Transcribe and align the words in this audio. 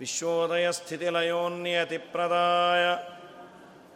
विश्वोदयस्थितिलयोन्नियतिप्रदाय 0.00 2.84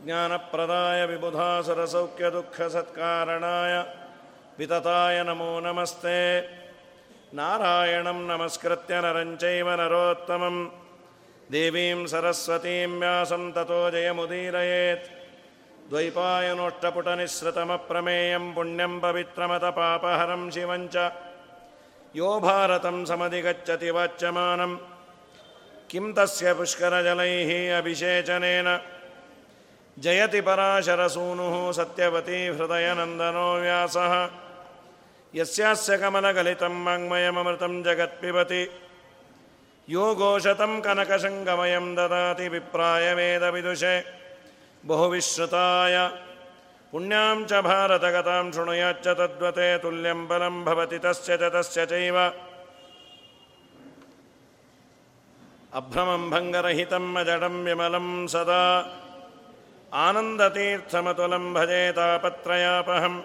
ज्ञानप्रदाय 0.07 1.01
विबुधासुरसौख्यदुःखसत्कारणाय 1.11 3.75
वितताय 4.59 5.17
नमो 5.29 5.53
नमस्ते 5.67 6.19
नारायणं 7.39 8.19
नमस्कृत्य 8.31 8.95
नरञ्चैव 9.05 9.69
नरोत्तमं 9.81 10.57
देवीं 11.55 12.01
सरस्वतीं 12.13 12.93
व्यासं 13.01 13.45
ततो 13.57 13.81
जयमुदीरयेत् 13.95 15.11
द्वैपायनोष्टपुटनिःसृतमप्रमेयं 15.91 18.45
पुण्यं 18.55 18.93
पवित्रमतपापहरं 19.05 20.43
शिवं 20.55 20.83
च 20.95 20.97
यो 22.19 22.29
भारतं 22.47 22.97
समधिगच्छति 23.11 23.91
वाच्यमानं 23.97 24.73
किं 25.91 26.07
तस्य 26.15 26.53
पुष्करजलैः 26.59 27.51
अभिषेचनेन 27.79 28.69
जयति 29.97 30.41
पराशरसूनुः 30.47 31.55
सत्यवती 31.79 32.41
हृदयनन्दनो 32.57 33.49
व्यासः 33.63 34.15
यस्यास्य 35.35 35.97
कमलगलितं 36.03 36.75
वाङ्मयममृतं 36.87 37.83
जगत्पिबति 37.87 38.63
यो 39.89 40.05
घोषतं 40.15 40.73
कनकशङ्गमयं 40.85 41.87
ददाति 41.97 42.49
विप्राय 42.55 43.07
वेदविदुषे 43.19 43.97
बहुविश्रुताय 44.85 45.97
पुण्यां 46.93 47.37
च 47.51 47.61
भारतगतां 47.67 48.45
शृणुयाच्च 48.55 49.07
तद्वते 49.19 49.69
तुल्यं 49.83 50.21
बलं 50.29 50.57
भवति 50.67 50.99
तस्य 51.05 51.37
च 51.41 51.51
तस्य 51.55 51.87
चैव 51.93 52.19
अभ्रमं 55.81 56.23
भङ्गरहितं 56.33 57.07
अजडं 57.21 57.57
विमलं 57.65 58.07
सदा 58.35 58.63
आनन्दतीर्थमतुलं 60.07 61.45
भजे 61.57 61.83
तापत्रयापहम् 61.99 63.19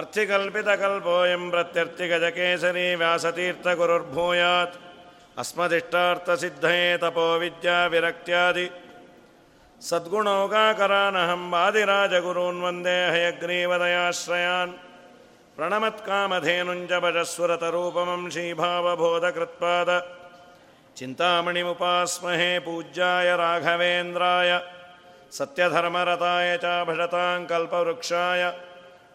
अर्थिकल्पितकल्पोऽयं 0.00 1.42
प्रत्यर्थिगजकेसरी 1.54 2.86
व्यासतीर्थगुरुर्भूयात् 3.02 4.78
अस्मदिष्टार्थसिद्धये 5.42 6.86
तपोविद्याविरक्त्यादि 7.02 8.66
सद्गुणौकाकरानहं 9.90 11.42
वादिराजगुरून् 11.54 12.62
वन्दे 12.64 12.98
हयग्रीवदयाश्रयान् 13.14 14.72
प्रणमत्कामधेनुञ्च 15.59 16.93
भजस्वरतरूपमं 16.93 18.29
श्रीभावबोधकृत्पाद। 18.29 20.03
चिन्तामणिमुपास्महे 20.97 22.59
पूज्याय 22.59 23.37
राघवेन्द्राय, 23.37 24.61
सत्यधर्मरताय 25.31 26.57
च 26.57 26.63
भजतां 26.63 27.45
कल्पवृक्षाय, 27.45 28.53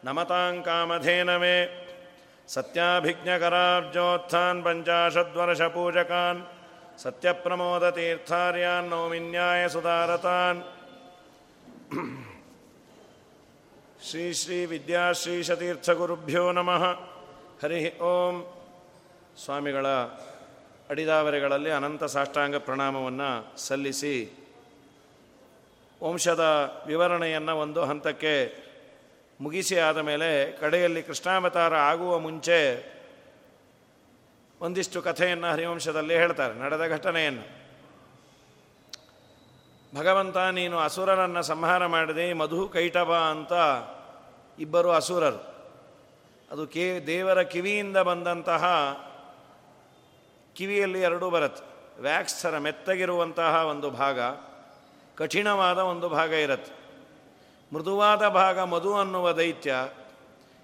नमतां 0.05 0.61
कामधेनवे 0.61 1.85
सत्याभिज्ञकराब्जोत्थान् 2.49 4.63
पञ्चाशद्वर्षपूजकान्, 4.63 6.43
सत्यप्रमोदतीर्थार्यान् 6.99 8.91
नौमिन्याय 8.91 9.69
सुधारतान्। 9.69 10.63
ಶ್ರೀ 14.11 14.33
ಶ್ರೀ 14.33 14.65
ವಿದ್ಯಾಶ್ರೀಶತೀರ್ಥಗುರುಭ್ಯೋ 14.65 16.53
ನಮಃ. 16.53 16.83
ಹರಿ 17.63 17.99
ಓಂ. 17.99 18.35
ಸ್ವಾಮಿಗಳ 19.45 19.87
ಅಡಿದಾವರೆಗಳಲ್ಲಿ 20.91 21.71
ಅನಂತ 21.71 22.05
ಸಾಷ್ಟಾಂಗ 22.05 22.57
ಪ್ರಣಾಮವನ್ನು 22.57 23.57
ಸಲ್ಲಿಸಿ 23.57 24.15
ವಂಶದ 26.03 26.45
ವಿವರಣೆಯನ್ನು 26.87 27.57
ಒಂದು 27.57 27.85
ಹಂತಕ್ಕೆ 27.85 28.35
ಮುಗಿಸಿ 29.41 29.79
ಆದ 29.79 29.99
ಮೇಲೆ 29.99 30.53
ಕಡೆಯಲ್ಲಿ 30.61 31.03
ಕೃಷ್ಣಾವತಾರ 31.03 31.75
ಆಗುವ 31.75 32.19
ಮುಂಚೆ 32.19 32.61
ಒಂದಿಷ್ಟು 34.61 35.03
ಕಥೆಯನ್ನು 35.03 35.47
ಹರಿವಂಶದಲ್ಲಿ 35.47 36.15
ಹೇಳ್ತಾರೆ, 36.15 36.55
ನಡೆದ 36.55 36.87
ಘಟನೆಯನ್ನು. 36.91 37.64
ಭಗವಂತ, 39.95 40.37
ನೀನು 40.37 40.79
ಅಸುರರನ್ನು 40.79 41.43
ಸಂಹಾರ 41.43 41.87
ಮಾಡಿದೆ, 41.87 42.33
ಮಧು 42.33 42.69
ಕೈಟಭ 42.69 43.13
ಅಂತ 43.13 43.53
ಇಬ್ಬರು 44.61 44.91
ಅಸುರರು. 44.91 45.55
ಅದು 46.51 46.67
ಕೇ, 46.67 47.01
ದೇವರ 47.01 47.43
ಕಿವಿಯಿಂದ 47.43 47.97
ಬಂದಂತಹ 47.97 48.65
ಕಿವಿಯಲ್ಲಿ 50.55 51.01
ಎರಡೂ 51.01 51.31
ಬರತ್ತೆ. 51.31 51.65
ವ್ಯಾಕ್ಸ್ 52.03 52.43
ಥರ 52.43 52.59
ಮೆತ್ತಗಿರುವಂತಹ 52.59 53.67
ಒಂದು 53.71 53.91
ಭಾಗ, 53.91 54.21
ಕಠಿಣವಾದ 55.17 55.79
ಒಂದು 55.79 56.09
ಭಾಗ 56.09 56.31
ಇರತ್ತೆ. 56.31 56.73
ಮೃದುವಾದ 57.75 58.29
ಭಾಗ 58.29 58.61
ಮಧು 58.61 58.95
ಅನ್ನುವ 58.95 59.33
ದೈತ್ಯ, 59.33 59.75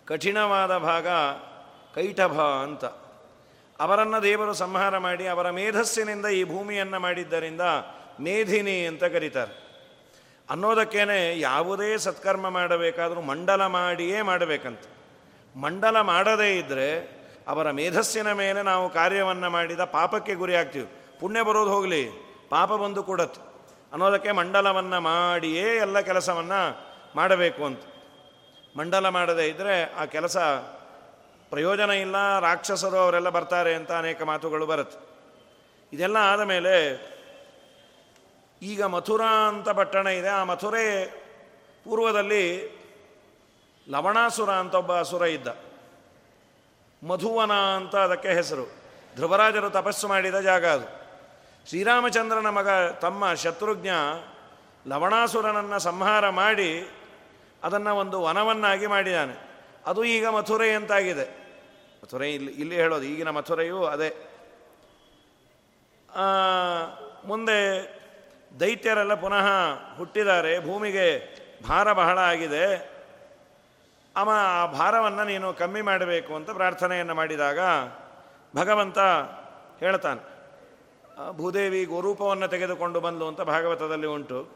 ಕಠಿಣವಾದ 0.05 0.79
ಭಾಗ 0.79 1.09
ಕೈಟಭ 1.95 2.41
ಅಂತ. 2.41 2.85
ಅವರನ್ನು 3.81 4.23
ದೇವರು 4.23 4.55
ಸಂಹಾರ 4.55 4.99
ಮಾಡಿ 4.99 5.27
ಅವರ 5.27 5.51
ಮೇಧಸ್ಸಿನಿಂದ 5.51 6.27
ಈ 6.27 6.45
ಭೂಮಿಯನ್ನು 6.45 7.01
ಮಾಡಿದ್ದರಿಂದ 7.01 7.61
ಮೇಧಿನಿ 8.21 8.87
ಅಂತ 8.87 9.05
ಕರೀತಾರೆ. 9.05 9.55
ಅನ್ನೋದಕ್ಕೇನೆ 10.51 11.41
ಯಾವುದೇ 11.41 11.97
ಸತ್ಕರ್ಮ 11.97 12.49
ಮಾಡಬೇಕಾದರೂ 12.49 13.21
ಮಂಡಲ 13.21 13.67
ಮಾಡಿಯೇ 13.67 14.23
ಮಾಡಬೇಕಂತ. 14.23 14.83
ಮಂಡಲ 15.57 16.01
ಮಾಡದೇ 16.01 16.59
ಇದ್ದರೆ 16.59 16.89
ಅವರ 17.49 17.71
ಮೇಧಸ್ಸಿನ 17.71 18.33
ಮೇಲೆ 18.33 18.63
ನಾವು 18.63 18.91
ಕಾರ್ಯವನ್ನು 18.91 19.51
ಮಾಡಿದ 19.51 19.81
ಪಾಪಕ್ಕೆ 19.81 20.35
ಗುರಿ 20.35 20.55
ಆಗ್ತೀವಿ. 20.55 20.89
ಪುಣ್ಯ 21.21 21.43
ಬರೋದು 21.43 21.71
ಹೋಗಲಿ, 21.71 22.03
ಪಾಪ 22.51 22.73
ಬಂದು 22.73 23.03
ಕೊಡತ್ತೆ. 23.03 23.41
ಅನ್ನೋದಕ್ಕೆ 23.93 24.33
ಮಂಡಲವನ್ನು 24.33 25.01
ಮಾಡಿಯೇ 25.01 25.77
ಎಲ್ಲ 25.77 26.01
ಕೆಲಸವನ್ನು 26.01 26.61
ಮಾಡಬೇಕು 27.17 27.65
ಅಂತ. 27.65 27.83
ಮಂಡಲ 28.79 29.09
ಮಾಡದೇ 29.09 29.47
ಇದ್ದರೆ 29.47 29.95
ಆ 29.95 30.05
ಕೆಲಸ 30.05 30.37
ಪ್ರಯೋಜನ 31.51 31.91
ಇಲ್ಲ, 31.91 32.39
ರಾಕ್ಷಸರು 32.39 32.97
ಅವರೆಲ್ಲ 32.97 33.29
ಬರ್ತಾರೆ 33.29 33.75
ಅಂತ 33.75 33.93
ಅನೇಕ 33.93 34.23
ಮಾತುಗಳು 34.23 34.67
ಬರುತ್ತೆ. 34.67 34.99
ಇದೆಲ್ಲ 35.93 36.17
ಆದ 36.17 36.41
ಮೇಲೆ 36.41 36.75
ಈಗ 38.63 38.83
ಮಥುರಾ 38.83 39.49
ಅಂತ 39.49 39.69
ಪಟ್ಟಣ 39.69 40.07
ಇದೆ. 40.07 40.29
ಆ 40.29 40.45
ಮಥುರೆ 40.45 41.07
ಪೂರ್ವದಲ್ಲಿ 41.85 42.45
ಲವಣಾಸುರ 43.89 44.51
ಅಂತ 44.51 44.75
ಒಬ್ಬ 44.75 44.99
ಅಸುರ 44.99 45.23
ಇದ್ದ. 45.23 45.49
ಮಧುವನ 47.03 47.53
ಅಂತ 47.53 47.97
ಅದಕ್ಕೆ 47.97 48.29
ಹೆಸರು. 48.29 48.67
ಧ್ರುವರಾಜರು 49.15 49.71
ತಪಸ್ಸು 49.71 50.09
ಮಾಡಿದ 50.09 50.41
ಜಾಗ 50.41 50.67
ಅದು. 50.67 50.89
ಶ್ರೀರಾಮಚಂದ್ರನ 51.69 52.49
ಮಗ, 52.49 52.69
ತಮ್ಮ 53.01 53.35
ಶತ್ರುಘ್ನ 53.35 53.89
ಲವಣಾಸುರನನ್ನು 54.87 55.79
ಸಂಹಾರ 55.79 56.29
ಮಾಡಿ 56.29 56.91
ಅದನ್ನು 57.65 57.97
ಒಂದು 57.97 58.23
ವನವನ್ನಾಗಿ 58.23 58.87
ಮಾಡಿದ್ದಾನೆ 58.87 59.35
ಅದು 59.87 60.05
ಈಗ 60.05 60.27
ಮಥುರೆ 60.27 60.75
ಅಂತಾಗಿದೆ. 60.75 61.27
ಮಥುರೆ 62.05 62.35
ಇಲ್ಲಿ 62.35 62.53
ಇಲ್ಲಿ 62.53 62.75
ಹೇಳೋದು, 62.75 63.03
ಈಗಿನ 63.03 63.31
ಮಥುರೆಯು 63.31 63.85
ಅದೇ. 63.85 64.11
ಮುಂದೆ 67.25 67.59
ದೈತ್ಯರೆಲ್ಲ 68.59 69.15
ಪುನಃ 69.15 69.47
ಹುಟ್ಟಿದ್ದಾರೆ, 69.97 70.67
ಭೂಮಿಗೆ 70.67 71.07
ಭಾರ 71.69 71.93
ಬಹಳ 71.93 72.19
ಆಗಿದೆ. 72.19 72.65
ಅವ 74.17 74.31
ಆ 74.35 74.67
ಭಾರವನ್ನು 74.67 75.25
ನೀನು 75.25 75.55
ಕಮ್ಮಿ 75.55 75.83
ಮಾಡಬೇಕು 75.83 76.35
ಅಂತ 76.35 76.51
ಪ್ರಾರ್ಥನೆಯನ್ನು 76.51 77.15
ಮಾಡಿದಾಗ 77.15 77.59
ಭಗವಂತ 78.57 78.99
ಹೇಳ್ತಾನೆ 79.79 80.23
ಭೂದೇವಿ 81.37 81.85
ಗೋರೂಪವನ್ನು 81.85 82.49
ತೆಗೆದುಕೊಂಡು 82.49 83.01
ಬಂದು 83.01 83.29
ಅಂತ 83.29 83.41
ಭಾಗವತದಲ್ಲಿ 83.41 84.07
ಉಂಟು. 84.07 84.49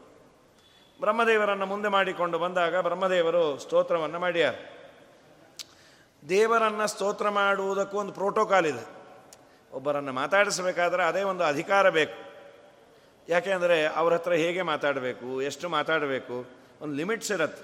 ಬ್ರಹ್ಮದೇವರನ್ನು 0.99 1.65
ಮುಂದೆ 1.65 1.87
ಮಾಡಿಕೊಂಡು 1.87 2.39
ಬಂದಾಗ 2.39 2.79
ಬ್ರಹ್ಮದೇವರು 2.79 3.57
ಸ್ತೋತ್ರವನ್ನು 3.57 4.19
ಮಾಡ್ಯಾರ. 4.19 4.55
ದೇವರನ್ನು 6.29 6.87
ಸ್ತೋತ್ರ 6.87 7.29
ಮಾಡುವುದಕ್ಕೂ 7.29 7.97
ಒಂದು 7.97 8.13
ಪ್ರೋಟೋಕಾಲ್ 8.13 8.65
ಇದೆ. 8.65 8.85
ಒಬ್ಬರನ್ನು 9.73 10.13
ಮಾತಾಡಿಸಬೇಕಾದ್ರೆ 10.13 11.03
ಅದೇ 11.03 11.23
ಒಂದು 11.23 11.43
ಅಧಿಕಾರ 11.43 11.89
ಬೇಕು. 11.89 12.34
ಯಾಕೆಂದರೆ 13.29 13.85
ಅವ್ರ 13.85 14.13
ಹತ್ರ 14.13 14.33
ಹೇಗೆ 14.33 14.61
ಮಾತಾಡಬೇಕು, 14.61 15.41
ಎಷ್ಟು 15.41 15.69
ಮಾತಾಡಬೇಕು, 15.69 16.45
ಒಂದು 16.81 16.95
ಲಿಮಿಟ್ಸ್ 16.95 17.31
ಇರತ್ತೆ. 17.31 17.63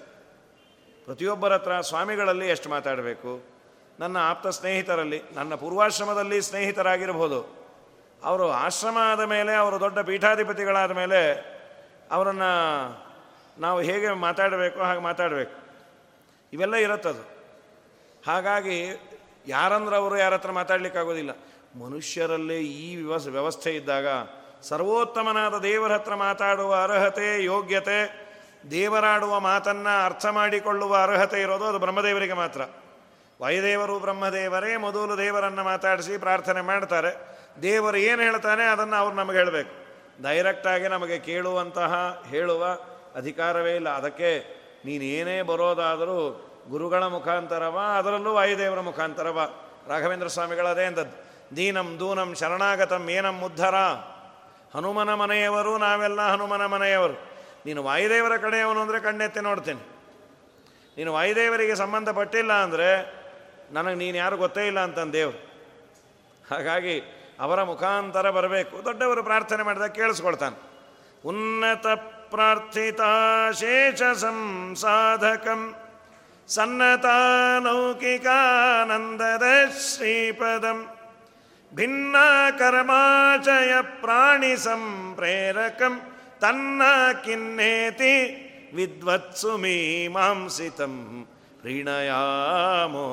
ಪ್ರತಿಯೊಬ್ಬರ 1.06 1.54
ಹತ್ರ 1.54 1.82
ಸ್ವಾಮಿಗಳಲ್ಲಿ 1.82 2.48
ಎಷ್ಟು 2.48 2.70
ಮಾತಾಡಬೇಕು, 2.70 3.46
ನನ್ನ 4.00 4.18
ಆಪ್ತ 4.18 4.48
ಸ್ನೇಹಿತರಲ್ಲಿ, 4.48 5.22
ನನ್ನ 5.36 5.56
ಪೂರ್ವಾಶ್ರಮದಲ್ಲಿ 5.56 6.42
ಸ್ನೇಹಿತರಾಗಿರ್ಬೋದು. 6.42 7.40
ಅವರು 8.24 8.52
ಆಶ್ರಮ 8.52 8.98
ಆದ 9.02 9.20
ಮೇಲೆ, 9.20 9.54
ಅವರು 9.56 9.80
ದೊಡ್ಡ 9.80 10.00
ಪೀಠಾಧಿಪತಿಗಳಾದ 10.00 10.92
ಮೇಲೆ, 10.92 11.22
ಅವರನ್ನು 12.12 12.52
ನಾವು 13.62 13.82
ಹೇಗೆ 13.82 14.10
ಮಾತಾಡಬೇಕು, 14.10 14.80
ಹಾಗೆ 14.80 15.00
ಮಾತಾಡಬೇಕು. 15.00 15.56
ಇವೆಲ್ಲ 16.54 16.76
ಇರುತ್ತದು 16.76 17.24
ಹಾಗಾಗಿ 18.26 18.78
ಯಾರಂದ್ರೆ 19.48 19.96
ಅವರು 19.96 20.18
ಯಾರ 20.18 20.34
ಹತ್ರ 20.34 20.52
ಮಾತಾಡಲಿಕ್ಕಾಗೋದಿಲ್ಲ. 20.52 21.32
ಮನುಷ್ಯರಲ್ಲೇ 21.80 22.60
ಈ 22.60 22.96
ವ್ಯವಸ್ 22.96 23.28
ವ್ಯವಸ್ಥೆ 23.28 23.76
ಇದ್ದಾಗ 23.76 24.08
ಸರ್ವೋತ್ತಮನಾದ 24.64 25.58
ದೇವರ 25.58 25.94
ಹತ್ರ 25.94 26.16
ಮಾತಾಡುವ 26.16 26.76
ಅರ್ಹತೆ, 26.84 27.44
ಯೋಗ್ಯತೆ, 27.44 28.32
ದೇವರಾಡುವ 28.72 29.40
ಮಾತನ್ನು 29.40 30.06
ಅರ್ಥ 30.06 30.26
ಮಾಡಿಕೊಳ್ಳುವ 30.26 30.96
ಅರ್ಹತೆ 30.96 31.42
ಇರೋದು 31.42 31.66
ಅದು 31.66 31.80
ಬ್ರಹ್ಮದೇವರಿಗೆ 31.80 32.34
ಮಾತ್ರ. 32.34 32.62
ವಾಯುದೇವರು 33.42 34.00
ಬ್ರಹ್ಮದೇವರೇ, 34.00 34.78
ಮೊದಲು 34.78 35.18
ದೇವರನ್ನು 35.18 35.64
ಮಾತಾಡಿಸಿ 35.64 36.18
ಪ್ರಾರ್ಥನೆ 36.18 36.62
ಮಾಡ್ತಾರೆ. 36.62 37.40
ದೇವರು 37.62 37.98
ಏನು 37.98 38.22
ಹೇಳ್ತಾನೆ 38.22 38.64
ಅದನ್ನು 38.64 38.96
ಅವ್ರು 38.96 39.16
ನಮಗೆ 39.16 39.38
ಹೇಳಬೇಕು. 39.38 39.72
ಡೈರೆಕ್ಟಾಗಿ 40.24 40.88
ನಮಗೆ 40.88 41.20
ಕೇಳುವಂತಹ, 41.20 42.24
ಹೇಳುವ 42.28 42.66
ಅಧಿಕಾರವೇ 43.16 43.76
ಇಲ್ಲ. 43.76 43.90
ಅದಕ್ಕೆ 43.90 44.40
ನೀನೇನೇ 44.86 45.42
ಬರೋದಾದರೂ 45.42 46.48
ಗುರುಗಳ 46.70 47.04
ಮುಖಾಂತರವ, 47.04 47.80
ಅದರಲ್ಲೂ 47.98 48.34
ವಾಯುದೇವರ 48.34 48.80
ಮುಖಾಂತರವ? 48.80 49.50
ರಾಘವೇಂದ್ರ 49.88 50.28
ಸ್ವಾಮಿಗಳದೇ 50.28 50.86
ಅಂದದ್ದು. 50.86 51.32
ದೀನಂ 51.56 51.98
ದೂನಂ 52.00 52.36
ಶರಣಾಗತಂ 52.36 53.10
ಏನಂ 53.10 53.42
ಉದ್ಧರ? 53.42 53.76
ಹನುಮನ 54.76 55.14
ಮನೆಯವರು, 55.14 55.78
ನಾವೆಲ್ಲ 55.78 56.22
ಹನುಮನ 56.22 56.66
ಮನೆಯವರು. 56.66 57.32
ನೀನು 57.66 57.84
ವಾಯುದೇವರ 57.84 58.38
ಕಡೆಯವನು 58.38 58.82
ಅಂದರೆ 58.82 59.00
ಕಣ್ಣೆತ್ತಿ 59.00 59.40
ನೋಡ್ತೀನಿ. 59.40 59.80
ನೀನು 60.98 61.14
ವಾಯುದೇವರಿಗೆ 61.14 61.76
ಸಂಬಂಧಪಟ್ಟಿಲ್ಲ 61.76 62.54
ಅಂದರೆ 62.54 63.22
ನನಗೆ 63.72 63.96
ನೀನು 63.96 64.18
ಯಾರು 64.18 64.38
ಗೊತ್ತೇ 64.38 64.68
ಇಲ್ಲ 64.68 64.80
ಅಂತಂದು 64.80 65.14
ದೇವರು. 65.14 65.52
ಹಾಗಾಗಿ 66.52 67.02
ಅವರ 67.40 67.64
ಮುಖಾಂತರ 67.64 68.30
ಬರಬೇಕು. 68.30 68.86
ದೊಡ್ಡವರು 68.86 69.24
ಪ್ರಾರ್ಥನೆ 69.24 69.64
ಮಾಡಿದಾಗ 69.64 69.90
ಕೇಳಿಸ್ಕೊಳ್ತಾನೆ. 69.90 70.72
ಉನ್ನತ 71.26 71.88
ಪ್ರಾರ್ಥಿತ 72.32 73.02
ಶೇಷ 73.60 74.02
ಸಂಸಾಧಕಂ. 74.14 75.76
ಸನ್ನತಾನೌಕಿಕಾನಂದದ 76.48 79.44
ಶ್ರೀಪದಂ. 79.80 81.01
ಸಂಪ್ರೇರಕಂ 84.56 86.02
ತನ್ನ 86.42 86.82
ಕಿನ್ನೇತಿ 87.26 88.14
ವಿದ್ವತ್ಸು 88.76 89.58
ಮೀಮಾಂಸಿತಂ 89.58 91.28
ಪ್ರೀಣಯಾಮೋ 91.62 93.06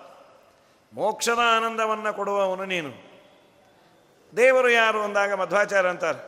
ಮೋಕ್ಷದ 0.94 1.38
ಆನಂದವನ್ನು 1.56 2.16
ಕೊಡುವವನು 2.16 2.64
ನೀನು. 2.64 2.90
ದೇವರು 4.36 4.70
ಯಾರು 4.70 5.00
ಅಂದಾಗ 5.02 5.32
ಮಧ್ವಾಚಾರ್ಯ 5.32 5.88
ಅಂತಾರೆ, 5.88 6.20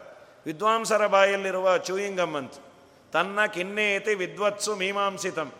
ವಿದ್ವಾಂಸರ 0.46 1.06
ಬಾಯಲ್ಲಿರುವ 1.06 1.76
ಚೂಯಿಂಗಮ್ 1.78 2.36
ಅಂತ. 2.36 2.52
ತನ್ನ 3.12 3.44
ಕಿನ್ನೇತಿ 3.46 4.14
ವಿದ್ವತ್ಸು 4.14 4.76
ಮೀಮಾಂಸಿತಂ. 4.76 5.52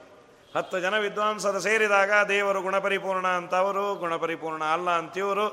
ಹತ್ತು 0.56 0.80
ಜನ 0.80 0.98
ವಿದ್ವಾಂಸರು 0.98 1.60
ಸೇರಿದಾಗ 1.60 2.12
ದೇವರು 2.28 2.62
ಗುಣಪರಿಪೂರ್ಣ 2.62 3.26
ಅಂತವರು, 3.26 3.94
ಗುಣಪರಿಪೂರ್ಣ 3.94 4.64
ಅಲ್ಲ 4.64 4.90
ಅಂತಿವರು. 4.90 5.46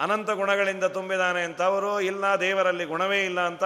ಅನಂತ 0.00 0.30
ಗುಣಗಳಿಂದ 0.30 0.84
ತುಂಬಿದಾನೆ 0.84 1.42
ಅಂತವರು, 1.42 2.00
ಇಲ್ಲ 2.00 2.24
ದೇವರಲ್ಲಿ 2.40 2.84
ಗುಣವೇ 2.84 3.20
ಇಲ್ಲ 3.24 3.40
ಅಂತ. 3.40 3.64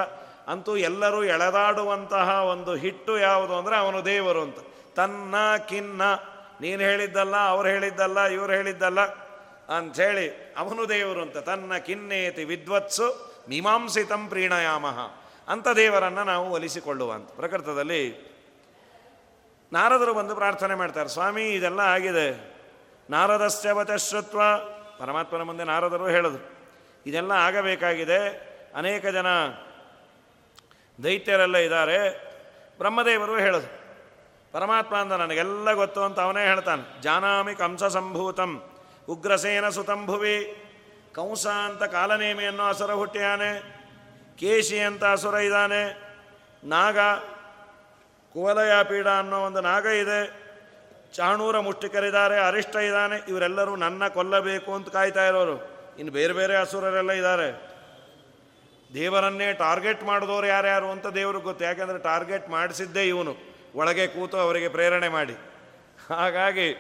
ಅಂತೂ 0.49 0.77
ಎಲ್ಲರೂ 0.77 1.25
ಎಳೆದಾಡುವಂತಹ 1.25 2.29
ಒಂದು 2.45 2.75
ಹಿಟ್ಟು 2.75 3.19
ಯಾವುದು 3.19 3.55
ಅಂದರೆ 3.57 3.77
ಅವನು 3.77 4.05
ದೇವರು 4.05 4.43
ಅಂತ. 4.43 4.59
ತನ್ನ, 4.97 5.35
ಕಿನ್ನ 5.69 6.03
ನೀನು 6.61 6.81
ಹೇಳಿದ್ದಲ್ಲ, 6.81 7.37
ಅವ್ರು 7.53 7.69
ಹೇಳಿದ್ದಲ್ಲ, 7.69 8.21
ಇವ್ರು 8.37 8.53
ಹೇಳಿದ್ದಲ್ಲ 8.53 9.01
ಅಂಥೇಳಿ 9.77 10.27
ಅವನು 10.57 10.83
ದೇವರು 10.89 11.21
ಅಂತ 11.23 11.39
ತನ್ನ 11.49 11.77
ಕಿನ್ನೇತಿ 11.87 12.45
ವಿದ್ವತ್ಸು 12.45 13.07
ಮೀಮಾಂಸಿತಂ 13.49 14.23
ಪ್ರೀಣಯಾಮಹ 14.29 14.99
ಅಂತ 15.49 15.69
ದೇವರನ್ನು 15.77 16.25
ನಾವು 16.25 16.47
ಒಲಿಸಿಕೊಳ್ಳುವ 16.57 17.11
ಅಂತ. 17.13 17.31
ಪ್ರಕೃತದಲ್ಲಿ 17.31 18.03
ನಾರದರು 19.73 20.13
ಬಂದು 20.15 20.35
ಪ್ರಾರ್ಥನೆ 20.35 20.75
ಮಾಡ್ತಾರೆ, 20.75 21.09
ಸ್ವಾಮಿ, 21.09 21.45
ಇದೆಲ್ಲ 21.51 21.81
ಆಗಿದೆ. 21.81 22.29
ನಾರದಶ್ಚವತ 23.11 23.93
ಶ್ರುತ್ವ 24.07 24.41
ಪರಮಾತ್ಮನ 24.99 25.43
ಮುಂದೆ 25.43 25.65
ನಾರದರು 25.65 26.09
ಹೇಳಿದ್ರು 26.09 26.45
ಇದೆಲ್ಲ 27.07 27.33
ಆಗಬೇಕಾಗಿದೆ. 27.47 28.21
ಅನೇಕ 28.75 29.05
ಜನ 29.07 29.29
ದೈತ್ಯರೆಲ್ಲ 30.99 31.57
ಇದ್ದಾರೆ. 31.57 31.99
ಬ್ರಹ್ಮದೇವರು 32.79 33.37
ಹೇಳಿದ್ರು 33.39 33.80
ಪರಮಾತ್ಮ 34.53 34.97
ಅಂದ 34.97 35.13
ನನಗೆಲ್ಲ 35.13 35.73
ಗೊತ್ತು 35.73 36.03
ಅಂತ 36.03 36.21
ಅವನೇ 36.21 36.47
ಹೇಳ್ತಾನೆ. 36.47 37.03
ಜಾನಾಮಿ 37.03 37.55
ಕಂಸ 37.55 37.85
ಸಂಭೂತಂ, 37.85 38.63
ಉಗ್ರಸೇನ 39.09 39.69
ಸುತಂಭುವಿ 39.69 40.67
ಕಂಸ 41.13 41.47
ಅಂತ 41.47 41.83
ಕಾಲನೇಮಿ 41.83 42.45
ಅನ್ನೋ 42.45 42.65
ಅಸುರ 42.65 42.93
ಹುಟ್ಟಿಯಾನೆ, 42.93 43.81
ಕೇಶಿ 44.39 44.79
ಅಂತ 44.79 45.05
ಅಸುರ 45.05 45.35
ಇದ್ದಾನೆ, 45.35 46.11
ನಾಗ, 46.65 46.99
ಕುವಲಯ 48.33 48.85
ಪೀಡ 48.85 49.09
ಅನ್ನೋ 49.09 49.41
ಒಂದು 49.41 49.61
ನಾಗ 49.61 49.87
ಇದೆ, 49.87 50.51
ಚಾಣೂರ 51.13 51.59
ಮುಷ್ಟಿಕರಿದ್ದಾರೆ, 51.59 52.41
ಅರಿಷ್ಟ 52.41 52.77
ಇದ್ದಾನೆ, 52.77 53.25
ಇವರೆಲ್ಲರೂ 53.29 53.77
ನನ್ನ 53.77 54.09
ಕೊಲ್ಲಬೇಕು 54.09 54.75
ಅಂತ 54.75 54.89
ಕಾಯ್ತಾ 54.89 55.27
ಇರೋರು. 55.27 55.57
ಇನ್ನು 55.99 56.13
ಬೇರೆ 56.13 56.33
ಬೇರೆ 56.33 56.57
ಅಸುರರೆಲ್ಲ 56.57 57.11
ಇದ್ದಾರೆ. 57.11 57.71
ದೇವರನ್ನೇ 58.95 59.53
ಟಾರ್ಗೆಟ್ 59.53 60.05
ಮಾಡಿದವರು 60.05 60.47
ಯಾರ್ಯಾರು 60.47 60.91
ಅಂತ 60.91 61.07
ದೇವ್ರಿಗೆ 61.07 61.45
ಗೊತ್ತು. 61.45 61.65
ಯಾಕೆಂದರೆ 61.65 61.99
ಟಾರ್ಗೆಟ್ 61.99 62.49
ಮಾಡಿಸಿದ್ದೇ 62.49 63.09
ಇವನು. 63.09 63.50
ಒಳಗೆ 63.75 64.07
ಕೂತು 64.07 64.37
ಅವರಿಗೆ 64.37 64.69
ಪ್ರೇರಣೆ 64.69 65.09
ಮಾಡಿ. 65.09 65.35
ಹಾಗಾಗಿ 66.11 66.73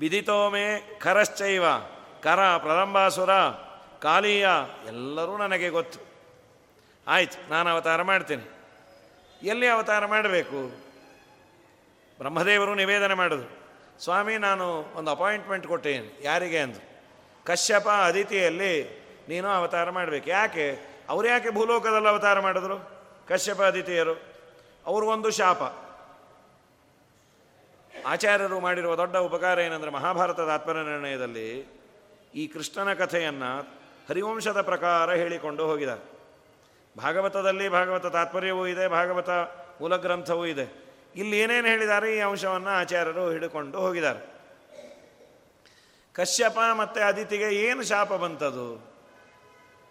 ವಿದಿತೋಮೆ 0.00 0.98
ಖರಶ್ಚೈವ 0.98 1.64
ಕರ 2.22 2.56
ಪ್ರಲಂಬಾಸುರ, 2.56 3.30
ಕಾಲೀಯ 4.02 4.48
ಎಲ್ಲರೂ 4.86 5.36
ನನಗೆ 5.36 5.68
ಗೊತ್ತು. 5.68 6.00
ಆಯ್ತು, 7.06 7.50
ನಾನು 7.50 7.70
ಅವತಾರ 7.70 8.02
ಮಾಡ್ತೀನಿ. 8.02 8.42
ಎಲ್ಲಿ 9.42 9.66
ಅವತಾರ 9.66 10.06
ಮಾಡಬೇಕು? 10.06 10.76
ಬ್ರಹ್ಮದೇವರು 12.18 12.74
ನಿವೇದನೆ 12.74 13.14
ಮಾಡಿದ್ರು. 13.14 13.60
ಸ್ವಾಮಿ, 14.02 14.38
ನಾನು 14.38 14.80
ಒಂದು 14.94 15.10
ಅಪಾಯಿಂಟ್ಮೆಂಟ್ 15.10 15.66
ಕೊಟ್ಟೇನೆ, 15.66 16.18
ಯಾರಿಗೆ 16.22 16.58
ಅಂದರು. 16.58 16.90
ಕಶ್ಯಪ 17.44 17.88
ಅದಿತಿಯಲ್ಲಿ 17.88 19.00
ನೀನು 19.28 19.48
ಅವತಾರ 19.48 19.90
ಮಾಡಬೇಕು. 19.90 20.30
ಯಾಕೆ? 20.30 20.78
ಅವ್ರು 21.08 21.28
ಯಾಕೆ 21.28 21.50
ಭೂಲೋಕದಲ್ಲಿ 21.50 22.08
ಅವತಾರ 22.08 22.40
ಮಾಡಿದ್ರು? 22.40 22.90
ಕಶ್ಯಪ 23.28 23.62
ಅದಿತಿಯರು. 23.62 24.22
ಅವ್ರಿಗೊಂದು 24.86 25.30
ಶಾಪ. 25.30 25.62
ಆಚಾರ್ಯರು 28.06 28.60
ಮಾಡಿರುವ 28.60 28.96
ದೊಡ್ಡ 28.96 29.16
ಉಪಕಾರ 29.16 29.58
ಏನಂದರೆ 29.58 29.90
ಮಹಾಭಾರತದ 29.90 30.48
ಆತ್ಮನಿರ್ಣಯದಲ್ಲಿ 30.48 31.80
ಈ 32.34 32.46
ಕೃಷ್ಣನ 32.46 32.94
ಕಥೆಯನ್ನು 32.94 33.80
ಹರಿವಂಶದ 34.08 34.60
ಪ್ರಕಾರ 34.60 35.14
ಹೇಳಿಕೊಂಡು 35.14 35.64
ಹೋಗಿದ್ದಾರೆ. 35.64 36.20
ಭಾಗವತದಲ್ಲಿ 36.98 37.68
ಭಾಗವತ 37.68 38.06
ತಾತ್ಪರ್ಯವೂ 38.06 38.66
ಇದೆ, 38.66 38.88
ಭಾಗವತ 38.88 39.30
ಮೂಲ 39.80 39.96
ಗ್ರಂಥವೂ 39.96 40.46
ಇದೆ. 40.46 40.90
ಇಲ್ಲಿ 41.16 41.38
ಏನೇನು 41.38 41.66
ಹೇಳಿದ್ದಾರೆ 41.66 42.16
ಈ 42.16 42.20
ಅಂಶವನ್ನು 42.20 42.68
ಆಚಾರ್ಯರು 42.68 43.30
ಹಿಡಿಕೊಂಡು 43.30 43.78
ಹೋಗಿದ್ದಾರೆ. 43.78 44.40
ಕಶ್ಯಪ 46.12 46.58
ಮತ್ತು 46.78 47.00
ಅದಿತಿಗೆ 47.00 47.54
ಏನು 47.54 47.82
ಶಾಪ 47.82 48.12
ಬಂತದು? 48.12 48.90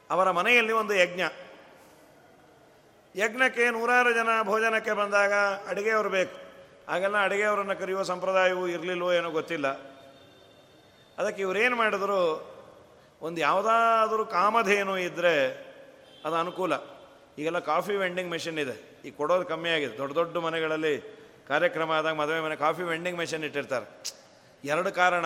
ಅವರ 0.09 0.31
ಮನೆಯಲ್ಲಿ 0.31 0.73
ಒಂದು 0.73 0.93
ಯಜ್ಞ. 0.93 1.21
ಯಜ್ಞಕ್ಕೆ 3.15 3.69
ನೂರಾರು 3.69 4.13
ಜನ 4.13 4.27
ಭೋಜನಕ್ಕೆ 4.43 4.91
ಬಂದಾಗ 4.91 5.33
ಅಡುಗೆಯವರು 5.69 6.09
ಬೇಕು. 6.09 6.48
ಆಗೆಲ್ಲ 6.89 7.17
ಅಡುಗೆಯವರನ್ನು 7.23 7.79
ಕರೆಯುವ 7.79 8.03
ಸಂಪ್ರದಾಯವೂ 8.03 8.67
ಇರಲಿಲ್ಲವೋ 8.67 9.13
ಏನೋ 9.13 9.31
ಗೊತ್ತಿಲ್ಲ. 9.31 9.67
ಅದಕ್ಕೆ 11.17 11.41
ಇವರೇನು 11.41 11.75
ಮಾಡಿದ್ರು, 11.75 12.49
ಒಂದು 13.21 13.41
ಯಾವುದಾದ್ರೂ 13.41 14.25
ಕಾಮಧೇನು 14.25 14.97
ಇದ್ದರೆ 14.97 15.69
ಅದು 16.25 16.35
ಅನುಕೂಲ. 16.35 16.73
ಈಗೆಲ್ಲ 17.37 17.59
ಕಾಫಿ 17.59 17.95
ವೆಂಡಿಂಗ್ 17.95 18.31
ಮೆಷಿನ್ 18.31 18.59
ಇದೆ. 18.59 19.01
ಈಗ 19.05 19.13
ಕೊಡೋದು 19.17 19.45
ಕಮ್ಮಿ 19.45 19.69
ಆಗಿದೆ. 19.69 19.97
ದೊಡ್ಡ 19.97 20.15
ದೊಡ್ಡ 20.15 20.37
ಮನೆಗಳಲ್ಲಿ 20.37 21.19
ಕಾರ್ಯಕ್ರಮ 21.47 21.91
ಆದಾಗ 21.91 22.13
ಮದುವೆ 22.13 22.39
ಮನೆ 22.39 22.55
ಕಾಫಿ 22.55 22.83
ವೆಂಡಿಂಗ್ 22.83 23.19
ಮೆಷಿನ್ 23.19 23.43
ಇಟ್ಟಿರ್ತಾರೆ. 23.43 24.03
ಎರಡು 24.65 24.91
ಕಾರಣ. 24.91 25.25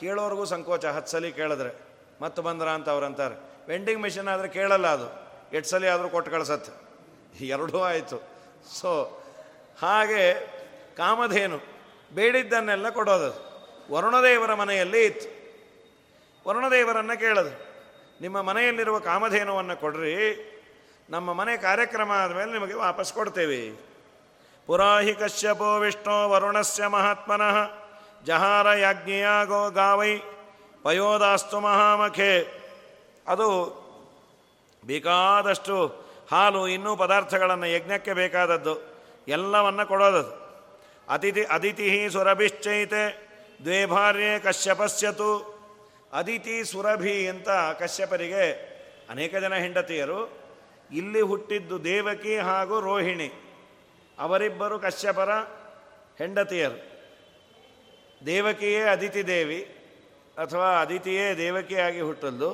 ಕೇಳೋರಿಗೂ 0.00 0.44
ಸಂಕೋಚ. 0.44 0.84
ಹತ್ತು 0.84 1.12
ಸಲ 1.12 1.24
ಕೇಳಿದ್ರೆ. 1.26 1.78
ಮತ್ತೆ 2.20 2.42
ಬಂದ್ರ 2.42 2.68
ಅಂತ 2.68 2.88
ಅವ್ರು 2.88 3.06
ಅಂತಾರೆ. 3.06 3.34
ವೆಂಡಿಂಗ್ 3.68 4.02
ಮೆಷಿನ್ 4.02 4.28
ಆದರೆ 4.28 4.48
ಕೇಳಲ್ಲ 4.48 4.86
ಅದು. 4.86 5.30
ಎಷ್ಟು 5.56 5.70
ಸಲ 5.70 5.84
ಆದರೂ 5.84 6.08
ಕೊಟ್ಟು 6.08 6.32
ಕಳಿಸತ್ತೆ. 6.32 6.72
ಎರಡೂ 7.46 7.80
ಆಯಿತು. 7.80 8.22
ಸೊ 8.80 9.22
ಹಾಗೆ 9.80 10.59
ಕಾಮಧೇನು. 11.00 11.60
ಬೇಡಿದ್ದನ್ನೆಲ್ಲ 12.14 12.90
ಕೊಡೋದು 12.90 13.50
ವರುಣದೇವರ 13.94 14.54
ಮನೆಯಲ್ಲಿ 14.54 15.04
ಇತ್ತು. 15.04 15.40
ವರುಣದೇವರನ್ನು 16.48 17.20
ಕೇಳೋದು. 17.20 17.50
ನಿಮ್ಮ 18.20 18.42
ಮನೆಯಲ್ಲಿರುವ 18.42 18.98
ಕಾಮಧೇನುವನ್ನು 18.98 19.76
ಕೊಡ್ರಿ. 19.76 20.46
ನಮ್ಮ 21.10 21.32
ಮನೆ 21.32 21.56
ಕಾರ್ಯಕ್ರಮ 21.56 22.10
ಆದಮೇಲೆ 22.12 22.52
ನಿಮಗೆ 22.52 22.74
ವಾಪಸ್ 22.74 23.12
ಕೊಡ್ತೇವೆ. 23.12 23.70
ಪುರಾಹಿ 24.66 25.14
ಕಶ್ಯಪೋ 25.14 25.78
ವಿಷ್ಣು 25.78 26.30
ವರುಣಸ್ಯ 26.30 26.86
ಮಹಾತ್ಮನಃ. 26.86 27.70
ಜಹಾರ 28.24 28.74
ಗೋ 29.44 29.70
ಗಾವೈ. 29.70 30.16
ಪಯೋದಾಸ್ತು 30.82 31.60
ಮಹಾಮಖೆ. 31.60 32.60
ಅದು 33.28 33.50
ಬೇಕಾದಷ್ಟು 34.86 35.86
ಹಾಲು, 36.30 36.68
ಇನ್ನೂ 36.68 36.96
ಪದಾರ್ಥಗಳನ್ನು 36.96 37.66
ಯಜ್ಞಕ್ಕೆ 37.66 38.12
ಬೇಕಾದದ್ದು. 38.12 38.80
ಎಲ್ಲವನ್ನು 39.28 39.86
ಕೊಡೋದದು. 39.86 40.39
ಅತಿಥಿ 41.10 41.44
ಅದಿತಿ 41.44 42.10
ಸುರಭಿಶ್ಚೈತೆ 42.10 43.30
ದ್ವೇ 43.64 43.86
ಭಾರ್ಯೆ 43.86 44.38
ಕಶ್ಯಪಸ್ಯತು. 44.38 45.60
ಅದಿತಿ 46.12 46.64
ಸುರಭಿ 46.64 47.28
ಅಂತ 47.28 47.48
ಕಶ್ಯಪರಿಗೆ 47.78 48.70
ಅನೇಕ 49.10 49.36
ಜನ 49.36 49.54
ಹೆಂಡತಿಯರು, 49.54 50.20
ಇಲ್ಲಿ 50.92 51.20
ಹುಟ್ಟಿದ್ದು 51.20 51.84
ದೇವಕಿ 51.84 52.36
ಹಾಗೂ 52.36 52.80
ರೋಹಿಣಿ, 52.80 53.32
ಅವರಿಬ್ಬರು 54.18 54.78
ಕಶ್ಯಪರ 54.78 55.30
ಹೆಂಡತಿಯರು. 56.18 56.78
ದೇವಕಿಯೇ 58.26 58.80
ಅದಿತಿ 58.80 59.26
ದೇವಿ 59.26 59.62
ಅಥವಾ 60.38 60.80
ಅದಿತಿಯೇ 60.80 61.34
ದೇವಕಿಯಾಗಿ 61.34 62.00
ಹುಟ್ಟಲ್ಲು, 62.00 62.50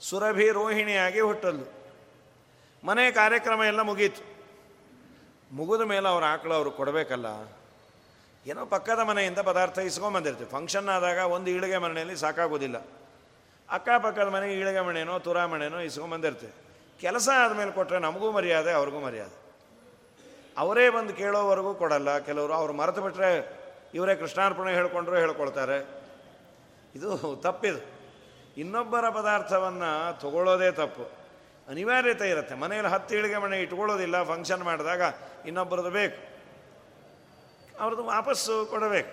ಸುರಭಿ 0.00 0.48
ರೋಹಿಣಿಯಾಗಿ 0.50 1.20
ಹುಟ್ಟಲ್ಲು. 1.20 1.66
ಮನೆ 2.86 3.10
ಕಾರ್ಯಕ್ರಮ 3.10 3.62
ಎಲ್ಲ 3.62 3.80
ಮುಗೀತು. 3.80 4.22
ಮುಗಿದ 5.52 5.80
ಮೇಲೆ 5.80 6.08
ಅವ್ರ 6.08 6.24
ಆಕಳು 6.24 6.54
ಅವರು 6.54 6.70
ಕೊಡಬೇಕಲ್ಲ? 6.70 7.26
ಏನೋ 8.46 8.66
ಪಕ್ಕದ 8.66 8.98
ಮನೆಯಿಂದ 8.98 9.38
ಪದಾರ್ಥ 9.38 9.78
ಇಸ್ಕೊಂಬಂದಿರ್ತೀವಿ 9.78 10.50
ಫಂಕ್ಷನ್ 10.50 10.88
ಆದಾಗ 10.88 11.18
ಒಂದು 11.18 11.50
ಈಳಿಗೆ 11.50 11.78
ಮನೆಯಲ್ಲಿ 11.78 12.16
ಸಾಕಾಗೋದಿಲ್ಲ. 12.16 12.76
ಅಕ್ಕಪಕ್ಕದ 13.70 14.28
ಮನೆಗೆ 14.28 14.60
ಈಳಿಗೆ 14.60 14.80
ಮಣೆನೋ 14.80 15.18
ತುರಾ 15.18 15.46
ಮಣೆನೋ 15.46 15.78
ಇಸ್ಕೊಂಬಂದಿರ್ತೀವಿ 15.78 16.52
ಕೆಲಸ 17.00 17.28
ಆದಮೇಲೆ 17.36 17.70
ಕೊಟ್ಟರೆ 17.70 17.98
ನಮಗೂ 17.98 18.30
ಮರ್ಯಾದೆ, 18.30 18.72
ಅವ್ರಿಗೂ 18.72 19.00
ಮರ್ಯಾದೆ. 19.00 19.46
ಅವರೇ 20.58 20.90
ಬಂದು 20.90 21.14
ಕೇಳೋವರೆಗೂ 21.14 21.74
ಕೊಡಲ್ಲ. 21.74 22.18
ಕೆಲವರು 22.18 22.52
ಅವ್ರು 22.52 22.72
ಮರೆತು 22.72 23.02
ಬಿಟ್ಟರೆ 23.02 23.58
ಇವರೇ 23.94 24.14
ಕೃಷ್ಣಾರ್ಪಣೆ 24.14 24.74
ಹೇಳ್ಕೊಂಡ್ರು 24.74 25.16
ಹೇಳ್ಕೊಳ್ತಾರೆ. 25.16 26.02
ಇದು 26.94 27.36
ತಪ್ಪಿದು. 27.36 27.80
ಇನ್ನೊಬ್ಬರ 28.56 29.08
ಪದಾರ್ಥವನ್ನು 29.08 30.20
ತಗೊಳ್ಳೋದೇ 30.20 30.70
ತಪ್ಪು. 30.70 31.10
ಅನಿವಾರ್ಯತೆ 31.68 32.30
ಇರುತ್ತೆ. 32.30 32.54
ಮನೆಯಲ್ಲಿ 32.54 32.92
ಹತ್ತು 32.92 33.16
ಇಳಿಗೆ 33.16 33.36
ಮನೆ 33.36 33.60
ಇಟ್ಕೊಳ್ಳೋದಿಲ್ಲ 33.62 34.22
ಫಂಕ್ಷನ್ 34.22 34.62
ಮಾಡಿದಾಗ 34.62 35.02
ಇನ್ನೊಬ್ಬರದ್ದು 35.46 35.90
ಬೇಕು. 35.90 36.35
ಅವ್ರದ್ದು 37.80 38.04
ವಾಪಸ್ಸು 38.04 38.66
ಕೊಡಬೇಕು. 38.66 39.12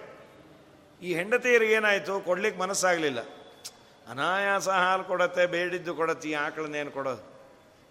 ಈ 1.02 1.14
ಹೆಂಡತಿಯರಿಗೆ 1.14 1.74
ಏನಾಯಿತು? 1.74 2.20
ಕೊಡ್ಲಿಕ್ಕೆ 2.20 2.62
ಮನಸ್ಸಾಗಲಿಲ್ಲ. 2.62 3.20
ಅನಾಯಾಸ 4.10 4.70
ಹಾಲು 4.70 5.04
ಕೊಡತ್ತೆ, 5.04 5.46
ಬೇಡಿದ್ದು 5.46 5.96
ಕೊಡತ್ತೆ, 5.96 6.30
ಈ 6.30 6.34
ಆಕಳನ್ನೇನು 6.34 6.92
ಕೊಡೋದು? 6.92 7.24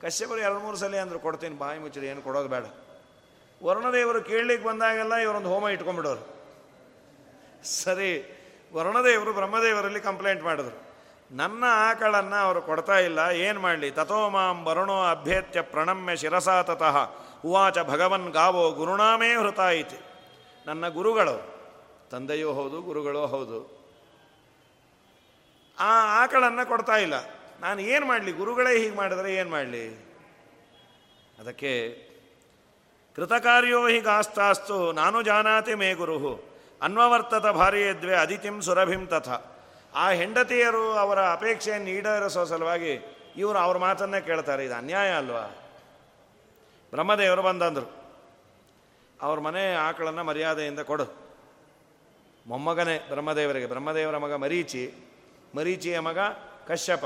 ಕಶ್ಯಪರು 0.01 0.39
ಎರಡು 0.39 0.59
ಮೂರು 0.59 0.77
ಸಲ 0.77 0.97
ಅಂದರು, 0.97 1.19
ಕೊಡ್ತೀನಿ 1.19 1.59
ಬಾಯಿ 1.59 1.79
ಮುಚ್ಚಿರಿ 1.79 2.07
ಏನು 2.07 2.23
ಕೊಡೋದು 2.23 2.49
ಬೇಡ. 2.49 2.65
ವರುಣದೇವರು 3.65 4.23
ಕೇಳಲಿಕ್ಕೆ 4.23 4.69
ಬಂದಾಗೆಲ್ಲ 4.69 5.15
ಇವರೊಂದು 5.15 5.49
ಹೋಮ 5.49 5.69
ಇಟ್ಕೊಂಡ್ಬಿಡೋರು. 5.69 6.23
ಸರಿ, 7.65 8.13
ವರುಣದೇವರು 8.73 9.33
ಬ್ರಹ್ಮದೇವರಲ್ಲಿ 9.33 10.01
ಕಂಪ್ಲೇಂಟ್ 10.01 10.43
ಮಾಡಿದ್ರು. 10.43 10.93
ನನ್ನ 11.31 11.65
ಆಕಳನ್ನು 11.69 12.37
ಅವರು 12.37 12.63
ಕೊಡ್ತಾ 12.63 12.99
ಇಲ್ಲ, 12.99 13.19
ಏನು 13.33 13.61
ಮಾಡಲಿ? 13.61 13.91
ತಥೋ 13.91 14.29
ಮಾಂ 14.29 14.65
ವರುಣೋ 14.65 15.03
ಅಭ್ಯೇತ್ಯ 15.03 15.61
ಪ್ರಣಮ್ಯ 15.61 16.17
ಶಿರಸಾ 16.17 16.63
ತತಃ. 16.63 16.97
ಉವಾಚ 17.45 17.79
ಭಗವನ್ 17.79 18.31
ಗಾವೋ 18.31 18.71
ಗುರುಣಾಮೇ 18.71 19.35
ಹೃತಾಯಿತಿ. 19.35 20.12
ನನ್ನ 20.67 20.89
ಗುರುಗಳು. 20.89 21.55
ತಂದೆಯೂ 22.11 22.53
ಹೌದು, 22.53 22.83
ಗುರುಗಳೂ 22.83 23.27
ಹೌದು. 23.27 23.83
ಆ 25.79 26.23
ಆಕಳನ್ನು 26.23 26.69
ಕೊಡ್ತಾ 26.69 26.97
ಇಲ್ಲ. 26.97 27.15
ನಾನು 27.61 27.81
ಏನು 27.81 28.07
ಮಾಡಲಿ? 28.07 28.33
ಗುರುಗಳೇ 28.33 28.79
ಹೀಗೆ 28.79 28.97
ಮಾಡಿದರೆ 28.97 29.35
ಏನು 29.35 29.51
ಮಾಡಲಿ? 29.51 30.13
ಅದಕ್ಕೆ 31.39 31.91
ಕೃತಕಾರ್ಯೋ 33.17 33.89
ಹೀಗಾಸ್ತಾಸ್ತು 33.89 34.93
ನಾನು 34.93 35.23
ಜಾನಾತಿ 35.23 35.75
ಮೇ 35.75 35.95
ಗುರುಹು. 35.95 36.45
ಅನ್ವವರ್ತತ 36.83 37.47
ಭಾರ್ಯದ್ವೆ 37.47 38.17
ಅದಿತಿಂ 38.17 38.61
ಸುರಭಿಂ 38.61 39.07
ತಥ. 39.07 39.29
ಆ 39.95 40.09
ಹೆಂಡತಿಯರು 40.09 40.93
ಅವರ 40.93 41.31
ಅಪೇಕ್ಷೆಯನ್ನು 41.31 41.89
ಈಡೇರಿಸೋ 41.89 42.45
ಸಲುವಾಗಿ 42.45 43.17
ಇವರು 43.37 43.59
ಅವ್ರ 43.59 43.79
ಮಾತನ್ನೇ 43.79 44.21
ಕೇಳ್ತಾರೆ. 44.21 44.65
ಇದು 44.65 44.75
ಅನ್ಯಾಯ 44.75 45.11
ಅಲ್ವಾ? 45.11 45.41
ಬ್ರಹ್ಮದೇವರು 46.91 47.43
ಬಂದಂದರು. 47.43 48.02
ಅವ್ರ 49.23 49.41
ಮನೆ 49.41 49.75
ಆಕಳನ್ನು 49.75 50.25
ಮರ್ಯಾದೆಯಿಂದ 50.25 50.81
ಕೊಡು. 50.81 51.05
ಮೊಮ್ಮಗನೇ 52.47 52.99
ಬ್ರಹ್ಮದೇವರಿಗೆ, 52.99 53.67
ಬ್ರಹ್ಮದೇವರ 53.67 54.17
ಮಗ 54.17 54.33
ಮರೀಚಿ, 54.33 54.95
ಮರೀಚಿಯ 55.57 55.99
ಮಗ 55.99 56.19
ಕಶ್ಯಪ, 56.67 57.05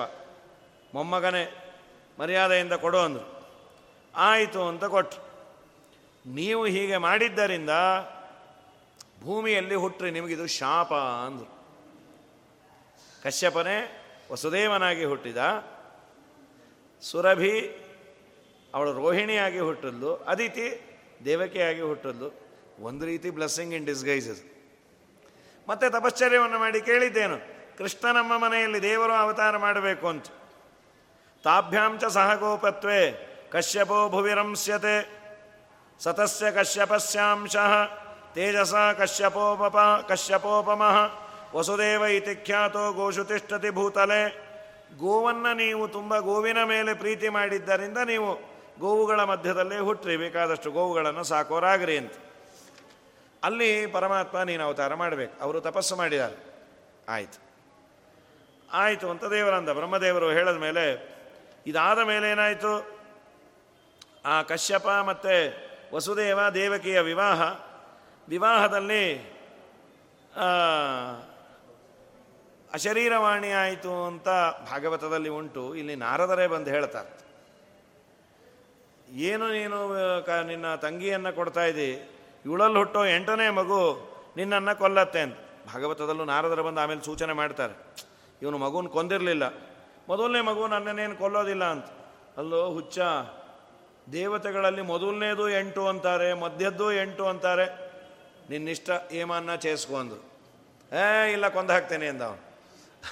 ಮೊಮ್ಮಗನೇ 0.95 1.73
ಮರ್ಯಾದೆಯಿಂದ 2.21 2.73
ಕೊಡು 2.73 2.99
ಅಂದರು. 2.99 3.37
ಆಯಿತು 4.15 4.69
ಅಂತ 4.69 4.85
ಕೊಟ್ಟರು 4.85 5.27
ನೀವು 6.27 6.67
ಹೀಗೆ 6.67 6.97
ಮಾಡಿದ್ದರಿಂದ 6.97 7.71
ಭೂಮಿಯಲ್ಲಿ 9.25 9.75
ಹುಟ್ಟ್ರಿ, 9.75 10.11
ನಿಮಗಿದು 10.11 10.47
ಶಾಪ 10.47 10.95
ಅಂದರು. 10.95 11.57
ಕಶ್ಯಪನೇ 13.23 14.03
ವಸುದೇವನಾಗಿ 14.33 15.05
ಹುಟ್ಟಿದ. 15.05 15.37
ಸುರಭಿ 17.03 17.61
ಅವಳು 18.75 18.93
ರೋಹಿಣಿಯಾಗಿ 18.93 19.59
ಹುಟ್ಟಿದ್ಲು. 19.59 20.17
ಅದಿತಿ 20.17 20.86
ದೇವಕಿಯಾಗಿ 21.27 21.81
ಹುಟ್ಟದ್ದು 21.81 22.29
ಒಂದು 22.81 23.07
ರೀತಿ 23.07 23.31
ಬ್ಲೆಸ್ಸಿಂಗ್ 23.31 23.75
ಇನ್ 23.75 23.87
ಡಿಸ್ಗೈಸಸ್ 23.87 24.43
ಮತ್ತೆ 25.69 25.91
ತಪಶ್ಚರ್ಯವನ್ನು 25.91 26.59
ಮಾಡಿ 26.59 26.81
ಕೇಳಿದ್ದೇನು 26.81 27.37
ಕೃಷ್ಣ 27.79 28.07
ನಮ್ಮ 28.17 28.39
ಮನೆಯಲ್ಲಿ 28.39 28.83
ದೇವರು 28.83 29.13
ಅವತಾರ 29.13 29.57
ಮಾಡಬೇಕು 29.57 30.09
ಅಂತ. 30.09 30.27
ತಾಭ್ಯಾಂಚ 31.45 32.05
ಸಹಗೋಪತ್ವೇ, 32.05 33.01
ಕಶ್ಯಪೋ 33.53 34.09
ಭುವಿರಂಸ್ಯತೆ 34.09 34.97
ಸತಸ್ಯ 35.99 36.53
ಕಶ್ಯಪಸ್ಯಾಂಶ 36.53 37.57
ತೇಜಸ 38.35 38.75
ಕಶ್ಯಪೋಪಪ 38.75 39.77
ಕಶ್ಯಪೋಪಮಃ 40.09 40.97
ವಸುದೇವ 41.57 42.03
ಇತಿ 42.03 42.45
ಖ್ಯಾತೋ 42.45 42.93
ಗೋಷು 42.93 43.25
ತಿಷ್ಠತಿ 43.25 43.71
ಭೂತಲೆ. 43.71 44.23
ಗೋವನ್ನು 44.99 45.57
ನೀವು 45.57 45.89
ತುಂಬ 45.89 46.19
ಗೋವಿನ 46.19 46.63
ಮೇಲೆ 46.65 46.95
ಪ್ರೀತಿ 46.95 47.29
ಮಾಡಿದ್ದರಿಂದ 47.29 47.99
ನೀವು 47.99 48.56
ಗೋವುಗಳ 48.79 49.25
ಮಧ್ಯದಲ್ಲೇ 49.25 49.79
ಹುಟ್ಟ್ರಿ 49.79 50.17
ಬೇಕಾದಷ್ಟು 50.17 50.71
ಗೋವುಗಳನ್ನು 50.71 51.25
ಸಾಕೋರಾಗ್ರಿ 51.25 51.99
ಅಂತ. 51.99 52.13
ಅಲ್ಲಿ 53.43 53.87
ಪರಮಾತ್ಮ 53.87 54.43
ನೀನು 54.43 54.65
ಅವತಾರ 54.65 54.95
ಮಾಡಬೇಕು. 54.95 55.43
ಅವರು 55.43 55.61
ತಪಸ್ಸು 55.61 55.97
ಮಾಡಿದ್ದಾರೆ. 55.97 56.37
ಆಯಿತು. 57.09 57.47
ಆಯಿತು 58.73 59.11
ಅಂತ 59.11 59.25
ದೇವರಂದ 59.25 59.69
ಬ್ರಹ್ಮದೇವರು 59.69 60.31
ಹೇಳಿದ 60.31 60.57
ಮೇಲೆ, 60.57 61.17
ಇದಾದ 61.67 61.99
ಮೇಲೆ 61.99 62.31
ಏನಾಯಿತು? 62.31 63.01
ಆ 64.25 64.43
ಕಶ್ಯಪ 64.43 64.89
ಮತ್ತು 64.89 65.53
ವಸುದೇವ 65.95 66.49
ದೇವಕಿಯ 66.49 67.01
ವಿವಾಹ, 67.01 67.43
ವಿವಾಹದಲ್ಲಿ 68.29 69.37
ಅಶರೀರವಾಣಿ 72.73 73.51
ಆಯಿತು 73.51 74.07
ಅಂತ 74.07 74.29
ಭಾಗವತದಲ್ಲಿ 74.71 75.29
ಉಂಟು. 75.29 75.75
ಇಲ್ಲಿ 75.75 75.95
ನಾರದರೇ 75.95 76.47
ಬಂದು 76.47 76.71
ಹೇಳ್ತಾರೆ. 76.71 77.26
ಏನು 79.11 79.53
ನೀನು 79.53 79.89
ಕ, 80.27 80.31
ನಿನ್ನ 80.31 80.75
ತಂಗಿಯನ್ನು 80.75 81.35
ಕೊಡ್ತಾ 81.35 81.65
ಇದ್ದಿ? 81.65 82.11
ಇವಳಲ್ಲಿ 82.45 82.79
ಹುಟ್ಟೋ 82.79 83.05
ಎಂಟನೇ 83.05 83.51
ಮಗು 83.51 84.11
ನಿನ್ನನ್ನು 84.37 84.79
ಕೊಲ್ಲತ್ತೆ 84.79 85.21
ಅಂತ. 85.21 85.37
ಭಾಗವತದಲ್ಲೂ 85.75 86.25
ನಾರದರು 86.25 86.63
ಬಂದು 86.63 86.81
ಆಮೇಲೆ 86.81 87.05
ಸೂಚನೆ 87.05 87.33
ಮಾಡ್ತಾರೆ. 87.33 88.07
ಇವನು 88.43 88.59
ಮಗುನ 88.59 88.87
ಕೊಂದಿರಲಿಲ್ಲ. 88.87 89.43
ಮೊದಲನೇ 90.09 90.41
ಮಗು 90.41 90.67
ನನ್ನನ್ನೇನು 90.67 91.17
ಕೊಲ್ಲೋದಿಲ್ಲ 91.17 91.65
ಅಂತ. 91.65 91.87
ಅಲ್ಲೋ, 92.37 92.71
ಹುಚ್ಚ. 92.71 92.99
ದೇವತೆಗಳಲ್ಲಿ 94.13 94.83
ಮೊದಲನೇದು 94.83 95.49
ಎಂಟು 95.49 95.89
ಅಂತಾರೆ, 95.89 96.35
ಮಧ್ಯದ್ದು 96.35 96.93
ಎಂಟು 96.93 97.27
ಅಂತಾರೆ. 97.27 97.93
ನಿನ್ನಿಷ್ಟ 98.51 98.91
ಏಮನ್ನ 99.13 99.55
ಚೇಸ್ಕೊ 99.55 99.97
ಅಂದರು. 99.97 100.37
ಏ, 100.93 101.33
ಇಲ್ಲ, 101.33 101.49
ಕೊಂದು 101.49 101.73
ಹಾಕ್ತೇನೆ 101.73 102.07
ಅಂದ 102.07 102.23
ಅವನು. 102.23 102.59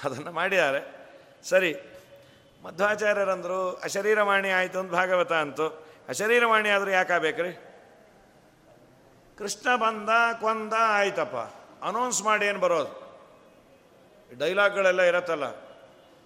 ಅದನ್ನು 0.03 0.31
ಮಾಡಿದ್ದಾರೆ. 0.31 1.09
ಸರಿ, 1.43 1.75
ಮಧ್ವಾಚಾರ್ಯರಂದರು 2.65 3.81
ಅಶರೀರವಾಣಿ 3.83 4.49
ಆಯಿತು 4.49 4.79
ಅಂತ 4.79 4.91
ಭಾಗವತ 4.91 5.33
ಅಂತು. 5.33 5.84
ಅಶರೀರವಾಣಿ 6.09 6.69
ಆದರೂ 6.69 6.91
ಯಾಕಾಗಬೇಕ್ರಿ 6.91 7.53
ಕೃಷ್ಣ 9.37 9.75
ಬಂದ, 9.75 10.09
ಕೊಂದ, 10.41 10.73
ಆಯ್ತಪ್ಪ. 10.79 11.35
ಅನೌನ್ಸ್ 11.85 12.23
ಮಾಡಿ 12.23 12.45
ಏನು 12.45 12.59
ಬರೋದು? 12.59 13.05
ಡೈಲಾಗ್ಗಳೆಲ್ಲ 14.39 15.01
ಇರತ್ತಲ್ಲ. 15.01 15.45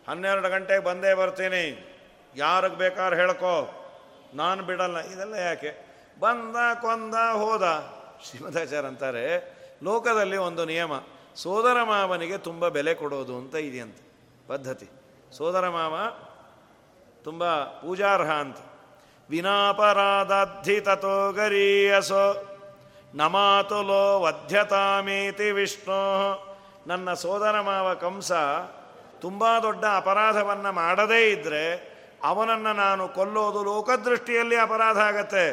ಹನ್ನೆರಡು 0.09 0.49
ಗಂಟೆಗೆ 0.49 0.83
ಬಂದೇ 0.83 1.13
ಬರ್ತೀನಿ. 1.13 1.95
ಯಾರಿಗೆ 2.35 2.75
ಬೇಕಾದ್ರೆ 2.75 3.19
ಹೇಳ್ಕೋ. 3.19 3.85
ನಾನು 4.33 4.63
ಬಿಡಲ್ಲ. 4.63 4.99
ಇದೆಲ್ಲ 4.99 5.33
ಯಾಕೆ? 5.33 5.87
ಬಂದ, 6.19 6.81
ಕೊಂದ, 6.81 7.15
ಹೋದ. 7.15 7.93
ಶ್ರೀಮದಾಚಾರ್ಯ 8.29 8.87
ಅಂತಾರೆ, 8.87 9.57
ಲೋಕದಲ್ಲಿ 9.83 10.37
ಒಂದು 10.37 10.65
ನಿಯಮ. 10.65 10.91
ಸೋದರ 11.35 11.83
ಮಾವನಿಗೆ 11.83 12.37
ತುಂಬ 12.37 12.67
ಬೆಲೆ 12.67 12.93
ಕೊಡೋದು 12.93 13.37
ಅಂತ 13.37 13.55
ಇದೆಯಂತೆ. 13.55 14.11
ಪದ್ಧತಿ. 14.47 14.89
ಸೋದರ 15.37 15.69
ಮಾವ 15.69 15.99
ತುಂಬ 17.23 17.63
ಪೂಜಾರ್ಹ 17.63 18.31
ಅಂತ. 18.31 18.57
ವಿನಾಪರಾಧಾಧಿ 19.29 20.81
ತಥೋ 20.81 21.31
ಗರೀಯಸೋ 21.31 22.55
ನಮಾತುಲೋ 23.15 24.19
ವಧ್ಯತಾಮೇತಿ 24.21 25.51
ವಿಷ್ಣು. 25.51 26.01
ನನ್ನ 26.87 27.13
ಸೋದರ 27.13 27.59
ಮಾವ 27.59 27.93
ಕಂಸ 27.93 28.31
ತುಂಬ 29.21 29.59
ದೊಡ್ಡ 29.59 29.85
ಅಪರಾಧವನ್ನು 29.95 30.71
ಮಾಡದೇ 30.71 31.29
ಇದ್ದರೆ 31.29 31.63
ಅವನನ್ನು 32.23 32.73
ನಾನು 32.73 33.07
ಕೊಲ್ಲೋದು 33.07 33.63
ಲೋಕದೃಷ್ಟಿಯಲ್ಲಿ 33.63 34.55
ಅಪರಾಧ 34.55 34.97
ಆಗತ್ತೆ. 34.97 35.45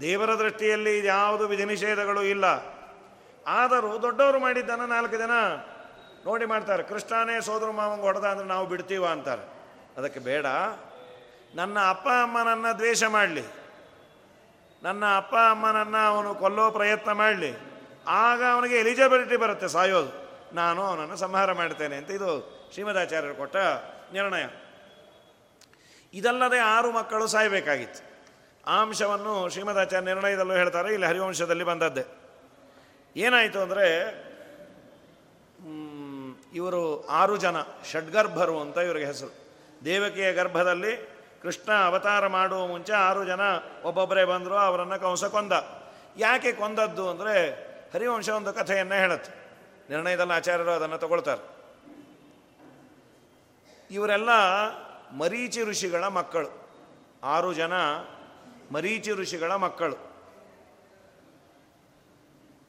ದೇವರ 0.00 0.38
ದೃಷ್ಟಿಯಲ್ಲಿ 0.38 1.06
ಯಾವುದು 1.06 1.48
ವಿಧಿ 1.48 1.64
ನಿಷೇಧಗಳು 1.64 2.22
ಇಲ್ಲ. 2.22 2.44
ಆದರೂ 3.46 4.02
ದೊಡ್ಡವರು 4.02 4.38
ಮಾಡಿದ್ದನ್ನು 4.38 4.86
ನಾಲ್ಕು 4.86 5.16
ಜನ 5.16 5.30
ನೋಡಿ 6.26 6.44
ಮಾಡ್ತಾರೆ. 6.44 6.82
ಕೃಷ್ಣನೇ 6.82 7.40
ಸೋದರ 7.40 7.70
ಮಾವಂಗೆ 7.70 8.02
ಹೊಡೆದ 8.02 8.24
ಅಂದರೆ 8.24 8.46
ನಾವು 8.46 8.66
ಬಿಡ್ತೀವ 8.66 9.06
ಅಂತಾರೆ. 9.06 9.42
ಅದಕ್ಕೆ 9.96 10.20
ಬೇಡ. 10.20 10.46
ನನ್ನ 11.54 11.78
ಅಪ್ಪ 11.88 12.08
ಅಮ್ಮನನ್ನು 12.22 12.78
ದ್ವೇಷ 12.78 13.02
ಮಾಡಲಿ. 13.04 13.42
ನನ್ನ 14.82 15.04
ಅಪ್ಪ 15.16 15.34
ಅಮ್ಮನನ್ನು 15.50 16.06
ಅವನು 16.06 16.34
ಕೊಲ್ಲೋ 16.34 16.70
ಪ್ರಯತ್ನ 16.70 17.12
ಮಾಡಲಿ. 17.12 17.52
ಆಗ 18.06 18.42
ಅವನಿಗೆ 18.52 18.78
ಎಲಿಜಿಬಿಲಿಟಿ 18.78 19.36
ಬರುತ್ತೆ 19.36 19.68
ಸಾಯೋದು. 19.68 20.28
ನಾನು 20.54 20.82
ಅವನನ್ನು 20.82 21.16
ಸಂಹಾರ 21.16 21.52
ಮಾಡ್ತೇನೆ 21.52 21.96
ಅಂತ 21.96 22.10
ಇದು 22.10 22.30
ಶ್ರೀಮದಾಚಾರ್ಯರು 22.72 23.34
ಕೊಟ್ಟ 23.34 23.56
ನಿರ್ಣಯ. 24.12 24.44
ಇದಲ್ಲದೆ 26.14 26.58
ಆರು 26.58 26.92
ಮಕ್ಕಳು 26.92 27.26
ಸಾಯಬೇಕಾಗಿತ್ತು. 27.26 28.00
ಅಂಶವನ್ನು 28.80 29.48
ಶ್ರೀಮದಾಚಾರ್ಯ 29.48 30.06
ನಿರ್ಣಯದಲ್ಲೂ 30.06 30.54
ಹೇಳ್ತಾರೆ, 30.54 30.92
ಇಲ್ಲಿ 30.92 31.06
ಹರಿವಂಶದಲ್ಲಿ 31.06 31.64
ಬಂದದ್ದೇ. 31.64 32.04
ಏನಾಯಿತು 33.16 33.60
ಅಂದರೆ 33.60 33.86
ಇವರು 36.54 37.06
ಆರು 37.06 37.36
ಜನ, 37.36 37.56
ಷಡ್ಗರ್ಭರು 37.92 38.60
ಅಂತ 38.60 38.78
ಇವರಿಗೆ 38.78 39.06
ಹೆಸರು. 39.06 39.32
ದೇವಕಿಯ 39.84 40.32
ಗರ್ಭದಲ್ಲಿ 40.32 41.17
ಕೃಷ್ಣ 41.42 41.72
ಅವತಾರ 41.72 42.26
ಮಾಡುವ 42.26 42.66
ಮುಂಚೆ 42.66 42.92
ಆರು 42.92 43.24
ಜನ 43.24 43.40
ಒಬ್ಬೊಬ್ಬರೇ 43.84 44.24
ಬಂದರು, 44.24 44.54
ಅವರನ್ನು 44.54 45.00
ಕಂಸ 45.00 45.24
ಕೊಂದ. 45.24 45.52
ಯಾಕೆ 46.16 46.52
ಕೊಂದದ್ದು 46.52 47.10
ಅಂದರೆ 47.10 47.68
ಹರಿವಂಶ 47.94 48.28
ಒಂದು 48.28 48.52
ಕಥೆಯನ್ನು 48.52 48.94
ಹೇಳುತ್ತೆ. 48.94 49.32
ನಿರ್ಣಯದಲ್ಲಿ 49.90 50.32
ಆಚಾರ್ಯರು 50.32 50.70
ಅದನ್ನು 50.70 50.98
ತಗೊಳ್ತಾರೆ. 50.98 51.58
ಇವರೆಲ್ಲ 53.90 54.28
ಮರೀಚಿ 55.16 55.62
ಋಷಿಗಳ 55.62 56.06
ಮಕ್ಕಳು. 56.08 56.68
ಆರು 57.22 57.52
ಜನ 57.52 57.72
ಮರೀಚಿ 58.72 59.12
ಋಷಿಗಳ 59.12 59.54
ಮಕ್ಕಳು. 59.54 60.08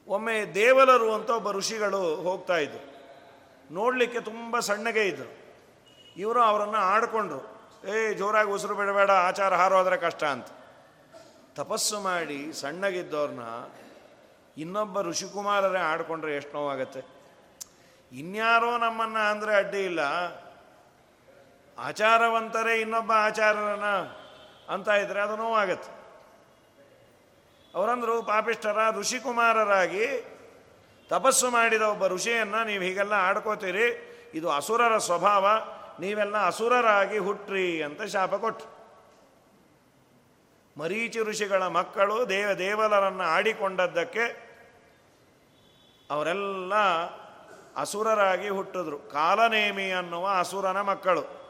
ಒಮ್ಮೆ 0.08 0.54
ದೇವಲರು 0.54 1.14
ಅಂತ 1.14 1.30
ಒಬ್ಬ 1.30 1.50
ಋಷಿಗಳು 1.50 2.16
ಹೋಗ್ತಾ 2.16 2.56
ಇದ್ರು. 2.56 2.90
ನೋಡಲಿಕ್ಕೆ 3.74 4.20
ತುಂಬ 4.20 4.58
ಸಣ್ಣಗೆ 4.60 5.08
ಇದ್ದರು 5.08 5.40
ಇವರು 6.16 6.42
ಅವರನ್ನು 6.42 6.76
ಆಡ್ಕೊಂಡ್ರು. 6.76 7.59
ಏ, 7.88 8.14
ಜೋರಾಗಿ 8.14 8.50
ಉಸಿರು 8.50 8.74
ಬಿಡಬೇಡ, 8.74 9.10
ಆಚಾರ 9.10 9.54
ಹಾರೋದ್ರೆ 9.54 9.96
ಕಷ್ಟ 9.96 10.24
ಅಂತ. 10.24 10.46
ತಪಸ್ಸು 11.56 12.00
ಮಾಡಿ 12.00 12.52
ಸಣ್ಣಗಿದ್ದವ್ರನ್ನ 12.52 13.40
ಇನ್ನೊಬ್ಬ 14.56 15.00
ಋಷಿಕುಮಾರರೇ 15.00 15.78
ಆಡಿಕೊಂಡ್ರೆ 15.78 16.36
ಎಷ್ಟು 16.36 16.52
ನೋವಾಗತ್ತೆ. 16.52 17.00
ಇನ್ಯಾರೋ 18.12 18.78
ನಮ್ಮನ್ನು 18.78 19.30
ಅಂದರೆ 19.30 19.56
ಅಡ್ಡಿ 19.56 19.84
ಇಲ್ಲ. 19.84 20.00
ಆಚಾರವಂತರೇ 21.78 22.80
ಇನ್ನೊಬ್ಬ 22.80 23.12
ಆಚಾರರನ್ನ 23.12 23.84
ಅಂತ 24.72 24.88
ಇದ್ರೆ 24.88 25.20
ಅದು 25.20 25.36
ನೋವಾಗತ್ತೆ. 25.36 26.00
ಅವರಂದರು 27.74 28.22
ಪಾಪಿಷ್ಠರ, 28.22 28.78
ಋಷಿಕುಮಾರರಾಗಿ 28.90 30.06
ತಪಸ್ಸು 31.08 31.50
ಮಾಡಿದ 31.50 31.82
ಒಬ್ಬ 31.82 32.06
ಋಷಿಯನ್ನು 32.06 32.64
ನೀವು 32.64 32.82
ಹೀಗೆಲ್ಲ 32.82 33.12
ಆಡ್ಕೋತೀರಿ. 33.12 34.06
ಇದು 34.34 34.50
ಅಸುರರ 34.50 34.98
ಸ್ವಭಾವ. 34.98 35.46
ನೀವೆಲ್ಲ 36.00 36.46
ಅಸುರರಾಗಿ 36.46 37.18
ಹುಟ್ಟ್ರಿ 37.18 37.82
ಅಂತ 37.82 38.02
ಶಾಪ 38.02 38.34
ಕೊಟ್ರು. 38.34 38.80
ಮರೀಚಿ 40.80 41.20
ಋಷಿಗಳ 41.20 41.66
ಮಕ್ಕಳು 41.66 42.28
ದೇವ 42.28 42.52
ದೇವಲರನ್ನು 42.52 43.22
ಆಡಿಕೊಂಡದ್ದಕ್ಕೆ 43.22 44.50
ಅವರೆಲ್ಲ 46.10 46.74
ಅಸುರರಾಗಿ 47.76 48.48
ಹುಟ್ಟಿದ್ರು. 48.48 48.98
ಕಾಲನೇಮಿ 48.98 49.92
ಅನ್ನುವ 49.92 50.28
ಅಸುರನ 50.38 50.80
ಮಕ್ಕಳು. 50.80 51.40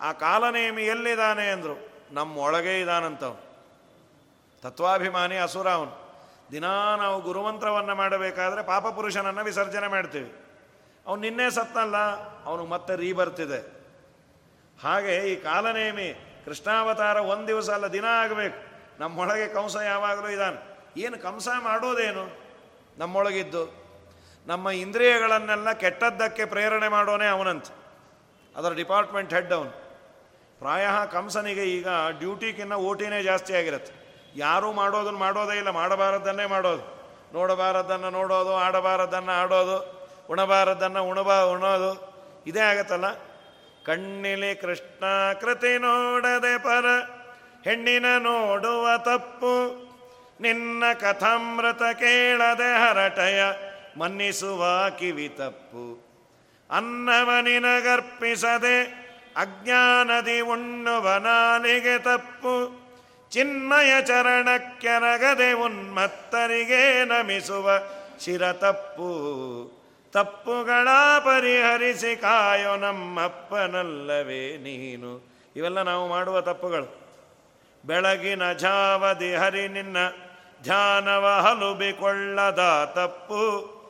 ಆ 0.00 0.12
ಕಾಲನೇಮಿ 0.12 0.82
ಎಲ್ಲಿದ್ದಾನೆ 0.82 1.50
ಅಂದರು? 1.50 1.90
ನಮ್ಮೊಳಗೆ 2.10 2.80
ಇದ್ದಾನಂತವನು 2.80 3.50
ತತ್ವಾಭಿಮಾನಿ 4.62 5.36
ಅಸುರ 5.36 5.70
ಅವನು. 5.70 6.10
ದಿನಾ 6.52 6.96
ನಾವು 6.96 7.22
ಗುರುಮಂತ್ರವನ್ನು 7.22 7.94
ಮಾಡಬೇಕಾದ್ರೆ 7.94 8.62
ಪಾಪ 8.62 8.86
ಪುರುಷನನ್ನು 8.86 9.44
ವಿಸರ್ಜನೆ 9.44 9.88
ಮಾಡ್ತೀವಿ. 9.88 10.32
ಅವನು 11.06 11.20
ನಿನ್ನೆ 11.20 11.50
ಸತ್ತಲ್ಲ 11.50 11.96
ಅವನು 12.44 12.66
ಮತ್ತೆ 12.66 12.96
ರೀ 12.96 13.12
ಬರ್ತಿದೆ. 13.12 13.79
ಹಾಗೆ 14.84 15.16
ಈ 15.16 15.36
ಕಾಲನೇಮಿ 15.36 16.26
ಕೃಷ್ಣಾವತಾರ 16.44 17.16
ಒಂದು 17.16 17.48
ದಿವಸ 17.48 17.70
ಅಲ್ಲ, 17.70 17.86
ದಿನ 17.86 18.04
ಆಗಬೇಕು. 18.04 18.70
ನಮ್ಮೊಳಗೆ 19.00 19.48
ಕಂಸ 19.48 19.76
ಯಾವಾಗಲೂ 19.76 20.28
ಇದ್ದಾನೆ 20.28 20.70
ಏನು 20.96 21.18
ಕಂಸ 21.18 21.48
ಮಾಡೋದೇನು? 21.62 22.40
ನಮ್ಮೊಳಗಿದ್ದು. 22.98 23.80
ನಮ್ಮ 24.46 24.70
ಇಂದ್ರಿಯಗಳನ್ನೆಲ್ಲ 24.70 25.72
ಕೆಟ್ಟದ್ದಕ್ಕೆ 25.72 26.44
ಪ್ರೇರಣೆ 26.44 26.88
ಮಾಡೋನೇ 26.88 27.26
ಅವನಂತ. 27.26 27.66
ಅದರ 28.56 28.72
ಡಿಪಾರ್ಟ್ಮೆಂಟ್ 28.72 29.34
ಹೆಡ್ 29.34 29.52
ಅವನು. 29.52 29.70
ಪ್ರಾಯ 30.58 30.86
ಕಂಸನಿಗೆ 31.12 31.64
ಈಗ 31.64 31.88
ಡ್ಯೂಟಿಗಿನ್ನ 32.18 32.74
ಓಟಿನೇ 32.74 33.22
ಜಾಸ್ತಿ 33.22 33.54
ಆಗಿರುತ್ತೆ. 33.54 33.92
ಯಾರೂ 34.36 34.72
ಮಾಡೋದನ್ನು 34.72 35.18
ಮಾಡೋದೇ 35.18 35.56
ಇಲ್ಲ, 35.56 35.70
ಮಾಡಬಾರದ್ದನ್ನೇ 35.70 36.46
ಮಾಡೋದು. 36.46 37.00
ನೋಡಬಾರದ್ದನ್ನು 37.32 38.10
ನೋಡೋದು, 38.10 38.56
ಆಡಬಾರದ್ದನ್ನು 38.56 39.32
ಆಡೋದು, 39.32 40.08
ಉಣಬಾರದ್ದನ್ನು 40.30 41.04
ಉಣಬಾ, 41.04 41.40
ಉಣೋದು. 41.40 42.14
ಇದೇ 42.46 42.60
ಆಗತ್ತಲ್ಲ? 42.60 43.29
ಕಣ್ಣಿಲಿ 43.86 44.54
ಕೃಷ್ಣ 44.54 45.32
ಕೃತಿ 45.32 45.78
ನೋಡದೆ 45.78 46.58
ಪರ, 46.58 46.84
ಹೆಣ್ಣಿನ 47.64 48.04
ನೋಡುವ 48.18 48.96
ತಪ್ಪು. 48.96 49.90
ನಿನ್ನ 50.40 50.84
ಕಥಾಮೃತ 51.00 51.82
ಕೇಳದೆ 51.82 52.78
ಹರಟಯ 52.78 53.42
ಮನ್ನಿಸುವ 53.98 54.90
ಕಿವಿ 54.98 55.28
ತಪ್ಪು. 55.28 56.10
ಅನ್ನವನಿನಗರ್ಪಿಸದೆ 56.70 59.00
ಅಜ್ಞಾನದಿ 59.36 60.40
ಉಣ್ಣುವ 60.40 61.14
ನಾಲಿಗೆ 61.14 61.98
ತಪ್ಪು. 61.98 62.80
ಚಿನ್ಮಯ 63.30 64.02
ಚರಣಕ್ಕೆರಗದೆ 64.02 65.52
ಉನ್ಮತ್ತರಿಗೆ 65.52 67.04
ನಮಿಸುವ 67.04 67.70
ಶಿರ 68.24 68.52
ತಪ್ಪು. 68.52 69.79
ತಪ್ಪುಗಳ 70.12 70.88
ಪರಿಹರಿಸಿ 71.18 72.16
ಕಾಯೋ 72.16 72.76
ನಮ್ಮಪ್ಪನಲ್ಲವೇ 72.76 74.56
ನೀನು. 74.56 75.30
ಇವೆಲ್ಲ 75.56 75.82
ನಾವು 75.82 76.08
ಮಾಡುವ 76.08 76.40
ತಪ್ಪುಗಳು. 76.40 77.00
ಬೆಳಗಿನ 77.84 78.52
ಜಾವದಿ 78.52 79.34
ಹರಿ 79.34 79.68
ನಿನ್ನ 79.68 79.96
ಧ್ಯಾನವ 80.62 81.26
ಹಲುಬಿಕೊಳ್ಳದ 81.26 82.92
ತಪ್ಪು. 82.94 83.80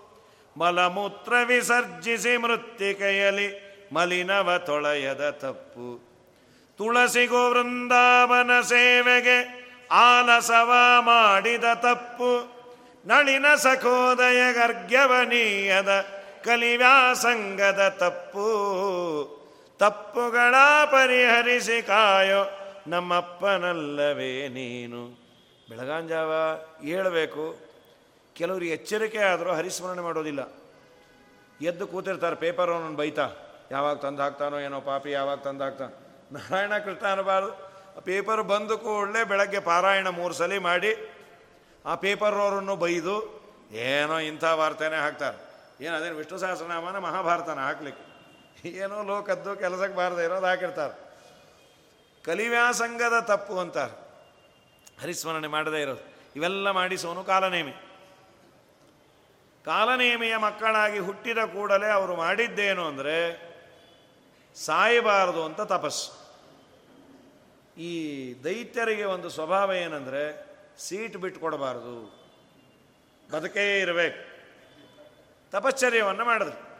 ಮಲಮೂತ್ರ 0.56 1.32
ವಿಸರ್ಜಿಸಿ 1.44 2.36
ಮೃತ್ತಿಕೆಯಲಿ 2.36 3.70
ಮಲಿನವ 3.92 4.58
ತೊಳೆಯದ 4.58 5.30
ತಪ್ಪು. 5.30 6.10
ತುಳಸಿಗೋ 6.78 7.50
ವೃಂದಾವನ 7.50 8.60
ಸೇವೆಗೆ 8.60 9.68
ಆಲಸವ 9.90 10.72
ಮಾಡಿದ 11.00 11.64
ತಪ್ಪು. 11.74 12.59
ನಳಿನ 13.06 13.46
ಸಖೋದಯ 13.54 14.40
ಗರ್ಗ್ಯವನೀಯದ 14.52 15.92
ಕಲಿವ್ಯಾಸಂಗದ 16.44 17.82
ತಪ್ಪು. 17.88 18.48
ತಪ್ಪುಗಳ 19.78 20.54
ಪರಿಹರಿಸಿ 20.92 21.82
ಕಾಯೋ 21.82 22.42
ನಮ್ಮಪ್ಪನಲ್ಲವೇ 22.88 24.48
ನೀನು. 24.48 25.00
ಬೆಳಗಾಂಜಾವ 25.68 26.32
ಹೇಳಬೇಕು, 26.84 27.44
ಕೆಲವರು 28.36 28.64
ಎಚ್ಚರಿಕೆ 28.64 29.18
ಆದರೂ 29.18 29.50
ಹರಿಸ್ಮರಣೆ 29.52 30.02
ಮಾಡೋದಿಲ್ಲ. 30.02 30.42
ಎದ್ದು 31.60 31.86
ಕೂತಿರ್ತಾರೆ, 31.86 32.36
ಪೇಪರ್ 32.36 32.70
ಅವನನ್ನು 32.70 32.96
ಬೈತಾ, 32.96 33.26
ಯಾವಾಗ 33.70 33.96
ತಂದು 33.96 34.22
ಹಾಕ್ತಾನೋ 34.22 34.58
ಏನೋ 34.58 34.80
ಪಾಪಿ, 34.80 35.10
ಯಾವಾಗ 35.10 35.38
ತಂದು 35.38 35.64
ಹಾಕ್ತಾನ. 35.64 35.90
ನಾರಾಯಣ 36.32 36.78
ಕೃಷ್ಣ 36.78 37.06
ಅನ್ನಬಾರ್ದು 37.06 37.52
ಪೇಪರ್ 38.00 38.42
ಬಂದು 38.42 38.78
ಕೂಡಲೇ 38.78 39.24
ಬೆಳಗ್ಗೆ 39.24 39.60
ಪಾರಾಯಣ 39.60 40.08
ಮೂರು 40.08 40.34
ಸಲ 40.34 40.58
ಮಾಡಿ 40.58 40.92
ಆ 41.86 41.94
ಪೇಪರ್ನವರನ್ನು 41.94 42.76
ಬೈದು 42.76 43.40
ಏನೋ 43.72 44.18
ಇಂಥ 44.18 44.44
ವಾರ್ತೆನೇ 44.44 44.96
ಹಾಕ್ತಾರೆ. 44.96 45.50
ಏನು 45.84 45.96
ಅದೇನು 45.96 46.16
ವಿಷ್ಣು 46.16 46.38
ಸಹಸ್ರನಾಮನ 46.38 46.98
ಮಹಾಭಾರತನ 46.98 47.58
ಹಾಕ್ಲಿಕ್ಕೆ? 47.58 48.10
ಏನೋ 48.68 49.02
ಲೋಕದ್ದು 49.02 49.56
ಕೆಲಸಕ್ಕೆ 49.56 49.96
ಬಾರದೆ 49.96 50.24
ಇರೋದು 50.24 50.46
ಹಾಕಿರ್ತಾರೆ. 50.46 51.10
ಕಲಿವ್ಯಾಸಂಗದ 52.24 53.20
ತಪ್ಪು 53.20 53.58
ಅಂತಾರೆ. 53.58 54.10
ಹರಿಸ್ಮರಣೆ 55.02 55.46
ಮಾಡದೇ 55.46 55.82
ಇರೋದು. 55.82 56.32
ಇವೆಲ್ಲ 56.36 56.70
ಮಾಡಿಸೋನು 56.70 57.24
ಕಾಲನೇಮಿ. 57.24 57.72
ಕಾಲನೇಮಿಯ 59.64 60.36
ಮಕ್ಕಳಾಗಿ 60.36 60.98
ಹುಟ್ಟಿದ 60.98 61.38
ಕೂಡಲೇ 61.38 61.90
ಅವರು 61.90 62.16
ಮಾಡಿದ್ದೇನು 62.16 62.86
ಅಂದರೆ 62.86 63.50
ಸಾಯಬಾರದು 64.54 65.44
ಅಂತ 65.44 65.60
ತಪಸ್ಸು. 65.60 66.20
ಈ 67.80 68.34
ದೈತ್ಯರಿಗೆ 68.44 69.04
ಒಂದು 69.04 69.28
ಸ್ವಭಾವ 69.28 69.72
ಏನಂದರೆ 69.72 70.49
ಸೀಟ್ 70.80 71.16
ಬಿಟ್ಕೊಡಬಾರದು. 71.16 72.20
ಬದುಕೇ 73.32 73.80
ಇರಬೇಕು. 73.80 74.20
ತಪಶ್ಚರ್ಯವನ್ನು 75.50 76.24
ಮಾಡಿದ್ರು. 76.24 76.70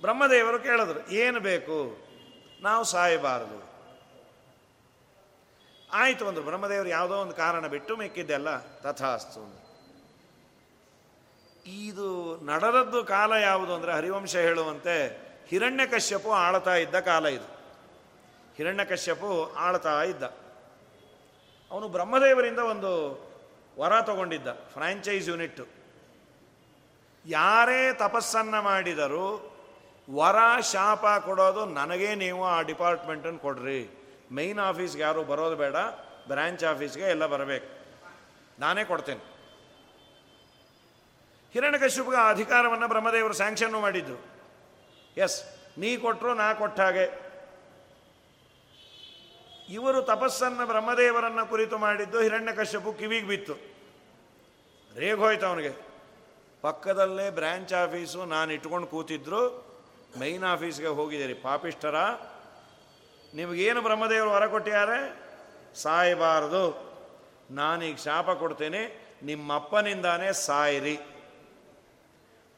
ಬ್ರಹ್ಮದೇವರು 0.00 0.58
ಕೇಳಿದ್ರು, 0.58 1.08
ಏನು 1.08 1.40
ಬೇಕು? 1.40 2.06
ನಾವು 2.60 2.84
ಸಾಯಬಾರದು. 2.84 3.66
ಆಯಿತು 5.92 6.26
ಒಂದು, 6.26 6.42
ಬ್ರಹ್ಮದೇವರು 6.42 6.88
ಯಾವುದೋ 6.88 7.14
ಒಂದು 7.14 7.34
ಕಾರಣ 7.34 7.66
ಬಿಟ್ಟು 7.66 7.96
ಮಿಕ್ಕಿದ್ದೆಲ್ಲ 7.96 8.58
ತಥಾಸ್ತು 8.58 9.66
ಇದು 11.66 12.40
ನಡೆದದ್ದು 12.40 13.04
ಕಾಲ 13.04 13.32
ಯಾವುದು 13.32 13.74
ಅಂದರೆ 13.74 13.92
ಹರಿವಂಶ 13.92 14.36
ಹೇಳುವಂತೆ 14.36 15.26
ಹಿರಣ್ಯಕಶ್ಯಪು 15.48 16.32
ಆಳ್ತಾ 16.32 16.74
ಇದ್ದ 16.74 17.00
ಕಾಲ 17.00 17.26
ಇದು. 17.26 17.56
ಹಿರಣ್ಯಕಶ್ಯಪು 18.56 19.52
ಆಳ್ತಾ 19.54 20.02
ಇದ್ದ. 20.02 20.45
ಅವನು 21.70 21.88
ಬ್ರಹ್ಮದೇವರಿಂದ 21.88 22.58
ಒಂದು 22.58 22.92
ವರ 23.78 24.00
ತಗೊಂಡಿದ್ದ 24.00 24.48
ಫ್ರಾಂಚೈಸ್ 24.72 25.28
ಯೂನಿಟ್ 25.28 25.60
ಯಾರೇ 27.26 27.92
ತಪಸ್ಸನ್ನು 27.92 28.62
ಮಾಡಿದರೂ 28.62 29.52
ವರ 30.10 30.60
ಶಾಪ 30.72 31.06
ಕೊಡೋದು 31.06 31.66
ನನಗೇ 31.66 32.14
ನೀವು 32.14 32.46
ಆ 32.46 32.62
ಡಿಪಾರ್ಟ್ಮೆಂಟನ್ನು 32.62 33.38
ಕೊಡ್ರಿ. 33.38 33.80
ಮೈನ್ 34.30 34.58
ಆಫೀಸ್ಗೆ 34.58 35.02
ಯಾರು 35.02 35.24
ಬರೋದು 35.24 35.56
ಬೇಡ 35.56 35.76
ಬ್ರ್ಯಾಂಚ್ 36.28 36.64
ಆಫೀಸ್ಗೆ 36.64 37.04
ಎಲ್ಲ 37.04 37.26
ಬರಬೇಕು. 37.26 37.68
ನಾನೇ 38.58 38.84
ಕೊಡ್ತೇನೆ. 38.84 39.20
ಹಿರಣ್ಯಕಶ್ಯಪಿಗೆ 41.52 42.16
ಆ 42.16 42.30
ಅಧಿಕಾರವನ್ನು 42.30 42.88
ಬ್ರಹ್ಮದೇವರು 42.88 43.34
ಸ್ಯಾಂಕ್ಷನ್ನು 43.34 43.80
ಮಾಡಿದ್ದು 43.80 44.16
ಎಸ್ 45.16 45.44
ನೀ 45.78 45.96
ಕೊಟ್ಟರು 45.96 46.34
ನಾ 46.34 46.52
ಕೊಟ್ಟ 46.52 46.80
ಹಾಗೆ. 46.80 47.25
ಇವರು 49.68 50.02
ತಪಸ್ಸನ್ನು 50.02 50.66
ಬ್ರಹ್ಮದೇವರನ್ನು 50.66 51.46
ಕುರಿತು 51.46 51.78
ಮಾಡಿದ್ದು 51.78 52.20
ಹಿರಣ್ಯಕಶ್ಯಪು 52.20 52.92
ಕಿವಿಗೆ 52.92 53.26
ಬಿತ್ತು. 53.26 53.52
ರೇಗೋಯ್ತು 54.96 55.46
ಅವನಿಗೆ. 55.46 55.86
ಪಕ್ಕದಲ್ಲೇ 56.60 57.30
ಬ್ರ್ಯಾಂಚ್ 57.30 57.74
ಆಫೀಸು, 57.74 58.24
ನಾನು 58.24 58.52
ಇಟ್ಕೊಂಡು 58.52 58.86
ಕೂತಿದ್ರು. 58.86 59.66
ಮೈನ್ 60.18 60.44
ಆಫೀಸ್ಗೆ 60.44 60.86
ಹೋಗಿದ್ದೀರಿ. 60.86 61.34
ಪಾಪಿಷ್ಟರ 61.34 61.94
ನಿಮಗೇನು 63.34 63.82
ಬ್ರಹ್ಮದೇವರು 63.82 64.30
ಹೊರ 64.30 64.46
ಕೊಟ್ಟಿದ್ದಾರೆ? 64.46 65.22
ಸಾಯಬಾರದು. 65.74 66.86
ನಾನೀಗ 67.50 67.96
ಶಾಪ 67.96 68.30
ಕೊಡ್ತೇನೆ. 68.30 69.14
ನಿಮ್ಮಪ್ಪನಿಂದಾನೇ 69.22 70.32
ಸಾಯಿರಿ. 70.32 70.98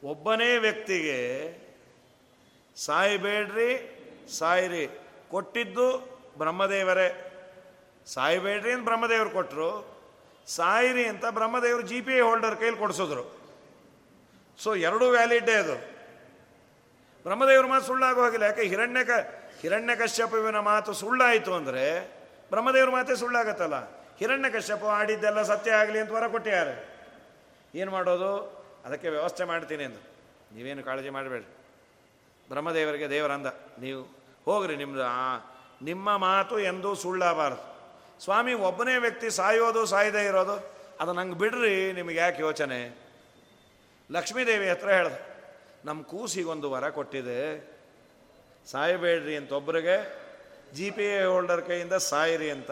ಒಬ್ಬನೇ 0.05 0.57
ವ್ಯಕ್ತಿಗೆ 0.57 1.19
ಸಾಯಬೇಡ್ರಿ, 2.77 3.99
ಸಾಯಿರಿ. 4.39 5.01
ಕೊಟ್ಟಿದ್ದು 5.31 6.18
ಬ್ರಹ್ಮದೇವರೇ, 6.39 7.25
ಸಾಯಬೇಡ್ರಿ 8.07 8.73
ಅಂತ 8.73 8.85
ಬ್ರಹ್ಮದೇವರು 8.85 9.31
ಕೊಟ್ಟರು 9.31 9.99
ಸಾಯಿರಿ 10.47 11.05
ಅಂತ 11.07 11.25
ಬ್ರಹ್ಮದೇವರು 11.27 11.83
ಜಿ 11.83 12.01
ಪಿ 12.01 12.17
ಐ 12.17 12.21
ಹೋಲ್ಡರ್ 12.21 12.57
ಕೈಲಿ 12.57 12.77
ಕೊಡಿಸಿದ್ರು. 12.77 13.39
ಸೊ 14.59 14.75
ಎರಡೂ 14.75 15.11
ವ್ಯಾಲಿಡ್ಡೇ 15.11 15.53
ಅದು. 15.53 15.75
ಬ್ರಹ್ಮದೇವ್ರ 17.23 17.67
ಮಾತು 17.67 17.87
ಸುಳ್ಳಾಗೋ 17.87 18.25
ಹೋಗಿಲ್ಲ. 18.25 18.45
ಯಾಕೆ? 18.45 18.63
ಹಿರಣ್ಯಕ, 18.63 19.11
ಹಿರಣ್ಯಕಶ್ಯಪುವಿನ 19.61 20.59
ಮಾತು 20.59 20.93
ಸುಳ್ಳಾಯಿತು 20.93 21.55
ಅಂದರೆ 21.55 22.15
ಬ್ರಹ್ಮದೇವ್ರ 22.51 22.91
ಮಾತೇ 22.91 23.17
ಸುಳ್ಳಾಗತ್ತಲ್ಲ. 23.17 23.99
ಹಿರಣ್ಯಕಶ್ಯಪ 24.19 24.85
ಆಡಿದ್ದೆಲ್ಲ 24.85 25.43
ಸತ್ಯ 25.43 25.71
ಆಗಲಿ 25.71 25.99
ಅಂತ 25.99 26.11
ವರ 26.11 26.27
ಕೊಟ್ಟಿದ್ದಾರೆ. 26.27 26.99
ಏನು 27.75 27.91
ಮಾಡೋದು? 27.91 28.59
ಅದಕ್ಕೆ 28.85 29.09
ವ್ಯವಸ್ಥೆ 29.09 29.45
ಮಾಡ್ತೀನಿ 29.45 29.85
ಅಂದರು. 29.85 30.03
ನೀವೇನು 30.57 30.83
ಕಾಳಜಿ 30.83 31.11
ಮಾಡಬೇಡ್ರಿ. 31.11 31.57
ಬ್ರಹ್ಮದೇವರಿಗೆ 32.49 33.11
ದೇವರಂದ. 33.11 33.47
ನೀವು 33.81 34.03
ಹೋಗ್ರಿ 34.45 34.77
ನಿಮ್ಮದು 34.77 35.05
ಆ 35.05 35.37
ನಿಮ್ಮ 35.83 36.17
ಮಾತು 36.17 36.61
ಎಂದೂ 36.61 36.95
ಸುಳ್ಳಾಗಬಾರ್ದು. 36.95 37.79
ಸ್ವಾಮಿ, 38.25 38.55
ಒಬ್ಬನೇ 38.55 38.97
ವ್ಯಕ್ತಿ 38.97 39.31
ಸಾಯೋದು, 39.31 39.87
ಸಾಯದೇ 39.87 40.27
ಇರೋದು, 40.27 40.73
ಅದು 41.01 41.13
ನಂಗೆ 41.13 41.39
ಬಿಡ್ರಿ, 41.39 41.93
ನಿಮಗೆ 41.93 42.17
ಯಾಕೆ 42.17 42.43
ಯೋಚನೆ? 42.43 43.09
ಲಕ್ಷ್ಮೀದೇವಿ 44.11 44.69
ಹತ್ರ 44.69 44.91
ಹೇಳ್ದೆ 44.91 45.29
ನಮ್ಮ 45.85 46.03
ಕೂಸಿಗೊಂದು 46.03 46.71
ವರ 46.71 46.89
ಕೊಟ್ಟಿದೆ. 46.89 47.61
ಸಾಯಬೇಡ್ರಿ 48.67 49.37
ಅಂತ 49.37 49.53
ಒಬ್ಬರಿಗೆ 49.53 50.29
ಜಿ 50.75 50.91
ಪಿ 50.91 51.05
ಎ 51.05 51.25
ಹೋಲ್ಡರ್ 51.25 51.63
ಕೈಯಿಂದ 51.63 51.93
ಸಾಯಿರಿ 51.93 52.51
ಅಂತ. 52.51 52.71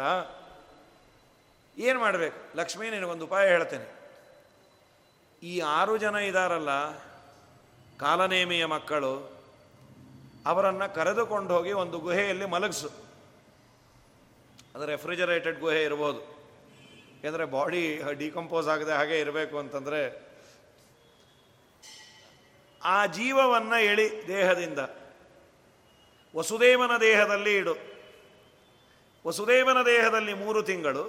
ಏನು 1.79 2.01
ಮಾಡಬೇಕು? 2.01 2.57
ಲಕ್ಷ್ಮೀ, 2.57 2.91
ನಿನಗೊಂದು 2.91 3.25
ಉಪಾಯ 3.25 3.49
ಹೇಳ್ತೇನೆ. 3.49 3.97
ಈ 5.43 5.61
ಆರು 5.61 5.97
ಜನ 5.97 6.15
ಇದ್ದಾರಲ್ಲ 6.15 6.99
ಕಾಲನೇಮಿಯ 7.99 8.67
ಮಕ್ಕಳು 8.67 9.36
ಅವರನ್ನು 10.47 10.95
ಕರೆದುಕೊಂಡು 10.95 11.55
ಹೋಗಿ 11.55 11.73
ಒಂದು 11.73 11.99
ಗುಹೆಯಲ್ಲಿ 11.99 12.45
ಮಲಗಿಸು. 12.45 12.89
ಅದು 14.75 14.87
ರೆಫ್ರಿಜರೇಟೆಡ್ 14.87 15.61
ಗುಹೆ 15.61 15.83
ಇರ್ಬೋದು. 15.85 16.21
ಯಾಕೆಂದರೆ 16.21 17.45
ಬಾಡಿ 17.45 18.03
ಡಿಕಂಪೋಸ್ 18.13 18.69
ಆಗದೆ 18.69 18.93
ಹಾಗೆ 18.93 19.21
ಇರಬೇಕು 19.21 19.59
ಅಂತಂದರೆ 19.59 20.27
ಆ 22.85 23.07
ಜೀವವನ್ನು 23.07 23.83
ಎಳಿ 23.83 24.29
ದೇಹದಿಂದ. 24.29 24.79
ವಸುದೇವನ 26.37 26.97
ದೇಹದಲ್ಲಿ 27.01 27.57
ಇಡು. 27.57 27.75
ವಸುದೇವನ 29.27 29.83
ದೇಹದಲ್ಲಿ 29.83 30.35
ಮೂರು 30.35 30.63
ತಿಂಗಳು, 30.63 31.05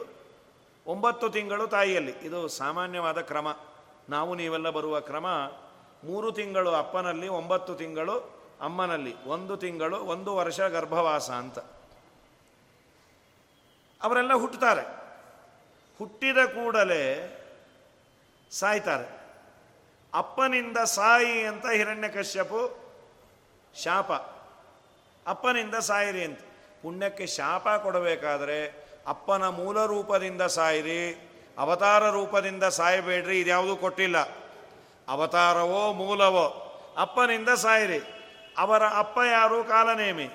ಒಂಬತ್ತು 0.86 1.30
ತಿಂಗಳು 1.30 1.68
ತಾಯಿಯಲ್ಲಿ. 1.68 2.12
ಇದು 2.12 2.48
ಸಾಮಾನ್ಯವಾದ 2.48 3.22
ಕ್ರಮ. 3.22 3.48
ನಾವು 4.10 4.36
ನೀವೆಲ್ಲ 4.36 4.70
ಬರುವ 4.70 5.00
ಕ್ರಮ, 5.00 5.28
ಮೂರು 6.04 6.32
ತಿಂಗಳು 6.32 6.70
ಅಪ್ಪನಲ್ಲಿ, 6.70 7.28
ಒಂಬತ್ತು 7.28 7.76
ತಿಂಗಳು 7.76 8.37
ಅಮ್ಮನಲ್ಲಿ 8.62 9.26
ಒಂದು 9.26 9.58
ತಿಂಗಳು, 9.58 9.98
ಒಂದು 9.98 10.36
ವರ್ಷ 10.36 10.62
ಗರ್ಭವಾಸ 10.62 11.30
ಅಂತ. 11.30 11.60
ಅವರೆಲ್ಲ 14.04 14.34
ಹುಟ್ಟುತ್ತಾರೆ. 14.34 14.82
ಹುಟ್ಟಿದ 15.98 16.38
ಕೂಡಲೇ 16.38 17.34
ಸಾಯ್ತಾರೆ. 18.52 19.18
ಅಪ್ಪನಿಂದ 20.14 20.78
ಸಾಯಿ 20.78 21.46
ಅಂತ 21.46 21.66
ಹಿರಣ್ಯಕಶ್ಯಪು 21.70 22.94
ಶಾಪ. 23.84 24.12
ಅಪ್ಪನಿಂದ 25.28 25.76
ಸಾಯಿರಿ 25.76 26.24
ಅಂತ. 26.24 26.40
ಪುಣ್ಯಕ್ಕೆ 26.82 27.28
ಶಾಪ 27.28 27.68
ಕೊಡಬೇಕಾದ್ರೆ 27.70 28.88
ಅಪ್ಪನ 29.08 29.48
ಮೂಲ 29.48 29.86
ರೂಪದಿಂದ 29.86 30.42
ಸಾಯಿರಿ, 30.42 31.32
ಅವತಾರ 31.58 32.10
ರೂಪದಿಂದ 32.10 32.64
ಸಾಯಬೇಡ್ರಿ, 32.64 33.40
ಇದ್ಯಾವುದೂ 33.40 33.76
ಕೊಟ್ಟಿಲ್ಲ. 33.76 34.18
ಅವತಾರವೋ, 35.08 35.94
ಮೂಲವೋ 35.94 36.64
ಅಪ್ಪನಿಂದ 36.98 37.50
ಸಾಯಿರಿ. 37.50 38.17
ಅವರ 38.58 38.84
ಅಪ್ಪ 38.98 39.20
ಯಾರು 39.32 39.64
ಕಾಲನೇಮಿ? 39.64 40.30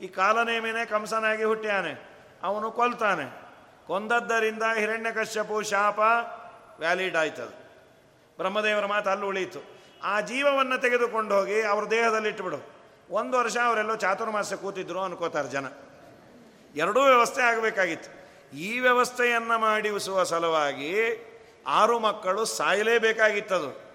ಈ 0.00 0.08
ಕಾಲನೇಮಿನೇ 0.08 0.86
ಕಂಸನಾಗಿ 0.86 1.44
ಹುಟ್ಟ್ಯಾನೆ. 1.44 2.10
ಅವನು 2.42 2.70
ಕೊಲ್ತಾನೆ. 2.70 3.40
ಕೊಂದದ್ದರಿಂದ 3.86 4.62
ಹಿರಣ್ಯಕಶ್ಯಪು 4.78 5.62
ಶಾಪ 5.62 5.98
ವ್ಯಾಲಿಡ್ 6.78 7.16
ಆಯ್ತದು. 7.16 7.60
ಬ್ರಹ್ಮದೇವರ 8.36 8.86
ಮಾತು 8.86 9.10
ಅಲ್ಲಿ 9.10 9.26
ಉಳಿಯಿತು. 9.26 9.80
ಆ 10.02 10.20
ಜೀವವನ್ನು 10.20 10.78
ತೆಗೆದುಕೊಂಡು 10.78 11.34
ಹೋಗಿ 11.34 11.62
ಅವ್ರ 11.62 11.90
ದೇಹದಲ್ಲಿ 11.90 12.28
ಇಟ್ಬಿಡು 12.28 12.80
ಒಂದು 13.10 13.38
ವರ್ಷ 13.38 13.56
ಅವರೆಲ್ಲೋ 13.64 13.96
ಚಾತುರ್ಮಾಸ 13.96 14.54
ಕೂತಿದ್ರು 14.54 15.00
ಅನ್ಕೋತಾರೆ 15.00 15.48
ಜನ. 15.48 15.66
ಎರಡೂ 16.76 17.02
ವ್ಯವಸ್ಥೆ 17.02 17.42
ಆಗಬೇಕಾಗಿತ್ತು. 17.42 18.20
ಈ 18.56 18.78
ವ್ಯವಸ್ಥೆಯನ್ನು 18.78 19.58
ಮಾಡಿಸುವ 19.58 20.22
ಸಲುವಾಗಿ 20.22 20.96
ಆರು 21.66 21.98
ಮಕ್ಕಳು 21.98 22.44
ಸಾಯಲೇಬೇಕಾಗಿತ್ತದು. 22.44 23.90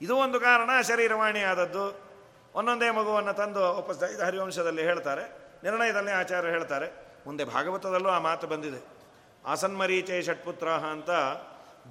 ಇದು 0.00 0.16
ಒಂದು 0.16 0.40
ಕಾರಣ 0.40 0.70
ಶರೀರವಾಣಿ 0.88 1.40
ಆದದ್ದು 1.40 2.07
ಒಂದೊಂದೇ 2.58 2.88
ಮಗುವನ್ನು 2.98 3.32
ತಂದು 3.40 3.60
ವಾಪಸ್ 3.76 3.98
ಹರಿವಂಶದಲ್ಲಿ 4.26 4.82
ಹೇಳ್ತಾರೆ. 4.88 5.24
ನಿರ್ಣಯದಲ್ಲಿ 5.64 6.12
ಆಚಾರ್ಯ 6.20 6.50
ಹೇಳ್ತಾರೆ, 6.56 6.86
ಮುಂದೆ 7.26 7.44
ಭಾಗವತದಲ್ಲೂ 7.54 8.10
ಆ 8.16 8.18
ಮಾತು 8.28 8.46
ಬಂದಿದೆ. 8.52 8.80
ಆಸನ್ಮರೀಚೆ 9.52 10.16
ಷಟ್ಪುತ್ರ 10.26 10.68
ಅಂತ 10.92 11.10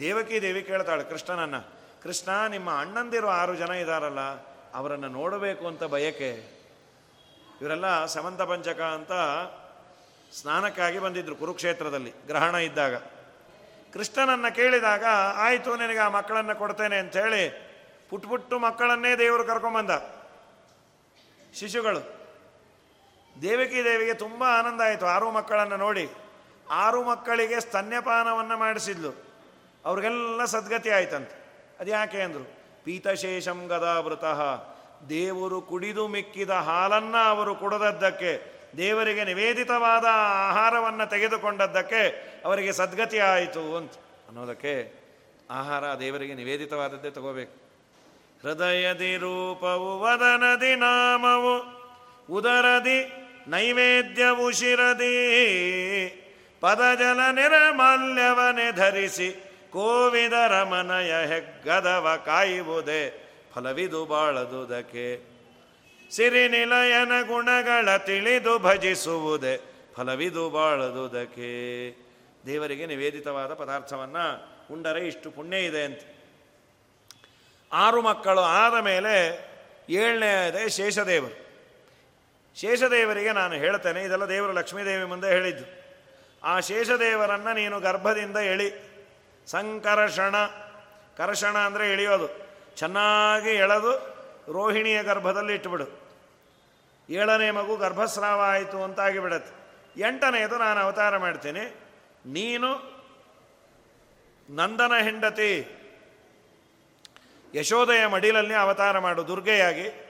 ದೇವಕಿ 0.03 0.37
ದೇವಿ 0.45 0.61
ಕೇಳ್ತಾಳೆ, 0.69 1.03
ಕೃಷ್ಣನನ್ನು, 1.11 1.61
ಕೃಷ್ಣ, 2.03 2.29
ನಿಮ್ಮ 2.55 2.69
ಅಣ್ಣಂದಿರು 2.81 3.29
ಆರು 3.39 3.53
ಜನ 3.61 3.71
ಇದ್ದಾರಲ್ಲ 3.83 4.23
ಅವರನ್ನು 4.79 5.09
ನೋಡಬೇಕು 5.19 5.63
ಅಂತ 5.71 5.83
ಬಯಕೆ. 5.93 6.31
ಇವರೆಲ್ಲ 7.61 7.87
ಸಮಂತ 8.15 8.41
ಪಂಚಕ 8.51 8.81
ಅಂತ 8.97 9.13
ಸ್ನಾನಕ್ಕಾಗಿ 10.39 10.99
ಬಂದಿದ್ದರು 11.05 11.35
ಕುರುಕ್ಷೇತ್ರದಲ್ಲಿ, 11.41 12.11
ಗ್ರಹಣ 12.27 12.55
ಇದ್ದಾಗ. 12.67 12.95
ಕೃಷ್ಣನನ್ನು 13.93 14.49
ಕೇಳಿದಾಗ, 14.59 15.05
ಆಯಿತು, 15.45 15.71
ನಿನಗೆ 15.81 16.01
ಆ 16.07 16.09
ಮಕ್ಕಳನ್ನು 16.17 16.55
ಕೊಡ್ತೇನೆ 16.61 16.97
ಅಂಥೇಳಿ 17.03 17.43
ಪುಟ್ 18.09 18.27
ಪುಟ್ಟು 18.31 18.55
ಮಕ್ಕಳನ್ನೇ 18.67 19.11
ದೇವರು 19.23 19.43
ಕರ್ಕೊಂಬಂದ. 19.51 19.93
ಶಿಶುಗಳು. 21.59 22.17
ದೇವಕಿ 23.41 23.83
ದೇವಿಗೆ 23.83 24.13
ತುಂಬ 24.13 24.43
ಆನಂದ 24.43 24.81
ಆಯಿತು. 24.81 25.05
ಆರು 25.05 25.31
ಮಕ್ಕಳನ್ನು 25.31 25.77
ನೋಡಿ. 25.77 26.09
ಆರು 26.69 27.03
ಮಕ್ಕಳಿಗೆ 27.03 27.59
ಸ್ತನ್ಯಪಾನವನ್ನು 27.59 28.57
ಮಾಡಿಸಿದ್ಲು. 28.57 29.25
ಅವ್ರಿಗೆಲ್ಲ 29.85 30.45
ಸದ್ಗತಿ 30.45 30.89
ಆಯ್ತಂತೆ. 30.89 31.47
ಅದು 31.79 31.91
ಯಾಕೆ 31.91 32.21
ಅಂದರು? 32.21 32.57
ಪೀತಶೇಷಂ 32.83 33.67
ಗದಾವೃತಃ. 33.67 34.67
ದೇವರು 35.09 35.61
ಕುಡಿದು 35.61 36.07
ಮಿಕ್ಕಿದ 36.07 36.49
ಹಾಲನ್ನು 36.49 37.17
ಅವರು 37.17 37.55
ಕುಡದದ್ದಕ್ಕೆ, 37.55 38.57
ದೇವರಿಗೆ 38.77 39.23
ನಿವೇದಿತವಾದ 39.23 40.05
ಆಹಾರವನ್ನು 40.11 41.09
ತೆಗೆದುಕೊಂಡದ್ದಕ್ಕೆ 41.09 42.31
ಅವರಿಗೆ 42.45 42.73
ಸದ್ಗತಿ 42.73 43.19
ಆಯಿತು 43.19 43.77
ಅಂತ. 43.77 43.91
ಅನ್ನೋದಕ್ಕೆ 44.27 44.93
ಆಹಾರ 45.49 45.83
ದೇವರಿಗೆ 45.99 46.33
ನಿವೇದಿತವಾದದ್ದೇ 46.33 47.09
ತಗೋಬೇಕು. 47.09 47.66
ಹೃದಯದಿ 48.43 49.17
ರೂಪವು 49.17 49.99
ವದನದಿ 49.99 50.75
ನಾಮವು. 50.75 51.77
ಉದರದಿ 52.33 53.11
ನೈವೇದ್ಯವು 53.47 54.51
ಶಿರದಿ. 54.51 55.13
ಪದಜಲ 56.61 57.19
ನಿರ್ಮಾಲ್ಯವನೆ 57.31 58.71
ಧರಿಸಿ 58.71 59.29
ಕೋವಿದ 59.69 60.33
ರಮನಯ 60.33 61.25
ಹೆಗ್ಗದವ 61.25 62.21
ಕಾಯುವುದೇ 62.25 63.23
ಫಲವಿದು 63.55 64.05
ಬಾಳದುದಕ್ಕೆ. 64.05 65.37
ಸಿರಿನಿಲಯನ 66.11 67.21
ಗುಣಗಳ 67.27 67.97
ತಿಳಿದು 67.97 68.59
ಭಜಿಸುವುದೇ 68.59 69.61
ಫಲವಿದು 69.95 70.49
ಬಾಳದುದಕ್ಕೆ. 70.49 71.89
ದೇವರಿಗೆ 72.45 72.85
ನಿವೇದಿತವಾದ 72.85 73.53
ಪದಾರ್ಥವನ್ನು 73.53 74.57
ಉಂಡರೆ 74.73 75.07
ಇಷ್ಟು 75.07 75.31
ಪುಣ್ಯ 75.31 75.65
ಇದೆ 75.65 75.83
ಅಂತ. 75.83 75.99
ಆರು 77.71 78.01
ಮಕ್ಕಳು 78.01 78.41
ಆದ 78.41 78.73
ಮೇಲೆ 78.79 79.13
ಏಳನೇ 79.89 80.69
ಶೇಷದೇವರು. 80.69 81.35
ಶೇಷದೇವರಿಗೆ 82.55 83.31
ನಾನು 83.31 83.53
ಹೇಳ್ತೇನೆ, 83.53 84.03
ಇದೆಲ್ಲ 84.03 84.25
ದೇವರು 84.25 84.53
ಲಕ್ಷ್ಮೀದೇವಿ 84.53 85.03
ಮುಂದೆ 85.03 85.29
ಹೇಳಿದ್ದು. 85.29 85.65
ಆ 86.43 86.59
ಶೇಷದೇವರನ್ನು 86.59 87.53
ನೀನು 87.53 87.79
ಗರ್ಭದಿಂದ 87.79 88.37
ಎಳಿ. 88.37 88.69
ಸಂಕರ್ಷಣ, 89.47 90.35
ಕರ್ಷಣ 91.17 91.57
ಅಂದರೆ 91.57 91.91
ಎಳೆಯೋದು. 91.91 92.27
ಚೆನ್ನಾಗಿ 92.75 93.49
ಎಳೆದು 93.49 93.93
ರೋಹಿಣಿಯ 94.53 95.03
ಗರ್ಭದಲ್ಲಿ 95.03 95.53
ಇಟ್ಟುಬಿಡು 95.53 95.87
ಏಳನೇ 97.09 97.51
ಮಗು 97.51 97.77
ಗರ್ಭಸ್ರಾವ 97.77 98.41
ಆಯಿತು 98.41 98.83
ಅಂತಾಗಿ 98.83 99.19
ಬಿಡತ್ತೆ 99.19 99.51
ಎಂಟನೆಯದು 100.01 100.57
ನಾನು 100.57 100.79
ಅವತಾರ 100.79 101.17
ಮಾಡ್ತೀನಿ. 101.17 101.63
ನೀನು 102.25 102.69
ನಂದನ 104.49 104.93
ಹೆಂಡತಿ. 105.01 105.76
ಯಶೋದಯ 107.55 108.07
ಮಡಿಲಲ್ಲಿ 108.07 108.53
ಅವತಾರ 108.53 108.99
ಮಾಡು, 108.99 109.27
ದುರ್ಗೆಯಾಗಿ. 109.27 110.03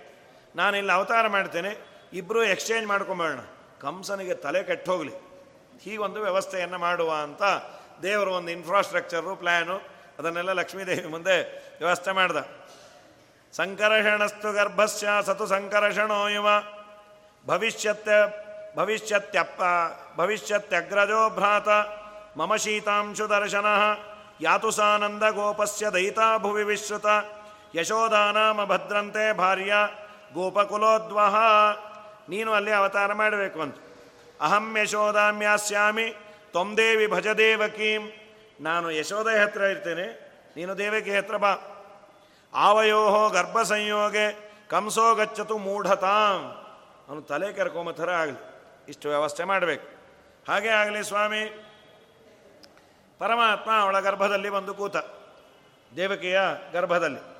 ನಾನಿಲ್ಲಿ 0.55 0.91
ಅವತಾರ 0.91 1.27
ಮಾಡ್ತೇನೆ. 1.27 1.75
ಇಬ್ಬರು 2.13 2.43
ಎಕ್ಸ್ಚೇಂಜ್ 2.43 2.87
ಮಾಡ್ಕೊಂಬೋಣ 2.87 3.39
ಕಂಸನಿಗೆ 3.81 4.33
ತಲೆ 4.33 4.63
ಕೆಟ್ಟೋಗ್ಲಿ. 4.63 5.11
ಹೀಗೊಂದು 5.83 6.21
ವ್ಯವಸ್ಥೆಯನ್ನು 6.21 6.77
ಮಾಡುವ 6.77 7.13
ಅಂತ 7.13 7.43
ದೇವರು 8.01 8.33
ಒಂದು 8.33 8.51
ಇನ್ಫ್ರಾಸ್ಟ್ರಕ್ಚರು 8.51 9.35
ಪ್ಲ್ಯಾನು 9.35 9.81
ಅದನ್ನೆಲ್ಲ 10.19 10.51
ಲಕ್ಷ್ಮೀದೇವಿ 10.51 11.07
ಮುಂದೆ 11.07 11.43
ವ್ಯವಸ್ಥೆ 11.79 12.11
ಮಾಡ್ದ. 12.11 12.37
ಸಂಕರ್ಷಣಸ್ತು 13.53 14.53
ಗರ್ಭಸ್ಯ 14.53 15.07
ಸತು 15.25 15.47
ಸಂಕರ್ಷಣೋ 15.47 16.27
ಇವ 16.27 16.47
ಭವಿಷ್ಯತ್ಯ, 17.45 18.11
ಭವಿಷ್ಯತ್ಯಪ್ಪ, 18.75 19.61
ಭವಿಷ್ಯತ್ಯಗ್ರಜೋ 20.17 21.29
ಭ್ರಾತ. 21.29 21.67
ಮಮ 22.37 22.55
ಶೀತಾಂಶು 22.55 23.29
ದರ್ಶನ. 23.29 23.65
ಯಾತುಸಾನಂದ 24.41 25.23
ಗೋಪಸ್ಯ 25.31 25.89
ದಯಿತಾ 25.89 26.37
ಭುವಿ 26.37 26.63
ವಿಶ್ರುತ. 26.63 27.05
ಯಶೋಧಾನಾಮ 27.75 28.65
ಭದ್ರಂತೆ 28.65 29.33
ಭಾರ್ಯ 29.33 29.73
ಗೋಪಕುಲೋದ್ವಹ. 30.33 31.35
ನೀನು 32.29 32.53
ಅಲ್ಲಿ 32.53 32.71
ಅವತಾರ 32.71 33.13
ಮಾಡಬೇಕು 33.13 33.61
ಅಂತ. 33.61 33.77
ಅಹಂ 34.41 34.77
ಯಶೋಧಾಮ್ಯಾಸ್ಯಾಮಿ 34.77 36.07
ತೊಂದೇವಿ 36.53 37.07
ಭಜ 37.07 37.27
ದೇವಕೀಂ. 37.27 38.03
ನಾನು 38.61 38.91
ಯಶೋಧ 38.91 39.27
ಹತ್ರ 39.27 39.61
ಇರ್ತೇನೆ, 39.61 40.07
ನೀನು 40.57 40.77
ದೇವಕಿ 40.77 41.11
ಹತ್ರ 41.15 41.37
ಬಾ. 41.37 41.53
ಆವಯೋ 42.53 43.29
ಗರ್ಭ 43.29 43.61
ಸಂಯೋಗೆ 43.61 44.25
ಕಂಸೋ 44.69 45.15
ಗಚ್ಚತು 45.15 45.57
ಮೂಢತಾಂ. 45.57 46.39
ಅವನು 47.09 47.21
ತಲೆ 47.21 47.53
ಕೆರ್ಕೊಂಬ 47.53 47.91
ಥರ 47.91 48.09
ಆಗಲಿ. 48.11 48.39
ಇಷ್ಟು 48.89 49.09
ವ್ಯವಸ್ಥೆ 49.09 49.43
ಮಾಡಬೇಕು. 49.43 49.85
ಹಾಗೆ 50.47 50.69
ಆಗಲಿ 50.69 51.03
ಸ್ವಾಮಿ. 51.03 51.43
ಪರಮಾತ್ಮ 53.19 53.71
ಅವಳ 53.71 53.99
ಗರ್ಭದಲ್ಲಿ 53.99 54.49
ಬಂದು 54.49 54.73
ಕೂತ. 54.73 54.95
ದೇವಕಿಯ 55.95 56.39
ಗರ್ಭದಲ್ಲಿ. 56.73 57.37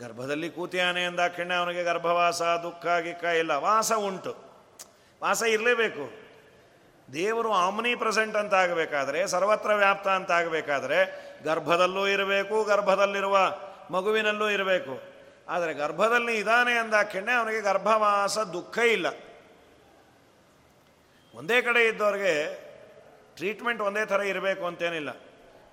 ಗರ್ಭದಲ್ಲಿ 0.00 0.50
ಕೂತಿಯಾನೆ 0.50 1.04
ಅಂದಾಕ್ಷಣ್ಯ 1.04 1.54
ಅವನಿಗೆ 1.54 1.82
ಗರ್ಭವಾಸ, 1.82 2.42
ದುಃಖ, 2.42 2.86
ಗಿಕ್ಕ 2.86 3.24
ಇಲ್ಲ. 3.24 3.52
ವಾಸ 3.52 3.92
ಉಂಟು. 3.92 4.36
ವಾಸ 5.22 5.42
ಇರಲೇಬೇಕು. 5.42 6.28
ದೇವರು 7.12 7.52
ಆಮ್ನಿ 7.52 7.96
ಪ್ರೆಸೆಂಟ್ 7.96 8.36
ಅಂತ 8.36 8.54
ಆಗಬೇಕಾದ್ರೆ, 8.54 9.26
ಸರ್ವತ್ರ 9.26 9.74
ವ್ಯಾಪ್ತ 9.74 10.08
ಅಂತ 10.08 10.30
ಆಗಬೇಕಾದ್ರೆ, 10.30 11.28
ಗರ್ಭದಲ್ಲೂ 11.44 12.08
ಇರಬೇಕು, 12.08 12.64
ಗರ್ಭದಲ್ಲಿರುವ 12.64 13.38
ಮಗುವಿನಲ್ಲೂ 13.90 14.50
ಇರಬೇಕು. 14.50 15.02
ಆದರೆ 15.48 15.74
ಗರ್ಭದಲ್ಲಿ 15.74 16.36
ಇದ್ದಾನೆ 16.36 16.72
ಅಂದಾಕ್ಷಣ್ಯ 16.72 17.32
ಅವನಿಗೆ 17.32 17.60
ಗರ್ಭವಾಸ, 17.60 18.38
ದುಃಖ 18.38 18.78
ಇಲ್ಲ. 18.78 19.06
ಒಂದೇ 21.34 21.62
ಕಡೆ 21.62 21.88
ಇದ್ದವ್ರಿಗೆ 21.88 22.67
ಟ್ರೀಟ್ಮೆಂಟ್ 23.38 23.82
ಒಂದೇ 23.88 24.04
ಥರ 24.12 24.20
ಇರಬೇಕು 24.32 24.64
ಅಂತೇನಿಲ್ಲ. 24.70 25.10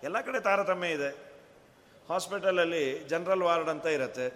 ಎಲ್ಲ 0.08 0.18
ಕಡೆ 0.28 0.40
ತಾರತಮ್ಯ 0.48 0.90
ಇದೆ. 0.98 1.12
ಹಾಸ್ಪಿಟಲಲ್ಲಿ 2.10 2.84
ಜನರಲ್ 3.12 3.44
ವಾರ್ಡ್ 3.48 3.70
ಅಂತ 3.74 3.86
ಇರುತ್ತೆ. 3.98 4.28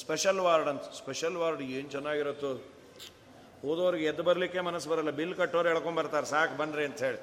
ಸ್ಪೆಷಲ್ 0.00 0.40
ವಾರ್ಡ್ 0.46 0.68
ಅಂತ 0.72 0.84
ಸ್ಪೆಷಲ್ 1.00 1.36
ವಾರ್ಡ್ 1.42 1.62
ಏನು 1.76 1.88
ಚೆನ್ನಾಗಿರುತ್ತೋ. 1.94 2.50
ಓದೋರಿಗೆ 3.70 4.06
ಎದ್ದು 4.10 4.22
ಬರಲಿಕ್ಕೆ 4.22 4.60
ಮನಸ್ಸು 4.68 4.88
ಬರಲ್ಲ. 4.90 5.10
ಬಿಲ್ 5.20 5.34
ಕಟ್ಟೋರು 5.40 5.68
ಎಳ್ಕೊಂಬರ್ತಾರೆ 5.68 6.26
ಸಾಕು 6.26 6.54
ಬನ್ನಿರಿ 6.60 6.84
ಅಂತ 6.84 7.00
ಹೇಳಿ. 7.08 7.20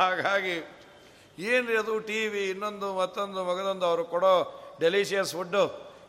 ಹಾಗಾಗಿ 0.00 0.56
ಏನ್ರಿ 1.52 1.76
ಅದು? 1.82 1.92
ಟಿ 2.08 2.20
ವಿ 2.32 2.42
ಇನ್ನೊಂದು, 2.52 2.88
ಮತ್ತೊಂದು, 3.00 3.40
ಮಗದೊಂದು 3.50 3.86
ಅವರು 3.90 4.04
ಕೊಡೋ 4.14 4.32
ಡೆಲಿಷಿಯಸ್ 4.80 5.32
ಫುಡ್ಡು 5.38 5.62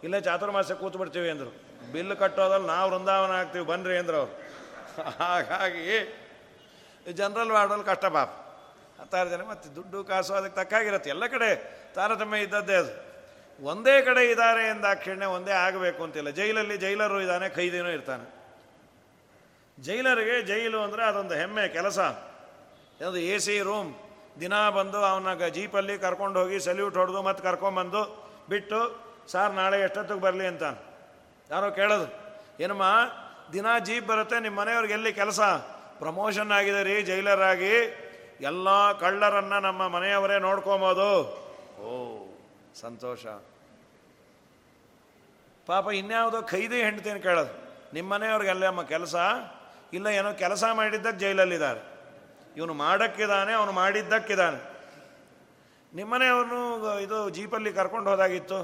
ಇಲ್ಲೇ 0.04 0.19
ಚಾತುರ್ಮಾಸ 0.28 0.71
ಕೂತು 0.82 0.97
ಬಿಡ್ತೀವಿ 1.02 1.30
ಅಂದರು. 1.30 1.52
ಬಿಲ್ 1.91 2.15
ಕಟ್ಟೋದಲ್ಲಿ 2.24 2.67
ನಾವು 2.67 2.88
ವೃಂದಾವನ 2.91 3.34
ಆಗ್ತೀವಿ. 3.41 3.65
ಬನ್ನಿರಿ 3.65 3.97
ಅಂದ್ರು 3.97 4.24
ಹಾಗಾಗಿ 5.19 5.86
ಜನರಲ್ 7.09 7.51
ವಾರ್ಡಲ್ಲಿ 7.51 7.85
ಕಷ್ಟ 7.85 8.05
ಪಾಪ. 8.05 8.29
ಹತ್ತಾರು 9.01 9.29
ಜನ 9.29 9.41
ಮತ್ತೆ 9.41 9.75
ದುಡ್ಡು 9.75 10.03
ಕಾಸು 10.03 10.33
ಅದಕ್ಕೆ 10.33 10.63
ತಕ್ಕಾಗಿರುತ್ತೆ 10.63 11.09
ಎಲ್ಲ 11.09 11.27
ಕಡೆ 11.27 11.49
ತಾರತಮ್ಯ 11.95 12.39
ಇದ್ದದ್ದೇ 12.39 12.75
ಅದು. 12.75 13.11
ಒಂದೇ 13.63 14.01
ಕಡೆ 14.01 14.31
ಇದ್ದಾರೆ 14.31 14.69
ಎಂದಾಕ್ಷಣ್ಯ 14.69 15.25
ಒಂದೇ 15.25 15.51
ಆಗಬೇಕು 15.51 16.03
ಅಂತಿಲ್ಲ. 16.03 16.29
ಜೈಲಲ್ಲಿ 16.29 16.77
ಜೈಲರು 16.77 17.21
ಇದ್ದಾನೆ, 17.21 17.49
ಖೈದಿನೂ 17.49 17.89
ಇರ್ತಾನೆ. 17.89 18.41
ಜೈಲರಿಗೆ 19.81 20.41
ಜೈಲು 20.41 20.81
ಅಂದರೆ 20.81 21.03
ಅದೊಂದು 21.03 21.33
ಹೆಮ್ಮೆ, 21.33 21.67
ಕೆಲಸ. 21.67 21.99
ಅದು 23.07 23.17
ಎ 23.17 23.37
ಸಿ 23.37 23.59
ರೂಮ್, 23.59 23.93
ದಿನ 24.39 24.69
ಬಂದು 24.69 24.97
ಅವನ 24.97 25.47
ಜೀಪಲ್ಲಿ 25.47 25.97
ಕರ್ಕೊಂಡು 25.97 26.39
ಹೋಗಿ 26.39 26.59
ಸಲ್ಯೂಟ್ 26.59 26.97
ಹೊಡೆದು 26.97 27.21
ಮತ್ತು 27.21 27.43
ಕರ್ಕೊಂಬಂದು 27.43 28.31
ಬಿಟ್ಟು, 28.49 28.79
ಸಾರ್ 29.31 29.53
ನಾಳೆ 29.53 29.81
ಎಷ್ಟೊತ್ತಿಗೆ 29.81 30.19
ಬರಲಿ 30.19 30.45
ಅಂತ. 30.47 30.63
ಯಾರೋ 31.51 31.71
ಕೇಳೋದು. 31.71 32.07
ಏನಮ್ಮ, 32.63 32.83
ದಿನ 33.53 33.77
ಜೀಪ್ 33.77 34.07
ಬರುತ್ತೆ 34.07 34.39
ನಿಮ್ಮ 34.39 34.59
ಮನೆಯವ್ರಿಗೆ 34.59 34.93
ಎಲ್ಲಿ 34.93 35.13
ಕೆಲಸ? 35.13 35.39
ಪ್ರಮೋಷನ್ 36.01 36.51
ಆಗಿದೆ 36.51 36.83
ರೀ, 36.83 37.01
ಜೈಲರಾಗಿ. 37.01 37.73
ಎಲ್ಲ 38.41 38.91
ಕಳ್ಳರನ್ನು 38.91 39.59
ನಮ್ಮ 39.59 39.87
ಮನೆಯವರೇ 39.87 40.39
ನೋಡ್ಕೊಬೋದು. 40.39 41.09
ಓ, 41.81 42.25
ಸಂತೋಷ. 42.75 43.25
ಪಾಪ 45.65 45.91
ಇನ್ಯಾವುದೋ 45.91 46.41
ಖೈದಿ 46.41 46.81
ಹೆಂಡ್ತೀನಿ 46.81 47.19
ಕೇಳೋದು. 47.19 47.53
ನಿಮ್ಮ 47.93 48.13
ಮನೆಯವ್ರಿಗೆಲ್ಲ 48.13 48.67
ಅಮ್ಮ 48.67 48.83
ಕೆಲಸ? 48.83 49.15
ಇಲ್ಲ 49.93 50.07
ಏನೋ 50.07 50.33
ಕೆಲಸ 50.33 50.63
ಮಾಡಿದ್ದಕ್ಕೆ 50.73 51.19
ಜೈಲಲ್ಲಿದ್ದಾರೆ. 51.19 51.81
ಇವನು 52.57 52.73
ಮಾಡೋಕ್ಕಿದ್ದಾನೆ, 52.73 53.53
ಅವನು 53.53 53.71
ಮಾಡಿದ್ದಕ್ಕಿದ್ದಾನೆ. 53.71 54.71
ನಿಮ್ಮನೆಯವ್ರನ್ನು 55.95 56.99
ಇದು 56.99 57.29
ಜೀಪಲ್ಲಿ 57.29 57.73
ಕರ್ಕೊಂಡು 57.73 58.09
ಹೋದಾಗಿತ್ತು. 58.09 58.59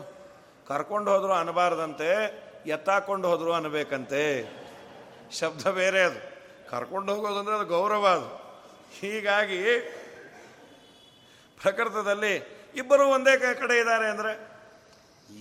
ಕರ್ಕೊಂಡು 0.67 1.11
ಹೋದ್ರು 1.11 1.33
ಅನ್ನಬಾರ್ದಂತೆ 1.33 2.09
ಎತ್ತಾಕೊಂಡು 2.65 3.27
ಹೋದ್ರು 3.27 3.53
ಅನ್ನಬೇಕಂತೆ 3.53 4.43
ಶಬ್ದ 5.31 5.67
ಬೇರೆ 5.67 6.01
ಅದು. 6.03 6.36
ಕರ್ಕೊಂಡು 6.69 7.15
ಹೋಗೋದಂದ್ರೆ 7.15 7.55
ಅದು 7.55 7.65
ಗೌರವ 7.65 8.07
ಅದು. 8.07 8.47
ಹೀಗಾಗಿ 8.99 9.79
ಪ್ರಕೃತದಲ್ಲಿ 11.61 12.57
ಇಬ್ಬರು 12.75 13.07
ಒಂದೇ 13.07 13.37
ಕಡೆ 13.37 13.79
ಇದ್ದಾರೆ 13.79 14.09
ಅಂದರೆ 14.09 14.57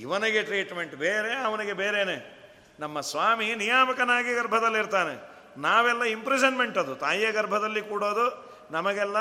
ಇವನಿಗೆ 0.01 0.43
ಟ್ರೀಟ್ಮೆಂಟ್ 0.43 0.95
ಬೇರೆ, 0.95 1.35
ಅವನಿಗೆ 1.35 1.73
ಬೇರೆಯೇ 1.73 2.33
ನಮ್ಮ 2.81 3.01
ಸ್ವಾಮಿ 3.01 3.55
ನಿಯಾಮಕನಾಗಿ 3.55 4.35
ಗರ್ಭದಲ್ಲಿರ್ತಾನೆ. 4.35 5.37
ನಾವೆಲ್ಲ 5.61 6.03
ಇಂಪ್ರಿಸನ್ಮೆಂಟ್ 6.03 6.79
ಅದು. 6.79 6.95
ತಾಯಿಯ 6.95 7.33
ಗರ್ಭದಲ್ಲಿ 7.33 7.83
ಕೂಡೋದು 7.83 8.57
ನಮಗೆಲ್ಲ 8.71 9.17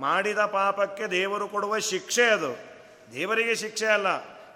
ಮಾಡಿದ 0.00 0.38
ಪಾಪಕ್ಕೆ 0.38 1.06
ದೇವರು 1.06 1.48
ಕೊಡುವ 1.48 1.78
ಶಿಕ್ಷೆ 1.78 2.24
ಅದು. 2.24 2.58
ದೇವರಿಗೆ 3.12 3.54
ಶಿಕ್ಷೆ 3.54 3.86
ಅಲ್ಲ. 3.86 4.06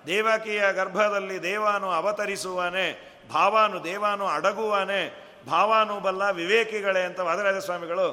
ದೇವಕಿಯ 0.06 0.72
ಗರ್ಭದಲ್ಲಿ 0.72 1.42
ದೇವಾನು 1.42 1.90
ಅವತರಿಸುವಾನೆ, 1.90 3.16
ಭಾವಾನು 3.30 3.84
ದೇವಾನು 3.84 4.26
ಅಡಗುವಾನೆ 4.26 5.25
ಭಾವಾನು 5.46 6.00
ಬಲ್ಲ 6.00 6.30
ವಿವೇಕಿಗಳೇ 6.30 7.02
ಅಂತ 7.02 7.20
ವಾದರಾಜ 7.20 7.58
ಸ್ವಾಮಿಗಳು 7.64 8.06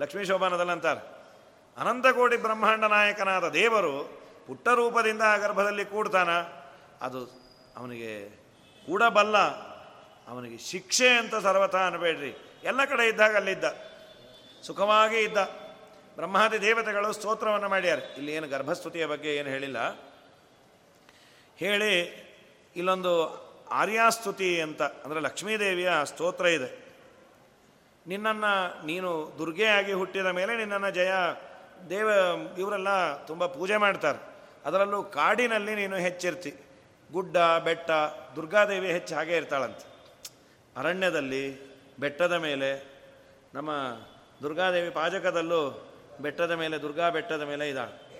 ಲಕ್ಷ್ಮೀ 0.00 0.24
ಶೋಭಾನದಲ್ಲಿ 0.24 0.72
ಅಂತಾರೆ 0.72 1.02
ಅನಂತಕೋಟಿ 1.76 2.36
ಬ್ರಹ್ಮಾಂಡ 2.36 2.84
ನಾಯಕನಾದ 2.84 3.48
ದೇವರು 3.48 3.92
ಪುಟ್ಟ 4.46 4.68
ರೂಪದಿಂದ 4.68 5.22
ಆ 5.22 5.36
ಗರ್ಭದಲ್ಲಿ 5.36 5.84
ಕೂಡ್ತಾನ. 5.84 6.30
ಅದು 7.00 7.20
ಅವನಿಗೆ 7.76 8.12
ಕೂಡಬಲ್ಲ, 8.86 9.38
ಅವನಿಗೆ 10.28 10.58
ಶಿಕ್ಷೆ 10.58 11.08
ಅಂತ 11.18 11.34
ಸರ್ವಥ 11.36 11.76
ಅನ್ಬೇಡ್ರಿ. 11.76 12.32
ಎಲ್ಲ 12.64 12.84
ಕಡೆ 12.84 13.04
ಇದ್ದಾಗ 13.08 13.36
ಅಲ್ಲಿದ್ದ. 13.36 13.64
ಸುಖವಾಗಿ 14.62 15.18
ಇದ್ದ. 15.18 15.38
ಬ್ರಹ್ಮಾದಿ 16.16 16.58
ದೇವತೆಗಳು 16.60 17.12
ಸ್ತೋತ್ರವನ್ನು 17.12 17.68
ಮಾಡ್ಯಾರ. 17.68 17.98
ಇಲ್ಲಿ 18.18 18.32
ಏನು 18.32 18.48
ಗರ್ಭಸ್ತುತಿಯ 18.48 19.06
ಬಗ್ಗೆ 19.06 19.36
ಏನು 19.36 19.48
ಹೇಳಿಲ್ಲ. 19.48 19.78
ಹೇಳಿ 21.56 21.94
ಇಲ್ಲೊಂದು 22.76 23.12
ಆರ್ಯಾಸ್ತುತಿ 23.72 24.60
ಅಂತ, 24.60 24.82
ಅಂದರೆ 24.82 25.20
ಲಕ್ಷ್ಮೀದೇವಿಯ 25.20 25.90
ಸ್ತೋತ್ರ 26.04 26.46
ಇದೆ. 26.46 26.90
ನಿನ್ನನ್ನು 28.06 28.86
ನೀನು 28.86 29.34
ದುರ್ಗೆಯಾಗಿ 29.38 29.92
ಹುಟ್ಟಿದ 29.92 30.26
ಮೇಲೆ 30.26 30.56
ನಿನ್ನನ್ನು 30.56 30.90
ಜಯ 30.90 31.12
ದೇವ, 31.90 32.08
ಇವರೆಲ್ಲ 32.58 33.16
ತುಂಬ 33.26 33.46
ಪೂಜೆ 33.46 33.76
ಮಾಡ್ತಾರೆ. 33.76 34.18
ಅದರಲ್ಲೂ 34.64 35.02
ಕಾಡಿನಲ್ಲಿ 35.02 35.74
ನೀನು 35.74 35.96
ಹೆಚ್ಚಿರ್ತಿ. 35.96 36.54
ಗುಡ್ಡ, 37.12 37.36
ಬೆಟ್ಟ, 37.36 37.90
ದುರ್ಗಾದೇವಿ 38.36 38.92
ಹೆಚ್ಚು 38.92 39.14
ಹಾಗೆ 39.14 39.36
ಇರ್ತಾಳಂತೆ. 39.36 39.86
ಅರಣ್ಯದಲ್ಲಿ, 40.76 41.44
ಬೆಟ್ಟದ 42.00 42.32
ಮೇಲೆ, 42.32 42.86
ನಮ್ಮ 43.54 43.70
ದುರ್ಗಾದೇವಿ 44.42 44.90
ಪಾಜಕದಲ್ಲೂ 44.90 45.86
ಬೆಟ್ಟದ 46.20 46.50
ಮೇಲೆ, 46.50 46.78
ದುರ್ಗಾ 46.78 47.10
ಬೆಟ್ಟದ 47.10 47.42
ಮೇಲೆ 47.42 47.68
ಇದ್ದಾಳೆ. 47.68 48.10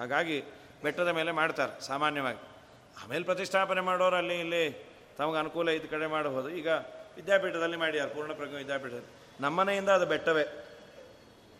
ಹಾಗಾಗಿ 0.00 0.42
ಬೆಟ್ಟದ 0.82 1.08
ಮೇಲೆ 1.08 1.32
ಮಾಡ್ತಾರೆ, 1.32 1.86
ಸಾಮಾನ್ಯವಾಗಿ. 1.86 2.55
ಆಮೇಲೆ 3.02 3.24
ಪ್ರತಿಷ್ಠಾಪನೆ 3.24 3.80
ಮಾಡೋರು 3.80 4.16
ಅಲ್ಲಿ 4.16 4.40
ಇಲ್ಲಿ 4.40 4.86
ತಮಗೆ 5.18 5.38
ಅನುಕೂಲ 5.38 5.68
ಇದ್ದ 5.68 5.90
ಕಡೆ 5.90 6.06
ಮಾಡಬಹುದು 6.06 6.48
ಈಗ 6.50 6.68
ವಿದ್ಯಾಪೀಠದಲ್ಲಿ 7.16 7.76
ಮಾಡ್ಯಾರ 7.76 8.08
ಪೂರ್ಣ 8.08 8.32
ಪ್ರಜ್ಞೆ 8.32 8.56
ವಿದ್ಯಾಪೀಠದಲ್ಲಿ. 8.56 9.06
ನಮ್ಮನೆಯಿಂದ 9.40 9.88
ಅದು 9.88 10.06
ಬೆಟ್ಟವೇ. 10.06 10.66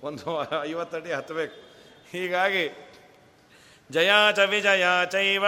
ಒಂದು 0.03 0.62
ಐವತ್ತಡಿ 0.62 1.12
ಹತ್ತಬೇಕು. 1.12 1.55
ಹೀಗಾಗಿ 2.11 2.92
ಜಯಾ 3.90 4.31
ಚ 4.31 4.38
ವಿಜಯ 4.38 4.87
ಚೈವ 5.11 5.44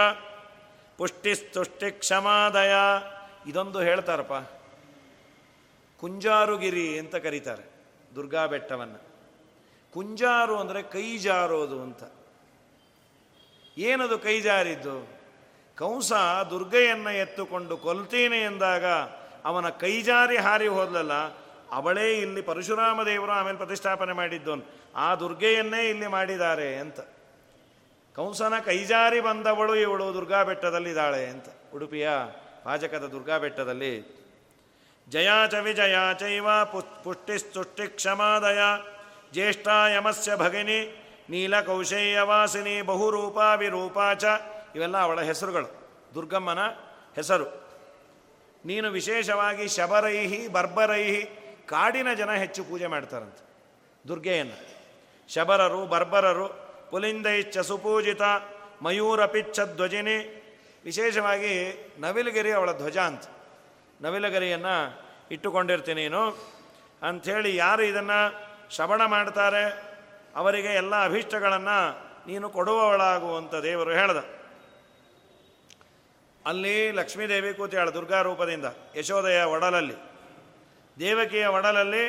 ಪುಷ್ಟಿ 0.97 1.35
ತುಷ್ಟಿ 1.35 1.91
ಕ್ಷಮಾದಯ. 1.91 2.73
ಇದೊಂದು 3.47 3.79
ಹೇಳ್ತಾರಪ್ಪ. 3.79 4.33
ಕುಂಜಾರುಗಿರಿ 5.99 6.99
ಅಂತ 6.99 7.15
ಕರೀತಾರೆ 7.15 7.63
ದುರ್ಗಾ 8.15 8.45
ಬೆಟ್ಟವನ್ನು. 8.45 9.09
ಕುಂಜಾರು 9.91 10.57
ಅಂದರೆ 10.57 10.83
ಕೈ 10.83 11.17
ಜಾರೋದು 11.17 11.81
ಅಂತ. 11.81 12.03
ಏನದು 13.77 14.19
ಕೈ 14.19 14.41
ಜಾರಿದ್ದು? 14.41 15.18
ಕಂಸ 15.79 16.11
ದುರ್ಗೆಯನ್ನು 16.49 17.11
ಎತ್ತುಕೊಂಡು 17.23 17.77
ಕೊಲ್ತೀನಿ 17.77 18.37
ಎಂದಾಗ 18.37 18.85
ಅವನ 19.49 19.69
ಕೈಜಾರಿ 19.69 20.37
ಹಾರಿ 20.37 20.67
ಹೋದಲಲ್ಲ, 20.67 21.13
ಅವಳೇ 21.71 22.07
ಇಲ್ಲಿ 22.13 22.41
ಪರಶುರಾಮ 22.41 23.03
ದೇವರು 23.03 23.31
ಆಮೇಲೆ 23.31 23.57
ಪ್ರತಿಷ್ಠಾಪನೆ 23.57 24.13
ಮಾಡಿದ್ದೋನು. 24.13 24.63
ಆ 24.95 25.15
ದುರ್ಗೆಯನ್ನೇ 25.15 25.81
ಇಲ್ಲಿ 25.89 26.07
ಮಾಡಿದ್ದಾರೆ 26.07 26.69
ಅಂತ. 26.75 26.99
ಕಂಸನ 28.15 28.55
ಕೈಜಾರಿ 28.65 29.19
ಬಂದವಳು 29.19 29.75
ಇವಳು 29.75 30.13
ದುರ್ಗಾ 30.13 30.43
ಬೆಟ್ಟದಲ್ಲಿದ್ದಾಳೆ 30.43 31.25
ಅಂತ. 31.25 31.47
ಉಡುಪಿಯ 31.73 32.09
ಪಾಜಕದ 32.63 33.05
ದುರ್ಗಾ 33.13 33.37
ಬೆಟ್ಟದಲ್ಲಿ. 33.37 33.93
ಜಯಾ 35.07 35.37
ಚ 35.47 35.53
ವಿಜಯ 35.53 35.97
ಚೈವ 36.19 36.47
ಪುಷ್ಟಿಸ್ತುಷ್ಟಿ 37.03 37.85
ಕ್ಷಮಾದಯ 37.87 38.61
ಜ್ಯೇಷ್ಠ 39.33 39.67
ಯಮಸ್ಯ 39.95 40.35
ಭಗಿನಿ 40.35 40.79
ನೀಲಕೌಶೇಯವಾಸಿನಿ 41.29 42.81
ಬಹುರೂಪ 42.81 43.37
ವಿರೂಪ 43.57 43.97
ಇವೆಲ್ಲ 44.75 44.97
ಅವಳ 44.97 45.21
ಹೆಸರುಗಳು. 45.21 45.89
ದುರ್ಗಮ್ಮನ 46.15 46.59
ಹೆಸರು. 47.15 47.69
ನೀನು 48.65 48.89
ವಿಶೇಷವಾಗಿ 48.89 49.67
ಶಬರೈಹಿ, 49.67 50.47
ಬರ್ಬರೈಹಿ, 50.47 51.23
ಕಾಡಿನ 51.65 52.13
ಜನ 52.13 52.31
ಹೆಚ್ಚು 52.31 52.63
ಪೂಜೆ 52.63 52.87
ಮಾಡ್ತಾರಂತೆ. 52.87 53.49
ದುರ್ಗೆಯನ್ನು. 54.07 54.79
ಶಬರರು, 55.33 55.85
ಬರ್ಬರರು 55.85 56.69
ಪುಲಿಂದೈಶ್ಚ 56.91 57.57
ಸುಪೂಜಿತ, 57.57 58.21
ಮಯೂರಪಿಚ್ಛ 58.81 59.59
ಧ್ವಜಿನಿ, 59.59 60.43
ವಿಶೇಷವಾಗಿ 60.83 61.85
ನವಿಲಗಿರಿ 61.99 62.51
ಅವಳ 62.51 62.71
ಧ್ವಜ 62.71 62.97
ಅಂತ. 62.97 63.23
ನವಿಲಗಿರಿಯನ್ನು 64.01 65.01
ಇಟ್ಟುಕೊಂಡಿರ್ತೀನಿ 65.31 66.01
ನೀನು. 66.01 66.29
ಅಂಥೇಳಿ 67.03 67.55
ಯಾರು 67.55 67.83
ಇದನ್ನು 67.83 68.49
ಶ್ರವಣ 68.75 69.05
ಮಾಡ್ತಾರೆ, 69.05 69.89
ಅವರಿಗೆ 70.35 70.67
ಎಲ್ಲ 70.67 71.05
ಅಭೀಷ್ಟಗಳನ್ನು 71.05 72.09
ನೀನು 72.27 72.49
ಕೊಡುವವಳಾಗುವಂಥ 72.49 73.55
ದೇವರು 73.55 73.91
ಹೇಳ್ದ. 73.91 74.38
ಅಲ್ಲಿ 76.49 76.91
ಲಕ್ಷ್ಮೀದೇವಿ 76.91 77.53
ಕೂತಿಯಾಳು 77.53 77.93
ದುರ್ಗಾ 77.93 78.21
ರೂಪದಿಂದ 78.21 78.65
ಯಶೋದಯ 78.97 79.43
ಒಡಲಲ್ಲಿ. 79.43 79.95
ದೇವಕಿಯ 80.99 81.45
ಒಡಲಲ್ಲಿ 81.47 82.03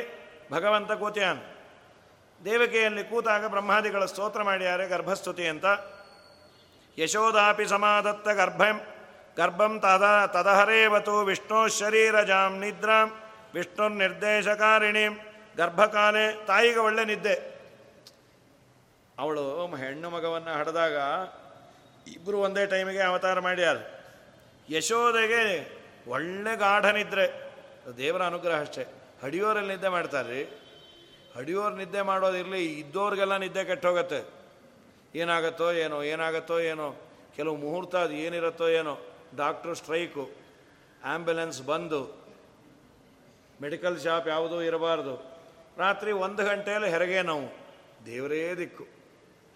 ಭಗವಂತ 0.53 0.93
ಕೂತಿಯಾನು 0.93 1.43
ದೇವಕಿಯಲ್ಲಿ 2.45 3.05
ಕೂತಾಗ 3.05 3.47
ಬ್ರಹ್ಮಾದಿಗಳ 3.47 4.05
ಸ್ತೋತ್ರ 4.05 4.43
ಮಾಡ್ಯಾರೆ 4.43 4.89
ಗರ್ಭಸ್ತುತಿ 4.89 5.45
ಅಂತ. 5.49 5.67
ಯಶೋದಾಪಿ 6.99 7.67
ಸಮಾಧತ್ತ 7.67 8.29
ಗರ್ಭಂ 8.29 8.77
ಗರ್ಭಂ 9.37 9.73
ತದ, 9.81 10.07
ತದಹರೇವತು 10.27 11.15
ವಿಷ್ಣು 11.25 11.59
ಶರೀರಜಾಂ 11.79 12.53
ನಿದ್ರಾಂ, 12.59 13.09
ವಿಷ್ಣು 13.55 13.89
ನಿರ್ದೇಶಕಾರಿಣಿ. 13.89 15.05
ಗರ್ಭಕಾಲೆ 15.57 16.25
ತಾಯಿಗೆ 16.47 16.79
ಒಳ್ಳೆ 16.79 17.05
ನಿದ್ದೆ. 17.05 17.37
ಅವಳು 19.19 19.45
ಹೆಣ್ಣು 19.77 20.11
ಮಗವನ್ನು 20.11 20.53
ಹಡೆದಾಗ 20.59 20.97
ಇಬ್ಬರು 22.15 22.37
ಒಂದೇ 22.41 22.67
ಟೈಮಿಗೆ 22.67 23.03
ಅವತಾರ 23.03 23.41
ಮಾಡ್ಯಾರ 23.41 23.77
ಯಶೋದೆಗೆ 24.71 25.73
ಒಳ್ಳೆ 26.09 26.57
ಗಾಢನಿದ್ರೆ 26.57 27.53
ದೇವರ 27.97 28.23
ಅನುಗ್ರಹ 28.23 28.61
ಅಷ್ಟೇ. 28.61 28.87
ಹಡಿಯೋರಲ್ಲಿ 29.23 29.73
ನಿದ್ದೆ 29.73 29.89
ಮಾಡ್ತಾರೆ 29.89 30.29
ರೀ 30.29 30.51
ಹಡಿಯೋರು 31.37 31.77
ನಿದ್ದೆ 31.77 32.03
ಮಾಡೋದಿರಲಿ 32.03 32.65
ಇದ್ದೋರಿಗೆಲ್ಲ 32.65 33.37
ನಿದ್ದೆ 33.37 33.65
ಕೆಟ್ಟೋಗತ್ತೆ. 33.65 34.29
ಏನಾಗತ್ತೋ 35.15 35.73
ಏನೋ 35.73 36.03
ಏನಾಗತ್ತೋ 36.03 36.61
ಏನೋ, 36.61 36.97
ಕೆಲವು 37.37 37.57
ಮುಹೂರ್ತ 37.57 37.97
ಅದು 37.97 38.13
ಏನಿರುತ್ತೋ 38.13 38.69
ಏನೋ, 38.69 38.99
ಡಾಕ್ಟ್ರು 39.37 39.75
ಸ್ಟ್ರೈಕು 39.75 40.31
ಆ್ಯಂಬುಲೆನ್ಸ್ 41.05 41.63
ಬಂದು, 41.63 42.25
ಮೆಡಿಕಲ್ 43.63 44.01
ಶಾಪ್ 44.01 44.29
ಯಾವುದೂ 44.29 44.63
ಇರಬಾರ್ದು. 44.63 45.41
ರಾತ್ರಿ 45.79 46.13
ಒಂದು 46.13 46.45
ಗಂಟೆಯಲ್ಲಿ 46.45 46.91
ಹೆರಿಗೆ 46.91 47.23
ನಾವು, 47.23 47.57
ದೇವರೇ 48.07 48.55
ದಿಕ್ಕು. 48.55 48.85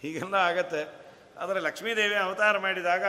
ಹೀಗೆಲ್ಲ 0.03 0.35
ಆಗತ್ತೆ. 0.35 0.89
ಆದರೆ 1.39 1.61
ಲಕ್ಷ್ಮೀದೇವಿ 1.61 2.15
ಅವತಾರ 2.15 2.59
ಮಾಡಿದಾಗ 2.59 3.03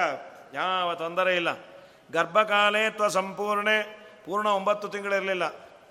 ಯಾವ 0.54 0.96
ತೊಂದರೆ 0.96 1.36
ಇಲ್ಲ. 1.36 1.75
ಗರ್ಭಕಾಲೇ 2.12 2.90
ತ್ವ 2.90 3.08
ಸಂಪೂರ್ಣೆ, 3.08 3.78
ಪೂರ್ಣ 4.26 4.48
ಒಂಬತ್ತು 4.48 4.88
ತಿಂಗಳಿರಲಿಲ್ಲ 4.88 5.44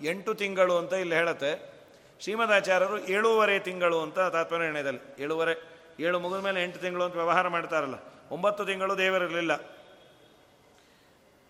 ಎಂಟು 0.04 0.34
ತಿಂಗಳು 0.34 0.78
ಅಂತ 0.78 0.92
ಇಲ್ಲಿ 0.92 1.14
ಹೇಳುತ್ತೆ. 1.14 1.74
ಶ್ರೀಮದಾಚಾರ್ಯರು 2.20 2.98
ಏಳೂವರೆ 2.98 3.58
ತಿಂಗಳು 3.58 4.02
ಅಂತ 4.02 4.18
ತಾತ್ಪರ್ಯದಲ್ಲಿ 4.18 5.22
ಏಳುವರೆ, 5.22 5.54
ಏಳು 6.00 6.20
ಮುಗಿದ 6.20 6.44
ಮೇಲೆ 6.44 6.62
ಎಂಟು 6.62 6.78
ತಿಂಗಳು 6.78 7.04
ಅಂತ 7.04 7.14
ವ್ಯವಹಾರ 7.14 7.48
ಮಾಡ್ತಾರಲ್ಲ. 7.48 7.94
ಒಂಬತ್ತು 8.30 8.64
ತಿಂಗಳು 8.64 8.98
ದೇವರಿರಲಿಲ್ಲ 8.98 9.56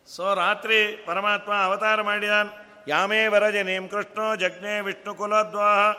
ಸೊ 0.07 0.35
ರಾತ್ರಿ 0.35 1.05
ಪರಮಾತ್ಮ 1.07 1.53
ಅವತಾರ 1.55 2.03
ಮಾಡಿದಾನ್. 2.03 2.50
ಯಾಮೇ 2.88 3.27
ವರಜೆ 3.27 3.62
ನೀಂ 3.62 3.88
ಕೃಷ್ಣೋ, 3.88 4.37
ಜಜ್ಞೆ 4.37 4.81
ವಿಷ್ಣು 4.81 5.14
ಕುಲದ್ವಾಹ. 5.14 5.92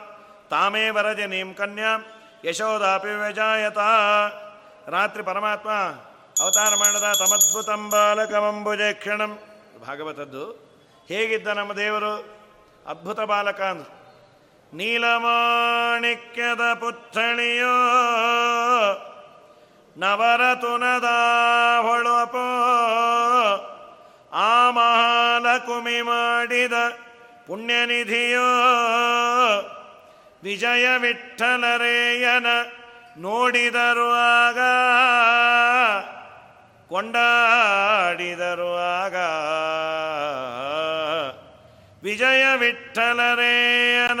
ತಾಮೇ 0.48 0.88
ವರಜೆ 0.88 1.26
ನೀಂ 1.26 1.54
ಕನ್ಯಾ, 1.54 1.98
ಯಶೋದಾಪಿ 2.44 3.08
ವ್ಯಜಾಯತ. 3.08 3.78
ರಾತ್ರಿ 4.88 5.22
ಪರಮಾತ್ಮ 5.22 5.70
ಅವತಾರ 6.40 6.74
ಮಾಡದ 6.74 7.12
ತಮದ್ಭುತಂ 7.18 7.90
ಬಾಲಕಮಂಬುಜೆ 7.90 8.92
ಕ್ಷಣಂ 8.92 9.38
ಭಾಗವತದ್ದು. 9.86 10.50
ಹೇಗಿದ್ದ 11.08 11.48
ನಮ್ಮ 11.48 11.72
ದೇವರು? 11.72 12.14
ಅದ್ಭುತ 12.86 13.20
ಬಾಲಕ 13.20 13.60
ಅಂದ್ರು. 13.60 13.96
ನೀಲಮಾಣಿಕ್ಯದ 14.76 16.74
ಪುತ್ಥಳಿಯೋ, 16.74 17.76
ನವರತುನದ 19.96 21.08
ಹೊಳಪೋ, 21.82 22.48
ಆ 24.32 24.70
ಮಹಾಲಕುಮಿ 24.70 26.02
ಮಾಡಿದ 26.02 26.72
ಪುಣ್ಯನಿಧಿಯೋ, 27.46 28.48
ವಿಜಯ 30.42 30.96
ವಿಠಲರೇಯನ 30.96 32.46
ನೋಡಿದರು 33.18 34.10
ಆಗ. 34.46 34.58
ಕೊಂಡಾಡಿದರು 36.88 38.76
ಆಗ. 38.76 39.14
ವಿಜಯ 42.02 42.56
ವಿಠಲರೇಯನ 42.56 44.20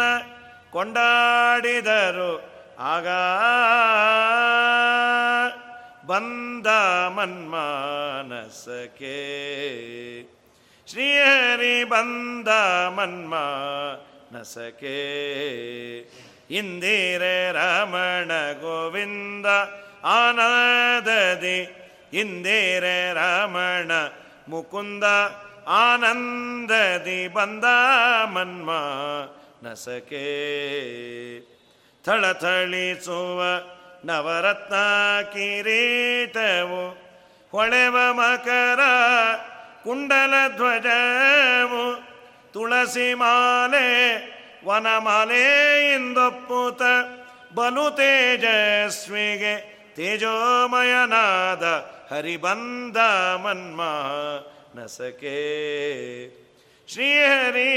ಕೊಂಡಾಡಿದರು 0.70 2.56
ಆಗ. 2.78 3.06
ಬಂದ 6.06 6.66
ಮನ್ಮಾನಸಕೆ 7.08 9.16
ಶ್ರೀಹರಿ 10.86 11.84
ಬಂದ 11.84 12.48
ಮನ್ಮಾನಸಕೆ 12.88 14.98
ಇಂದಿರೆ 16.50 17.52
ರಮಣ 17.52 18.60
ಗೋವಿಂದ 18.60 19.46
ಆನದದಿ 20.04 21.85
ಇಂದಿರೆ 22.20 22.98
ರಮಣ 23.12 23.92
ಮುಕುಂದ 24.48 25.04
ಆನಂದದಿ 25.68 27.28
ಬಂದ 27.28 27.64
ಮನ್ಮ 28.32 28.70
ನಸಕೆ. 29.62 30.26
ಥಳಥಳಿಸುವ 32.04 33.40
ನವರತ್ನ 34.04 34.74
ಕಿರೀಟವು 35.32 36.82
ಹೊಳೆವ 37.50 37.96
ಮಕರ 38.12 38.80
ಕುಂಡಲ 39.84 40.34
ಧ್ವಜವು 40.56 41.84
ತುಳಸಿ 42.52 43.14
ಮಾಲೆ 43.14 43.88
ವನಮಾಲೆ 44.64 45.44
ಇಂದೊಪ್ಪುತ 45.94 46.82
ಬಲು 47.54 47.90
ತೇಜಸ್ವಿಗೆ 47.90 49.75
ತೇಜೋಮಯನಾದ 49.96 51.62
ಹರಿಬಂದ 52.10 52.96
ಮನ್ಮ 53.42 53.82
ನಸಕೆ 54.80 55.38
ಶ್ರೀಹರಿ 56.88 57.74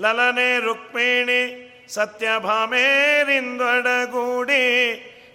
ಲಲನೆ 0.00 0.60
ರುಕ್ಮಿಣಿ 0.60 1.72
ಸತ್ಯಭಾಮೇರಿಂದೊಡಗೂಡಿ 1.88 4.64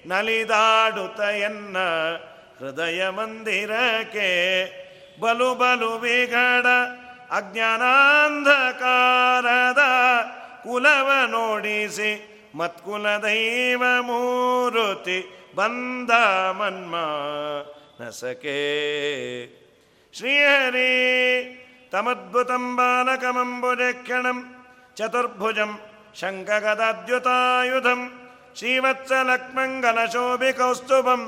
ನಲಿದಾಡುತ 0.05 1.19
ಎನ್ನ 1.19 1.77
ಹೃದಯ 2.59 3.09
ಮಂದಿರಕ್ಕೆ. 3.09 4.29
ಬಲು 5.19 5.55
ಬಲು 5.55 5.97
ವಿಗಡ 5.97 6.65
ಅಜ್ಞಾನಾಂಧಕಾರದ 7.31 9.79
ಕುಲವ 10.63 11.27
ನೋಡಿಸಿ 11.27 12.36
मत्कुलदैव 12.59 13.83
मूरुति 14.07 15.17
बन्ध 15.57 16.11
मन्मा 16.59 17.05
न 18.01 18.09
स 18.19 18.21
के 18.43 18.57
श्रीहरी 20.13 20.93
तमुद्भुतम् 21.93 22.75
बाणकमम्बुजेक्षणम् 22.77 24.41
चतुर्भुजं 24.97 25.71
शङ्खगदद्युतायुधम् 26.19 28.05
श्रीवत्सलक्मं 28.59 29.71
गणशोभि 29.83 30.51
कौस्तुभं 30.59 31.21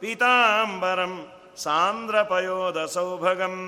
पीताम्बरम् 0.00 1.16
सान्द्रपयोदसौभगम् 1.64 3.60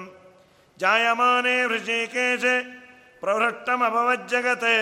जायमाने 0.81 1.57
वृषि 1.67 2.01
केशे 2.14 2.55
प्रहृष्टमभवज्जगते 3.23 4.77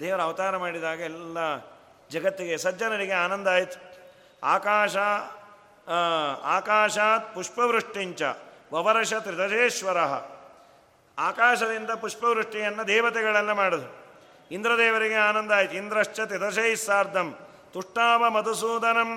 ದೇವರ 0.00 0.20
ಅವತಾರ 0.20 0.56
ಮಾಡಿದಾಗ 0.56 1.00
ಎಲ್ಲ 1.00 1.38
ಜಗತ್ತಿಗೆ 2.10 2.58
ಸಜ್ಜನರಿಗೆ 2.58 3.12
ಆನಂದ 3.12 3.48
ಆಯಿತು. 3.48 3.78
ಆಕಾಶ 4.42 4.96
ಆಕಾಶಾತ್ 6.56 7.34
ಪುಷ್ಪವೃಷ್ಟಿಂಚ 7.34 8.22
ವವರಶ 8.72 9.14
ತ್ರಿದಶೇಶ್ವರ. 9.14 9.98
ಆಕಾಶದಿಂದ 11.18 11.90
ಪುಷ್ಪವೃಷ್ಟಿಯನ್ನು 11.90 12.86
ದೇವತೆಗಳೆಲ್ಲ 12.88 13.52
ಮಾಡಿದ್ರು 13.52 13.92
ಇಂದ್ರದೇವರಿಗೆ 14.50 15.14
ಆನಂದ 15.14 15.50
ಆಯಿತು. 15.52 15.74
ಇಂದ್ರಶ್ಚ 15.74 16.20
ತ್ರಿದಶೈ 16.20 16.74
ಸಾರ್ಧಂ 16.74 17.28
ತುಷ್ಟಾವ 17.72 18.30
ಮಧುಸೂದನಂ. 18.30 19.10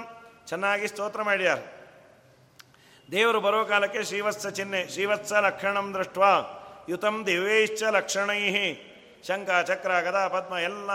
ಚೆನ್ನಾಗಿ 0.48 0.88
ಸ್ತೋತ್ರ 0.88 1.22
ಮಾಡ್ಯಾರ. 1.22 1.60
ದೇವರು 3.12 3.40
ಬರೋ 3.42 3.66
ಕಾಲಕ್ಕೆ 3.66 4.04
ಶ್ರೀವತ್ಸ 4.04 4.48
ಚಿಹ್ನೆ, 4.48 4.82
ಶ್ರೀವತ್ಸ 4.88 5.34
ಲಕ್ಷಣಂ 5.34 5.94
ದೃಷ್ಟ 5.94 6.18
ಯುತಂ 6.90 7.16
ದಿವ್ಯೈಶ್ಚ 7.26 7.84
ಲಕ್ಷಣೈ 7.84 8.42
ಶಂಕ 9.28 9.50
ಚಕ್ರ, 9.68 9.92
ಗದಾ, 10.02 10.24
ಪದ್ಮ 10.28 10.54
ಎಲ್ಲ 10.70 10.92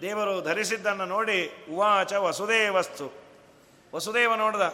ದೇವರು 0.00 0.34
ಧರಿಸಿದ್ದನ್ನು 0.42 1.06
ನೋಡಿ 1.06 1.38
ಉವಾಚ 1.70 2.12
ವಸುದೇವಸ್ತು. 2.26 3.06
ವಸುದೇವ 3.94 4.32
ನೋಡ್ದ, 4.34 4.64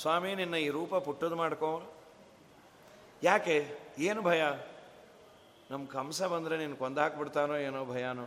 ಸ್ವಾಮಿ 0.00 0.30
ನಿನ್ನ 0.34 0.56
ಈ 0.64 0.68
ರೂಪ 0.68 0.94
ಪುಟ್ಟದು 1.06 1.36
ಮಾಡ್ಕೋ 1.36 1.70
ಯಾಕೆ? 3.22 3.56
ಏನು 3.98 4.20
ಭಯ? 4.22 4.42
ನಮ್ಮ 5.70 5.82
ಕಂಸ 5.86 6.20
ಬಂದರೆ 6.32 6.54
ನೀನು 6.58 6.76
ಕೊಂದಾಕ್ಬಿಡ್ತಾನೋ 6.76 7.56
ಏನೋ 7.56 7.80
ಭಯನೋ? 7.84 8.26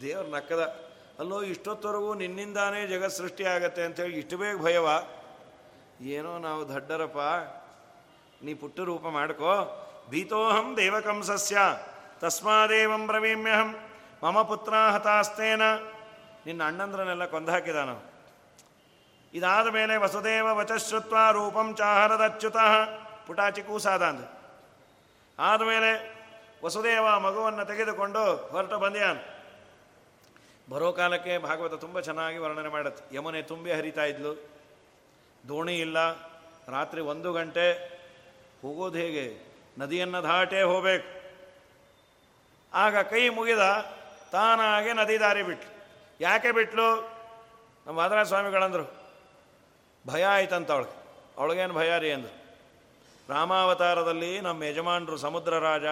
ದೇವ್ರ 0.00 0.26
ನಕ್ಕದ, 0.36 0.62
ಅಲ್ಲೋ 1.18 1.38
ಇಷ್ಟೊತ್ತವರೆಗೂ 1.42 2.10
ನಿನ್ನಿಂದಾನೇ 2.14 2.80
ಜಗತ್ 2.86 3.12
ಸೃಷ್ಟಿ 3.12 3.44
ಆಗತ್ತೆ 3.44 3.82
ಅಂತೇಳಿ 3.82 4.18
ಇಷ್ಟು 4.18 4.36
ಬೇಗ 4.38 4.56
ಭಯವ? 4.62 4.88
ಏನೋ 6.14 6.32
ನಾವು 6.38 6.62
ದಡ್ಡರಪ್ಪ, 6.74 7.20
ನೀ 8.44 8.52
ಪುಟ್ಟ 8.54 8.80
ರೂಪ 8.90 9.06
ಮಾಡ್ಕೋ. 9.18 9.52
ಭೀತೋಹಂ 10.10 10.68
ದೇವಕಂಸಸ್ಯ. 10.76 11.58
ತಸ್ಮಾದೇವಂ 12.20 13.06
ಬ್ರವೀಮ್ಯಹಂ, 13.06 13.76
ಮಮ 14.24 14.42
ಪುತ್ರ 14.42 14.74
ಹತಾಸ್ತೇನ 14.74 15.62
ನಿನ್ನ 16.46 16.62
ಅಣ್ಣಂದ್ರನ್ನೆಲ್ಲ 16.66 17.26
ಕೊಂದಾಕಿದಾನು 17.26 18.02
ಇದಾದ 19.34 19.66
ಮೇಲೆ 19.66 19.96
ವಸುದೇವ 19.96 20.46
ವಚಶ್ರುತ್ವ 20.50 21.16
ರೂಪಂ 21.32 21.74
ಚಾಹರದಚ್ಯುತ 21.74 22.56
ಪುಟಾಚಿ 23.26 23.62
ಕೂಸಾದ 23.62 24.02
ಅಂದ 24.02 24.20
ಆದಮೇಲೆ 25.38 26.20
ವಸುದೇವ 26.64 27.18
ಮಗುವನ್ನು 27.18 27.64
ತೆಗೆದುಕೊಂಡು 27.64 28.36
ಹೊರಟು 28.36 28.78
ಬಂದ್ಯಾನ್. 28.78 29.18
ಬರೋ 30.70 30.92
ಕಾಲಕ್ಕೆ 30.92 31.38
ಭಾಗವತ 31.38 31.74
ತುಂಬ 31.74 32.00
ಚೆನ್ನಾಗಿ 32.00 32.38
ವರ್ಣನೆ 32.38 32.68
ಮಾಡುತ್ತೆ. 32.68 33.16
ಯಮುನೆ 33.16 33.42
ತುಂಬಿ 33.42 33.72
ಹರಿತಾ 33.72 34.04
ಇದ್ಲು. 34.04 34.34
ದೋಣಿ 35.48 35.78
ಇಲ್ಲ. 35.78 36.12
ರಾತ್ರಿ 36.68 37.00
ಒಂದು 37.00 37.32
ಗಂಟೆ 37.32 37.72
ಹೋಗೋದು 38.62 38.98
ಹೇಗೆ? 38.98 39.54
ನದಿಯನ್ನು 39.78 40.22
ದಾಟೇ 40.22 40.62
ಹೋಗ್ಬೇಕು. 40.62 41.19
ಆಗ 42.74 42.98
ಕೈ 42.98 43.28
ಮುಗಿದ 43.28 43.58
ತಾನಾಗೆ 44.32 44.92
ನದಿ 44.92 45.20
ದಾರಿ 45.20 45.42
ಬಿಟ್ಲು. 45.42 45.84
ಯಾಕೆ 46.20 46.52
ಬಿಟ್ಲು? 46.52 47.20
ನಮ್ಮ 47.86 47.98
ಮಾದರಾಜ 47.98 48.26
ಸ್ವಾಮಿಗಳಂದರು 48.26 48.94
ಭಯ 50.06 50.24
ಆಯ್ತಂತ 50.24 50.70
ಅವಳಿಗೆ. 50.70 51.00
ಅವಳಿಗೇನು 51.38 51.74
ಭಯ 51.74 51.98
ರೀ 51.98 52.12
ಅಂದರು. 52.12 52.40
ರಾಮಾವತಾರದಲ್ಲಿ 53.32 54.40
ನಮ್ಮ 54.40 54.62
ಯಜಮಾನರು 54.62 55.16
ಸಮುದ್ರ 55.16 55.58
ರಾಜ 55.58 55.84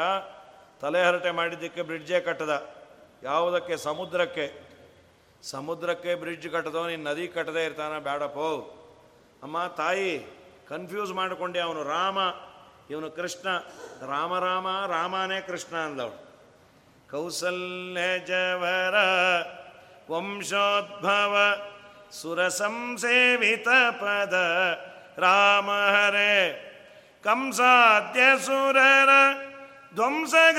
ತಲೆಹರಟೆ 0.81 1.31
ಮಾಡಿದ್ದಕ್ಕೆ 1.31 1.83
ಬ್ರಿಡ್ಜೇ 1.83 2.20
ಕಟ್ಟದ. 2.20 2.74
ಯಾವುದಕ್ಕೆ? 3.22 3.76
ಸಮುದ್ರಕ್ಕೆ. 3.76 4.68
ಸಮುದ್ರಕ್ಕೆ 5.43 6.14
ಬ್ರಿಡ್ಜ್ 6.14 6.49
ಕಟ್ಟದೋ, 6.49 6.87
ನೀನು 6.87 7.03
ನದಿ 7.03 7.29
ಕಟ್ಟದೇ 7.29 7.64
ಇರ್ತಾನ 7.64 7.99
ಬೇಡಪ್ಪೋ 7.99 8.74
ಅಮ್ಮ, 9.43 9.66
ತಾಯಿ 9.66 10.26
ಕನ್ಫ್ಯೂಸ್ 10.68 11.12
ಮಾಡಿಕೊಂಡೆ 11.12 11.61
ಅವನು. 11.61 11.85
ರಾಮ, 11.85 12.18
ಇವನು 12.91 13.11
ಕೃಷ್ಣ. 13.11 13.49
ರಾಮ 14.07 14.39
ರಾಮ, 14.39 14.66
ರಾಮನೇ 14.87 15.41
ಕೃಷ್ಣ 15.41 15.76
ಅಂದವಳು. 15.76 16.28
ಕೌಸಲ್ಯ 17.11 18.18
ಜವರ 18.18 18.94
ವಂಶೋದ್ಭವ 20.11 21.56
ಸುರಸಂಸೇವಿತ 22.11 23.68
ಪದ 23.90 24.32
ರಾಮ 25.18 25.70
ಹರೇ. 25.70 26.64
ಕಂಸಾದ್ಯ 27.24 28.20
ಸುರರ 28.44 29.09
ಧ್ವಂಸಗೈದಯದು 29.94 30.59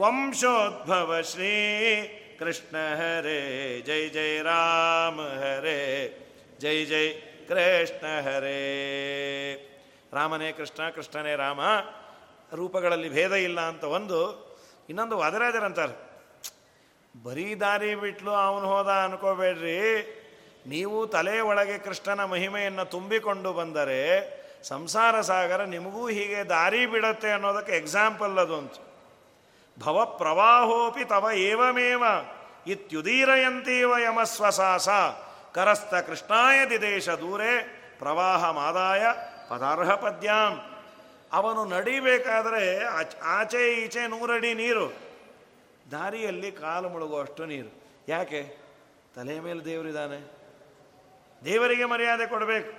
ವಂಶೋದ್ಭವ 0.00 1.20
ಶ್ರೀ 1.20 2.06
ಕೃಷ್ಣ 2.38 2.76
ಹರೇ. 2.94 3.80
ಜೈ 3.86 4.08
ಜೈ 4.08 4.42
ರಾಮ 4.42 5.20
ಹರೆ. 5.20 6.08
ಜೈ 6.58 6.84
ಜೈ 6.84 7.12
ಕೃಷ್ಣ 7.48 8.20
ಹರೇ. 8.20 8.64
ರಾಮನೇ 10.12 10.52
ಕೃಷ್ಣ, 10.52 10.90
ಕೃಷ್ಣನೇ 10.90 11.36
ರಾಮ. 11.36 11.60
ರೂಪಗಳಲ್ಲಿ 12.54 13.08
ಭೇದ 13.08 13.32
ಇಲ್ಲ 13.32 13.60
ಅಂತ 13.60 13.84
ಒಂದು 13.84 14.43
ಇನ್ನೊಂದು 14.88 15.18
ವಾದರಾಜರಂತಾರೆ 15.18 15.94
ಬರೀ 17.24 17.54
ದಾರಿ 17.54 17.94
ಬಿಟ್ಲು 17.94 18.30
ಅವನು 18.30 18.66
ಹೋದ 18.66 18.88
ಅನ್ಕೋಬೇಡ್ರಿ. 18.88 19.80
ನೀವು 20.66 21.06
ತಲೆ 21.06 21.40
ಒಳಗೆ 21.40 21.78
ಕೃಷ್ಣನ 21.78 22.24
ಮಹಿಮೆಯನ್ನು 22.24 22.84
ತುಂಬಿಕೊಂಡು 22.84 23.52
ಬಂದರೆ 23.52 24.00
ಸಂಸಾರ 24.62 25.20
ಸಾಗರ 25.20 25.64
ನಿಮಗೂ 25.64 26.08
ಹೀಗೆ 26.08 26.44
ದಾರಿ 26.44 26.86
ಬಿಡತ್ತೆ 26.86 27.30
ಅನ್ನೋದಕ್ಕೆ 27.30 27.72
ಎಕ್ಸಾಂಪಲ್ 27.72 28.38
ಅದು 28.38 28.58
ಅಂತ. 28.58 28.72
ಭವ 29.84 30.04
ಪ್ರವಾಹೋಪಿ 30.04 31.04
ತವ 31.04 31.28
ಏವಮೇವ, 31.34 32.04
ಇತ್ಯುದೀರಯಂತೀವ 32.66 33.98
ಯಮಸ್ವಸಾಸ 33.98 34.88
ಕರಸ್ಥ 35.54 35.94
ಕೃಷ್ಣಾಯ 35.94 36.66
ದಿದೇಶ 36.70 37.08
ದೂರೇ, 37.08 37.54
ಪ್ರವಾಹ 37.98 38.50
ಮಾದಾಯ 38.50 39.06
ಪದಾರ್ಹ 39.48 39.94
ಪದ್ಯಾಂ. 39.94 40.73
ಅವನು 41.34 41.64
ನಡಿಬೇಕಾದರೆ 41.64 42.84
ಆಚೆ 43.22 43.74
ಈಚೆ 43.74 44.06
ನೂರಡಿ 44.06 44.54
ನೀರು. 44.54 44.92
ದಾರಿಯಲ್ಲಿ 45.90 46.52
ಕಾಲು 46.52 46.88
ಮುಳುಗುವಷ್ಟು 46.88 47.44
ನೀರು. 47.44 47.84
ಯಾಕೆ? 48.08 48.56
ತಲೆ 49.16 49.40
ಮೇಲೆ 49.40 49.64
ದೇವರಿದ್ದಾನೆ 49.64 50.30
ದೇವರಿಗೆ 51.44 51.84
ಮರ್ಯಾದೆ 51.84 52.26
ಕೊಡಬೇಕು. 52.26 52.72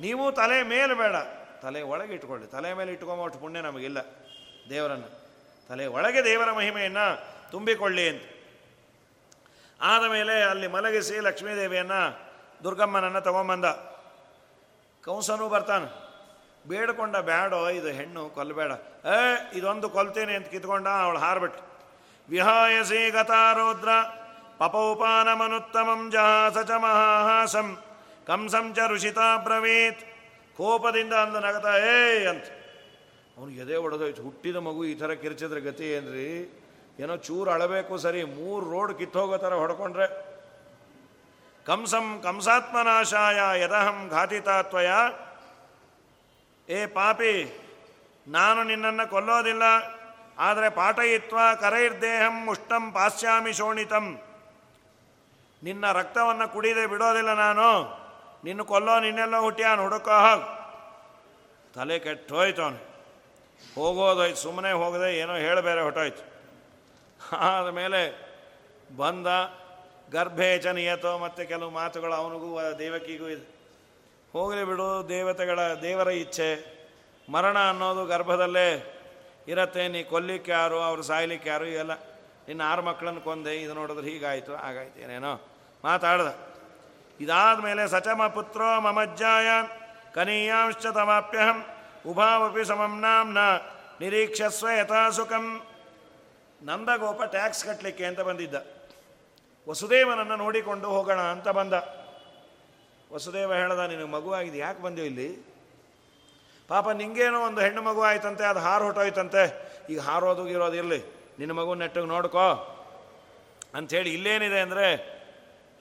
ನೀವು 0.00 0.32
ತಲೆ 0.32 0.62
ಮೇಲೆ 0.62 0.94
ಬೇಡ. 0.94 1.14
ತಲೆ 1.62 1.82
ಒಳಗೆ 1.82 2.14
ಇಟ್ಕೊಳ್ಳಿ. 2.14 2.46
ತಲೆ 2.46 2.74
ಮೇಲೆ 2.74 2.92
ಇಟ್ಕೊಂಬಷ್ಟು 2.92 3.38
ಪುಣ್ಯ 3.38 3.60
ನಮಗಿಲ್ಲ. 3.60 3.98
ದೇವರನ್ನು. 4.70 5.22
ತಲೆ 5.68 5.86
ಒಳಗೆ 5.86 6.24
ದೇವರ 6.24 6.52
ಮಹಿಮೆಯನ್ನು 6.52 7.32
ತುಂಬಿಕೊಳ್ಳಿ 7.50 8.08
ಅಂತ. 8.08 8.22
ಆದ 9.80 10.10
ಮೇಲೆ 10.10 10.42
ಅಲ್ಲಿ 10.42 10.66
ಮಲಗಿಸಿ 10.66 11.20
ಲಕ್ಷ್ಮೀದೇವಿಯನ್ನು 11.20 12.32
ದುರ್ಗಮ್ಮನನ್ನು 12.64 13.20
ತಗೊಂಬಂದ. 13.20 13.64
ಕಂಸನೂ 15.02 15.48
ಬರ್ತಾನೆ. 15.48 16.01
ಬೇಡ್ಕೊಂಡ 16.68 17.16
ಬ್ಯಾಡೋ, 17.16 17.68
ಇದು 17.68 17.88
ಹೆಣ್ಣು 17.88 18.28
ಕೊಲ್ಲಬೇಡ 18.28 18.72
ಏ, 19.06 19.18
ಇದೊಂದು 19.58 19.88
ಕೊಲ್ತೇನೆ 19.88 20.34
ಅಂತ 20.34 20.48
ಕಿತ್ಕೊಂಡ 20.48 20.88
ಅವಳು 20.88 21.18
ಹಾರ್ಬಿಟ್ಟು 21.18 21.60
ವಿಹಾಯಸಿ 22.28 23.10
ಗತಾರೋದ್ರ 23.10 23.88
ಪಪೌಪಾನಮನುತ್ತಮಂ 24.58 26.10
ಜಹಾಸ 26.10 26.58
ಚ 26.58 26.70
ಮಹಾಹಾಸಂ 26.70 27.68
ಕಂಸಂ 28.26 28.74
ಚ 28.74 28.78
ಋಷಿತಾ 28.88 29.36
ಬ್ರವೀತ್. 29.36 30.02
ಕೋಪದಿಂದ 30.56 31.12
ಅಂದ 31.12 31.36
ನಗತ 31.36 31.64
ಏ 31.64 32.26
ಅಂತ. 32.26 32.44
ಅವನು 33.36 33.50
ಎದೆ 33.50 33.76
ಒಡೆದೋಯ್ತು. 33.76 34.22
ಹುಟ್ಟಿದ 34.22 34.56
ಮಗು 34.56 34.84
ಈ 34.84 34.94
ಥರ 34.94 35.14
ಕಿರ್ಚಿದ್ರೆ 35.14 35.60
ಗತಿ 35.60 35.84
ಏನ್ರಿ? 35.84 36.28
ಏನೋ 36.98 37.16
ಚೂರು 37.16 37.50
ಅಳಬೇಕು 37.50 37.98
ಸರಿ, 37.98 38.24
ಮೂರು 38.24 38.70
ರೋಡ್ 38.70 38.98
ಕಿತ್ತೋಗೋ 38.98 39.38
ಥರ 39.38 39.54
ಹೊಡ್ಕೊಂಡ್ರೆ. 39.54 40.06
ಕಂಸಂ 41.66 42.20
ಕಂಸಾತ್ಮನಾಶಾಯ 42.22 43.60
ಯದಹಂ 43.60 44.08
ಘಾತಿತಾತ್ವಯ 44.08 44.90
ಏ 46.68 46.80
ಪಾಪಿ, 46.96 47.34
ನಾನು 48.26 48.60
ನಿನ್ನನ್ನು 48.70 49.04
ಕೊಲ್ಲೋದಿಲ್ಲ, 49.14 49.64
ಆದರೆ 50.38 50.68
ಪಾಠಯಿತ್ವ 50.78 51.38
ಕರೈರ್ದೇಹಂ 51.62 52.36
ಮುಷ್ಟಂ 52.48 52.84
ಪಾಶ್ಯಾಮಿ 52.96 53.52
ಶೋಣಿತಂ. 53.58 54.06
ನಿನ್ನ 55.62 55.84
ರಕ್ತವನ್ನು 55.98 56.46
ಕುಡಿದೆ 56.54 56.84
ಬಿಡೋದಿಲ್ಲ 56.92 57.32
ನಾನು, 57.44 57.68
ನಿನ್ನ 58.46 58.62
ಕೊಲ್ಲೋ 58.72 58.94
ನಿನ್ನೆಲ್ಲ 59.06 59.36
ಹುಟ್ಟಿಯಾನು 59.46 59.82
ಹುಡುಕೋ 59.86 60.16
ಹಾಕ್ 60.26 60.48
ತಲೆ 61.74 61.98
ಕೆಟ್ಟು 62.06 62.34
ಹೋಗೋದೋಯ್ತು, 63.76 64.40
ಸುಮ್ಮನೆ 64.42 64.70
ಹೋಗದೆ 64.82 65.08
ಏನೋ 65.22 65.34
ಹೇಳಬೇರೆ 65.46 65.82
ಹೊಟ್ಟೋಯ್ತು. 65.86 66.22
ಆದಮೇಲೆ 67.48 68.00
ಬಂದ 68.96 69.26
ಗರ್ಭೇಚನಿಯತೋ 70.14 71.12
ಮತ್ತು 71.18 71.42
ಕೆಲವು 71.50 71.70
ಮಾತುಗಳು 71.80 72.14
ಅವನಿಗೂ, 72.20 72.48
ದೇವಕಿಗೂ 72.80 73.26
ಇದೆ. 73.34 73.46
ಹೋಗಲಿ 74.32 74.64
ಬಿಡು, 74.64 75.08
ದೇವತೆಗಳ, 75.08 75.58
ದೇವರ 75.82 76.08
ಇಚ್ಛೆ. 76.08 76.82
ಮರಣ 77.28 77.58
ಅನ್ನೋದು 77.58 78.06
ಗರ್ಭದಲ್ಲೇ 78.06 78.98
ಇರತ್ತೆ, 79.48 79.88
ನೀ 79.88 80.02
ಕೊಲ್ಲಿಕ್ಕೆ 80.02 80.52
ಯಾರು, 80.52 80.82
ಅವರು 80.82 81.02
ಸಾಯ್ಲಿಕ್ಕೆ 81.02 81.48
ಯಾರು, 81.48 81.64
ಇವೆಲ್ಲ. 81.64 81.94
ನಿನ್ನ 82.48 82.62
ಆರು 82.64 82.82
ಮಕ್ಕಳನ್ನು 82.82 83.20
ಕೊಂದೆ, 83.20 83.62
ಇದು 83.62 83.74
ನೋಡಿದ್ರೆ 83.74 84.10
ಹೀಗಾಯಿತು, 84.10 84.56
ಹಾಗಾಯ್ತು, 84.56 85.00
ಏನೇನೋ. 85.00 85.48
ಮಾತಾಡ್ದ. 85.84 86.52
ಇದಾದ 87.20 87.58
ಮೇಲೆ 87.58 87.88
ಸಚಮ 87.88 88.26
ಪುತ್ರೋ 88.26 88.80
ಮಮಜ್ಜಾಯ 88.80 89.46
ಕನೀಯಾಂಶ್ಚ 90.14 90.86
ತಮಾಪ್ಯಹಂ, 90.86 91.64
ಉಭಾವಪಿ 92.06 92.64
ಸಮಂ 92.64 93.00
ನ 93.32 93.36
ನಿರೀಕ್ಷಸ್ವ 94.00 94.68
ಯಥಾಸುಖಂ. 94.68 95.62
ನಂದಗೋಪ 96.62 97.22
ಟ್ಯಾಕ್ಸ್ 97.22 97.64
ಕಟ್ಟಲಿಕ್ಕೆ 97.64 98.04
ಅಂತ 98.04 98.20
ಬಂದಿದ್ದ. 98.20 98.54
ವಸುದೇವನನ್ನು 99.68 100.36
ನೋಡಿಕೊಂಡು 100.36 100.88
ಹೋಗೋಣ 100.88 101.20
ಅಂತ 101.20 101.48
ಬಂದ. 101.48 102.01
ವಸುದೇವ 103.12 103.54
ಹೇಳ್ದ, 103.54 103.78
ನಿನಗೆ 103.78 104.04
ಮಗುವಾಗಿದೆ 104.04 104.58
ಯಾಕೆ 104.58 104.82
ಬಂದೆ 104.82 105.06
ಇಲ್ಲಿ? 105.06 105.52
ಪಾಪ, 106.68 106.90
ನಿಂಗೇನೋ 106.90 107.40
ಒಂದು 107.40 107.60
ಹೆಣ್ಣು 107.60 107.82
ಮಗು 107.82 108.02
ಆಯ್ತಂತೆ, 108.02 108.44
ಅದು 108.44 108.60
ಹಾರು 108.60 108.84
ಹೊಟ್ಟೋಯ್ತಂತೆ. 108.84 109.72
ಈಗ 109.90 110.00
ಹಾರೋದು 110.00 110.48
ಇರೋದು 110.48 110.74
ಇರಲಿ, 110.74 110.98
ನಿನ್ನ 111.38 111.52
ಮಗು 111.52 111.74
ನೆಟ್ಟಿಗೆ 111.74 112.06
ನೋಡ್ಕೋ. 112.06 112.78
ಅಂಥೇಳಿ 113.74 114.14
ಇಲ್ಲೇನಿದೆ 114.14 114.60
ಅಂದರೆ, 114.60 114.86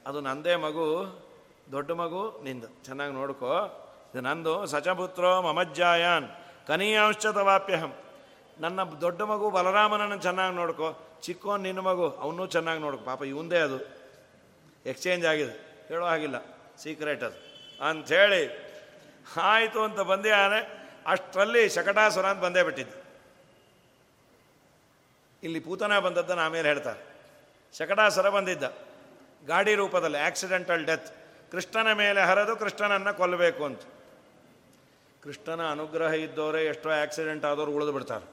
ಅದು 0.08 0.22
ನಂದೇ 0.22 0.56
ಮಗು, 0.56 1.20
ದೊಡ್ಡ 1.72 1.92
ಮಗು, 1.92 2.42
ನಿಂದು 2.44 2.68
ಚೆನ್ನಾಗಿ 2.86 3.14
ನೋಡ್ಕೋ. 3.14 3.78
ಇದು 4.14 4.22
ನಂದು, 4.22 4.66
ಸಚಪುತ್ರೋ 4.66 5.42
ಮಮಜ್ಜಾಯಾನ್ 5.42 6.28
ಕನೀಯಾಂಶತವಾಪ್ಯಹಂ 6.68 7.94
ನನ್ನ 8.60 8.84
ದೊಡ್ಡ 8.84 9.22
ಮಗು 9.22 9.50
ಬಲರಾಮನನ್ನು 9.50 10.18
ಚೆನ್ನಾಗಿ 10.18 10.56
ನೋಡ್ಕೋ. 10.56 11.20
ಚಿಕ್ಕೋನ್ 11.22 11.64
ನಿನ್ನ 11.64 11.80
ಮಗು 11.80 12.10
ಅವನು 12.10 12.46
ಚೆನ್ನಾಗಿ 12.46 12.82
ನೋಡ್ಕೊ. 12.82 13.06
ಪಾಪ, 13.06 13.24
ಇವಂದೇ 13.24 13.58
ಅದು. 13.58 13.78
ಎಕ್ಸ್ಚೇಂಜ್ 14.86 15.26
ಆಗಿದೆ. 15.26 15.86
ಹೇಳೋ 15.88 16.06
ಹಾಗಿಲ್ಲ. 16.06 16.61
ಸೀಕ್ರೆಟ್ 16.84 17.24
ಅದು. 17.24 17.38
ಅಂಥೇಳಿ, 17.90 18.72
ಆಯಿತು 19.38 19.84
ಅಂತ 19.84 20.00
ಬಂದೇ 20.00 20.30
ಆದರೆ 20.30 20.82
ಅಷ್ಟರಲ್ಲಿ 21.08 21.70
ಶಕಟಾಸುರ 21.70 22.26
ಅಂತ 22.26 22.40
ಬಂದೇ 22.40 22.64
ಬಿಟ್ಟಿದ್ದು. 22.64 23.02
ಇಲ್ಲಿ 25.44 25.60
ಪೂತನ 25.60 26.00
ಬಂದದ್ದನ್ನು 26.00 26.44
ಆಮೇಲೆ 26.44 26.68
ಹೇಳ್ತಾರೆ. 26.68 27.00
ಶಕಟಾಸುರ 27.78 28.30
ಬಂದಿದ್ದ. 28.30 28.64
ಗಾಡಿ 29.46 29.76
ರೂಪದಲ್ಲಿ 29.76 30.18
ಆಕ್ಸಿಡೆಂಟಲ್ 30.18 30.86
ಡೆತ್ 30.86 31.08
ಕೃಷ್ಣನ 31.52 31.92
ಮೇಲೆ 31.92 32.22
ಹರಿದು 32.22 32.56
ಕೃಷ್ಣನನ್ನು 32.56 33.18
ಕೊಲ್ಲಬೇಕು 33.18 33.66
ಅಂತ. 33.66 33.82
ಕೃಷ್ಣನ 35.24 35.72
ಅನುಗ್ರಹ 35.72 36.14
ಇದ್ದವರೇ 36.14 36.66
ಎಷ್ಟೋ 36.66 36.90
ಆಕ್ಸಿಡೆಂಟ್ 36.90 37.46
ಆದವರು 37.46 37.72
ಉಳಿದು 37.72 37.92
ಬಿಡ್ತಾರೆ. 37.92 38.26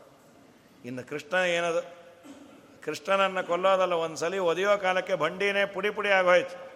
ಇನ್ನು 0.84 1.08
ಕೃಷ್ಣ 1.08 1.36
ಏನದು? 1.36 1.82
ಕೃಷ್ಣನನ್ನು 2.82 3.46
ಕೊಲ್ಲೋದಲ್ಲ 3.46 3.92
ಒಂದು 3.92 4.16
ಸಲ 4.16 4.38
ಒದೆಯೋ 4.38 4.78
ಕಾಲಕ್ಕೆ 4.78 5.14
ಬಂಡಿನೇ 5.14 5.66
ಪುಡಿ 5.66 5.90
ಪುಡಿ 5.90 6.08
ಆಗೋಯ್ತು. 6.08 6.67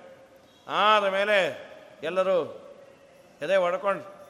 ಆದ 0.69 1.05
ಮೇಲೆ 1.05 1.73
ಎಲ್ಲರೂ 2.03 2.59
ಎದೆ 3.43 3.57
ಹೊಡ್ಕೊಂಡು 3.57 4.23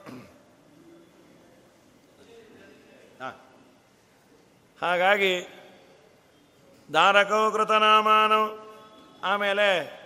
ಹಾಗಾಗಿ 4.83 5.49
ದಾರಕೋ 6.93 7.51
ಕೃತನಾಮಾನು. 7.51 8.63
ಆಮೇಲೆ 9.25 10.03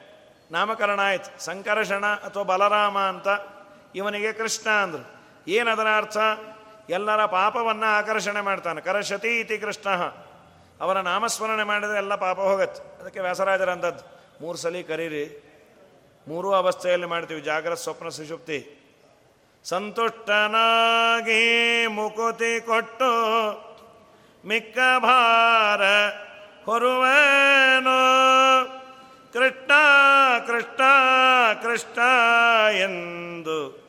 ನಾಮಕರಣ 0.51 1.01
ಆಯ್ತು. 1.01 1.45
ಸಂಕರ್ಷಣ 1.45 2.07
ಅಥವಾ 2.07 2.43
ಬಲರಾಮ 2.43 2.99
ಅಂತ 2.99 3.27
ಇವನಿಗೆ 3.95 4.33
ಕೃಷ್ಣ 4.33 4.71
ಅಂದರು. 4.71 5.21
ಏನದರ 5.49 5.87
ಅರ್ಥ? 5.97 6.17
ಎಲ್ಲರ 6.91 7.27
ಪಾಪವನ್ನು 7.27 7.87
ಆಕರ್ಷಣೆ 7.87 8.41
ಮಾಡ್ತಾನೆ. 8.41 8.81
ಕರಶತಿ 8.81 9.41
ಇತಿ 9.41 9.59
ಕೃಷ್ಣ. 9.59 9.91
ಅವರ 10.81 11.01
ನಾಮಸ್ಮರಣೆ 11.01 11.63
ಮಾಡಿದರೆ 11.65 11.97
ಎಲ್ಲ 11.97 12.15
ಪಾಪ 12.15 12.39
ಹೋಗತ್ತೆ. 12.39 13.01
ಅದಕ್ಕೆ 13.01 13.21
ವ್ಯಾಸರಾಜರ 13.21 13.71
ಅಂಥದ್ದು 13.71 14.05
ಮೂರು 14.41 14.59
ಸಲ 14.59 14.77
ಕರೀರಿ. 14.89 15.46
ಮೂರೂ 16.29 16.53
ಅವಸ್ಥೆಯಲ್ಲಿ 16.53 17.07
ಮಾಡ್ತೀವಿ. 17.07 17.41
ಜಾಗ್ರತ 17.41 17.79
ಸ್ವಪ್ನ 17.79 18.09
ಸುಷುಪ್ತಿ. 18.09 18.73
ಸಂತುಷ್ಟನಾಗಿ 19.65 21.43
ಮುಕುತಿ 21.87 22.61
ಕೊಟ್ಟು 22.61 23.11
ಮಿಕ್ಕ 24.45 24.79
ಭಾರ 24.99 25.83
ಹೊರುವನೋ. 26.65 27.99
ಕೃಷ್ಣ 29.33 29.73
ಕೃಷ್ಣ 30.47 30.83
ಕೃಷ್ಣ 31.63 32.01
ಎಂದು 32.77 33.87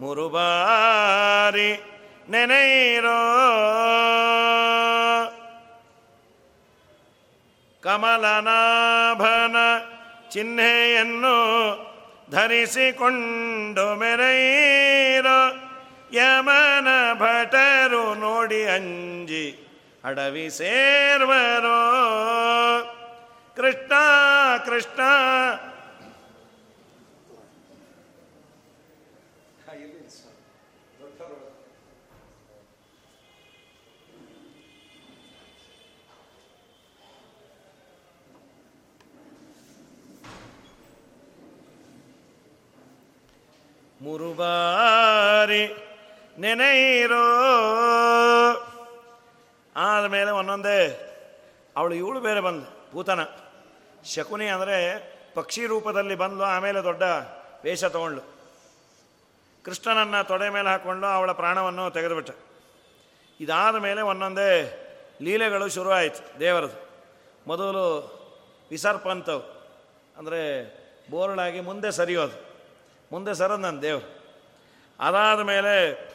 ಮುರುಬಾರಿ 0.00 1.82
ನೆನೆಯಿರೋ. 2.28 3.18
ಕಮಲನಾಭನ 7.80 9.56
ಚಿಹ್ನೆಯನ್ನು 10.30 11.36
ಧರಿಸಿಕೊಂಡು 12.30 13.94
ಮೆರೆಯಿರೋ. 13.94 15.40
ಯಮನ 16.12 16.88
ಭಟರು 17.14 18.14
ನೋಡಿ 18.14 18.64
ಅಂಜಿ 18.64 19.62
ಅಡವಿ 20.04 20.50
ಸೇರ್ವರೋ. 20.50 21.80
ಕೃಷ್ಣ 23.56 23.92
ಕೃಷ್ಣ 24.64 25.00
ಮೂರು 44.06 44.34
ಬಾರಿ 44.34 45.62
ನೆನೆಯಿರೋ. 46.38 47.22
ಆದಮೇಲೆ 49.76 50.30
ಒಂದೊಂದೇ, 50.30 50.78
ಅವಳು 51.76 51.94
ಇವಳು 51.94 52.20
ಬೇರೆ 52.20 52.40
ಬಂದು, 52.40 52.92
ಭೂತನ. 52.92 53.24
ಶಕುನಿ 54.04 54.46
ಅಂದರೆ 54.46 54.76
ಪಕ್ಷಿ 55.34 55.66
ರೂಪದಲ್ಲಿ 55.66 56.14
ಬಂದು 56.14 56.44
ಆಮೇಲೆ 56.44 56.82
ದೊಡ್ಡ 56.82 57.02
ವೇಷ 57.64 57.84
ತಗೊಂಡ್ಳು. 57.84 58.22
ಕೃಷ್ಣನನ್ನು 59.64 60.28
ತೊಡೆ 60.28 60.48
ಮೇಲೆ 60.48 60.68
ಹಾಕ್ಕೊಂಡು 60.68 61.06
ಅವಳ 61.06 61.32
ಪ್ರಾಣವನ್ನು 61.32 61.90
ತೆಗೆದುಬಿಟ್ಟ. 61.90 62.30
ಇದಾದ 63.40 63.76
ಮೇಲೆ 63.76 64.00
ಒಂದೊಂದೇ 64.00 64.50
ಲೀಲೆಗಳು 65.22 65.68
ಶುರುವಾಯಿತು 65.68 66.40
ದೇವರದು. 66.40 66.88
ಮೊದಲು 67.46 67.86
ವಿಸರ್ಪಂತವು 68.70 69.42
ಅಂದರೆ 70.16 70.64
ಬೋರ್ಡಾಗಿ 71.10 71.60
ಮುಂದೆ 71.60 71.90
ಸರಿಯೋದು. 71.90 72.45
ಮುಂದೆ 73.12 73.34
ಸರ 73.34 73.54
ನನ್ನ 73.54 73.80
ದೇವರು. 73.80 74.16
ಅದಾದ 75.00 75.40
ಮೇಲೆ 75.40 76.06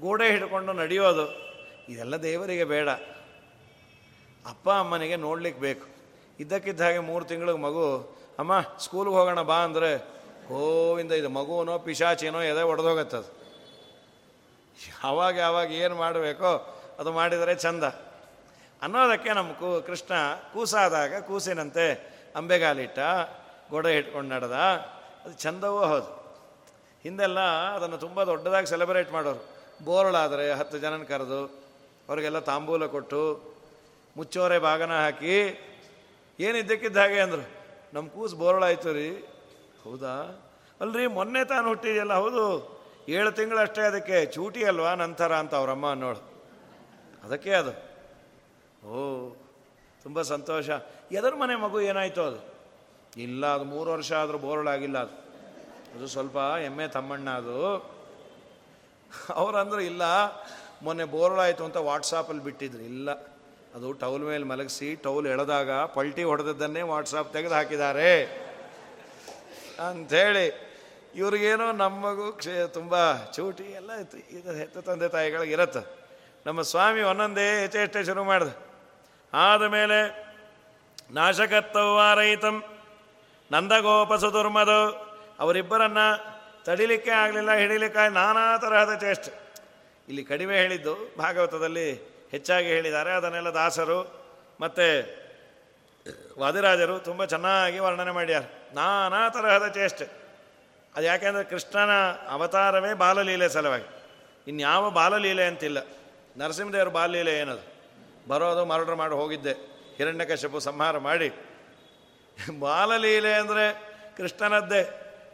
ಗೋಡೆ 0.00 0.30
ಹಿಡ್ಕೊಂಡು 0.30 0.72
ನಡೆಯೋದು. 0.72 1.52
ಇದೆಲ್ಲ 1.88 2.16
ದೇವರಿಗೆ 2.16 2.64
ಬೇಡ. 2.64 2.88
ಅಪ್ಪ 4.48 4.70
ಅಮ್ಮನಿಗೆ 4.70 5.16
ನೋಡ್ಲಿಕ್ಕೆ 5.16 5.60
ಬೇಕು. 5.60 5.86
ಇದ್ದಕ್ಕಿದ್ದ 6.40 6.80
ಹಾಗೆ 6.80 6.98
ಮೂರು 6.98 7.24
ತಿಂಗಳಿಗೆ 7.24 7.58
ಮಗು, 7.58 8.16
ಅಮ್ಮ, 8.38 8.60
ಸ್ಕೂಲ್ಗೆ 8.60 9.14
ಹೋಗೋಣ 9.14 9.42
ಬಾ 9.42 9.54
ಅಂದರೆ, 9.54 9.98
ಗೋವಿಂದ, 10.48 11.12
ಇದು 11.12 11.28
ಮಗುವನೋ, 11.28 11.78
ಪಿಶಾಚಿನೋ 11.78 12.42
ಎದೆ 12.42 12.62
ಒಡೆದೋಗತ್ತದು. 12.62 13.42
ಅವಾಗ 15.02 15.36
ಯಾವಾಗ 15.36 15.72
ಏನು 15.72 15.94
ಮಾಡಬೇಕೋ 15.94 16.82
ಅದು 16.98 17.12
ಮಾಡಿದರೆ 17.12 17.54
ಚಂದ. 17.54 17.84
ಅನ್ನೋದಕ್ಕೆ 18.82 19.32
ನಮ್ಮ 19.32 19.52
ಕೂ, 19.52 19.82
ಕೃಷ್ಣ 19.86 20.14
ಕೂಸಾದಾಗ 20.52 21.20
ಕೂಸಿನಂತೆ 21.20 22.12
ಅಂಬೆಗಾಲಿಟ್ಟ, 22.36 22.98
ಗೋಡೆ 23.70 23.96
ಇಟ್ಕೊಂಡು 23.96 24.34
ನಡೆದ. 24.34 24.52
ಅದು 25.24 25.32
ಚಂದವೂ 25.32 25.78
ಹೌದು. 25.78 26.22
ಹಿಂದೆಲ್ಲ 27.02 27.40
ಅದನ್ನು 27.74 27.98
ತುಂಬ 27.98 28.22
ದೊಡ್ಡದಾಗಿ 28.22 28.66
ಸೆಲೆಬ್ರೇಟ್ 28.66 29.12
ಮಾಡೋರು. 29.12 29.44
ಬೋರ್ಳಾದರೆ 29.84 30.52
ಹತ್ತು 30.52 30.78
ಜನನ 30.78 31.02
ಕರೆದು 31.02 31.46
ಅವರಿಗೆಲ್ಲ 32.08 32.38
ತಾಂಬೂಲ 32.38 32.86
ಕೊಟ್ಟು 32.86 33.52
ಮುಚ್ಚೋರೆ 34.16 34.58
ಬಾಗನ 34.58 34.92
ಹಾಕಿ 34.92 35.40
ಏನಿದ್ದಕ್ಕಿದ್ದ 36.40 36.96
ಹಾಗೆ 36.96 37.20
ಅಂದರು. 37.20 37.48
ನಮ್ಮ 37.94 38.08
ಕೂಸು 38.08 38.36
ಬೋರಳಾಯ್ತು 38.36 38.92
ರೀ. 38.92 39.10
ಹೌದಾ? 39.84 40.44
ಅಲ್ರಿ, 40.80 41.06
ಮೊನ್ನೆ 41.06 41.44
ತಾನು 41.44 41.68
ಹುಟ್ಟಿದೆಯಲ್ಲ, 41.68 42.14
ಹೌದು. 42.14 42.72
ಏಳು 43.08 43.32
ತಿಂಗಳಷ್ಟೇ 43.32 43.80
ಅದಕ್ಕೆ. 43.80 44.26
ಚೂಟಿ 44.26 44.64
ಅಲ್ವಾ 44.64 44.94
ನಂತರ 44.94 45.34
ಅಂತ 45.34 45.54
ಅವರಮ್ಮ 45.54 45.90
ಅನ್ನೋಳು. 45.90 46.32
ಅದಕ್ಕೆ 47.24 47.50
ಅದು. 47.50 47.92
ಓ, 48.86 49.30
ತುಂಬ 50.02 50.22
ಸಂತೋಷ. 50.22 50.70
ಎದರ 51.12 51.34
ಮನೆ 51.34 51.56
ಮಗು 51.56 51.80
ಏನಾಯಿತು 51.80 52.22
ಅದು? 52.22 52.51
ಇಲ್ಲ, 53.16 53.46
ಅದು 53.46 53.64
ಮೂರು 53.64 53.90
ವರ್ಷ 53.90 54.12
ಆದರೂ 54.12 54.38
ಬೋರಳಾಗಿಲ್ಲ 54.38 54.98
ಅದು. 54.98 55.16
ಅದು 55.94 56.06
ಸ್ವಲ್ಪ 56.06 56.36
ಎಮ್ಮೆ 56.36 56.88
ತಮ್ಮಣ್ಣ 56.88 57.30
ಅದು. 57.30 57.58
ಅವರಂದ್ರೆ 59.34 59.86
ಇಲ್ಲ, 59.86 60.02
ಮೊನ್ನೆ 60.82 61.04
ಬೋರ್ಳಾಯಿತು 61.04 61.64
ಅಂತ 61.64 61.76
ವಾಟ್ಸಾಪಲ್ಲಿ 61.76 62.42
ಬಿಟ್ಟಿದ್ರು. 62.42 62.82
ಇಲ್ಲ, 62.82 63.10
ಅದು 63.74 63.92
ಟೌಲ್ 63.92 64.22
ಮೇಲೆ 64.22 64.44
ಮಲಗಿಸಿ 64.44 64.94
ಟೌಲ್ 64.94 65.26
ಎಳೆದಾಗ 65.26 65.70
ಪಲ್ಟಿ 65.70 66.22
ಹೊಡೆದದ್ದನ್ನೇ 66.22 66.82
ವಾಟ್ಸಾಪ್ 66.82 67.32
ತೆಗೆದು 67.32 67.54
ಹಾಕಿದ್ದಾರೆ 67.54 68.10
ಅಂಥೇಳಿ, 69.88 70.46
ಇವ್ರಿಗೇನೋ 71.14 71.72
ನಮಗೂ 71.72 72.32
ಕ್ಷೇ, 72.32 72.66
ತುಂಬ 72.66 72.94
ಚೂಟಿ 73.16 73.64
ಎಲ್ಲ 73.64 73.90
ಇದು 74.30 74.52
ಹೆತ್ತ 74.58 74.78
ತಂದೆ 74.78 75.08
ತಾಯಿಗಳಿಗೆ 75.08 75.52
ಇರತ್ತೆ. 75.52 75.82
ನಮ್ಮ 76.46 76.62
ಸ್ವಾಮಿ 76.62 77.02
ಒಂದೊಂದೇ 77.02 77.64
ಯಥೇಷ್ಟೇ 77.64 78.04
ಶುರು 78.04 78.24
ಮಾಡಿದೆ. 78.24 78.54
ಆದಮೇಲೆ 79.34 80.00
ಮೇಲೆ 80.00 80.22
ನಂದಗೋಪಸು 81.14 82.71
ದುರ್ಮದು 84.32 84.88
ಅವರಿಬ್ಬರನ್ನ 85.40 85.98
ತಡಿಲಿಕ್ಕೆ 86.64 87.10
ಆಗಲಿಲ್ಲ, 87.10 87.52
ಹಿಡಿಲಿಕ್ಕೆ 87.52 88.12
ನಾನಾ 88.12 88.58
ತರಹದ 88.58 88.94
ಚೇಷ್ಟೆ. 88.94 89.52
ಇಲ್ಲಿ 90.08 90.24
ಕಡಿಮೆ 90.24 90.56
ಹೇಳಿದ್ದು 90.56 91.14
ಭಾಗವತದಲ್ಲಿ 91.18 91.92
ಹೆಚ್ಚಾಗಿ 92.30 92.66
ಹೇಳಿದ್ದಾರೆ. 92.66 93.10
ಅದನ್ನೆಲ್ಲ 93.10 93.48
ದಾಸರು 93.48 94.24
ಮತ್ತು 94.60 95.16
ವಾದಿರಾಜರು 96.38 96.98
ತುಂಬ 96.98 97.24
ಚೆನ್ನಾಗಿ 97.24 97.78
ವರ್ಣನೆ 97.78 98.10
ಮಾಡ್ಯಾರ. 98.10 98.42
ನಾನಾ 98.74 99.28
ತರಹದ 99.28 99.68
ಚೇಷ್ಟೆ. 99.68 100.04
ಅದು 100.96 101.06
ಯಾಕೆಂದರೆ 101.06 101.44
ಕೃಷ್ಣನ 101.44 101.90
ಅವತಾರವೇ 102.28 102.94
ಬಾಲಲೀಲೆ 102.94 103.48
ಸಲುವಾಗಿ. 103.48 104.04
ಇನ್ಯಾವ 104.48 104.90
ಬಾಲಲೀಲೆ 104.90 105.44
ಅಂತಿಲ್ಲ. 105.44 105.78
ನರಸಿಂಹದೇವರು 106.36 106.90
ಬಾಲಲೀಲೆ 106.90 107.38
ಏನದು? 107.38 107.72
ಬರೋದು 108.28 108.64
ಮರ್ಡರ್ 108.64 108.96
ಮಾಡಿ 108.96 109.14
ಹೋಗಿದ್ದೆ. 109.14 109.52
ಹಿರಣ್ಯಕಶಪು 109.96 110.60
ಸಂಹಾರ 110.60 110.98
ಮಾಡಿ. 110.98 111.32
ಬಾಲಲೀಲೆ 112.58 113.34
ಅಂದರೆ 113.34 113.64
ಕೃಷ್ಣನದ್ದೇ. 114.16 114.82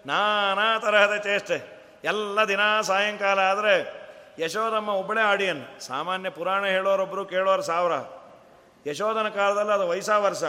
ನಾನಾ 0.07 0.79
ತರಹದ 0.79 1.17
ಚೇಷ್ಟೆ. 1.17 1.79
ಎಲ್ಲ 2.05 2.45
ದಿನ 2.45 2.81
ಸಾಯಂಕಾಲ 2.81 3.39
ಆದರೆ 3.39 3.75
ಯಶೋದಮ್ಮ 4.39 4.89
ಒಬ್ಬಳೇ 4.89 5.21
ಆಡಿಯನ್. 5.21 5.81
ಸಾಮಾನ್ಯ 5.81 6.31
ಪುರಾಣ 6.31 6.67
ಹೇಳೋರೊಬ್ಬರು 6.67 7.25
ಕೇಳೋರು 7.25 7.63
ಸಾವಿರ. 7.63 7.93
ಯಶೋಧನ 8.87 9.29
ಕಾಲದಲ್ಲಿ 9.29 9.73
ಅದು 9.73 9.89
ವಯಸ್ಸಾ 9.89 10.19
ವರ್ಷ 10.19 10.45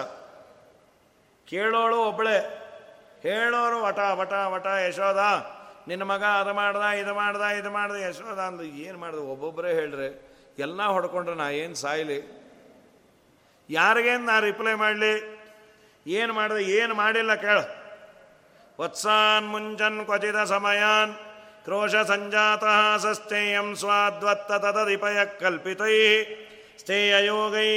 ಕೇಳೋಳು 1.47 1.97
ಒಬ್ಬಳೆ 1.97 2.38
ಹೇಳೋರು 3.24 3.84
ವಟ 3.84 4.00
ವಟ 4.00 4.34
ವಟ 4.34 4.66
ಯಶೋಧ 4.66 5.18
ನಿನ್ನ 5.88 6.04
ಮಗ 6.04 6.24
ಅದು 6.24 6.54
ಮಾಡ್ದ, 6.54 6.82
ಇದು 6.82 7.14
ಮಾಡ್ದ 7.14 7.41
ಇದು 7.41 7.72
ಮಾಡ್ದ 7.72 7.95
ಯಶೋಧ 7.95 8.39
ಅಂದು 8.39 8.64
ಏನು 8.64 8.97
ಮಾಡ್ದೆ? 8.97 9.18
ಒಬ್ಬೊಬ್ಬರೇ 9.18 9.74
ಹೇಳ್ರಿ. 9.74 10.26
ಎಲ್ಲ 10.60 10.84
ಹೊಡ್ಕೊಂಡ್ರೆ 10.84 11.36
ನಾ 11.36 11.50
ಏನು 11.50 11.76
ಸಾಯ್ಲಿ? 11.76 12.20
ಯಾರಿಗೇನು 13.70 14.26
ನಾ 14.26 14.39
ರಿಪ್ಲೈ 14.39 14.74
ಮಾಡಲಿ? 14.74 15.38
ಏನು 16.08 16.34
ಮಾಡಿದೆ, 16.34 16.64
ಏನು 16.64 16.93
ಮಾಡಿಲ್ಲ 16.93 17.36
ಕೇಳು. 17.36 17.80
ವತ್ಸಾನ್ 18.82 19.47
ಮುಂಜನ್ 19.47 20.06
ಕ್ವಚಿತ 20.06 20.36
ಸಮಯಾನ್ 20.36 21.14
ಕ್ರೋಶ 21.64 21.95
ಸಂಜಾತ 21.95 22.64
ಸಸ್ತೇಯಂ 23.00 23.76
ಸ್ವಾದ್ವತ್ತ 23.76 24.52
ತದದಿಪಯ 24.52 25.26
ಕಲ್ಪಿತೈ. 25.26 26.24
ಸ್ಥೇಯ 26.80 27.26
ಯೋಗೈ. 27.26 27.68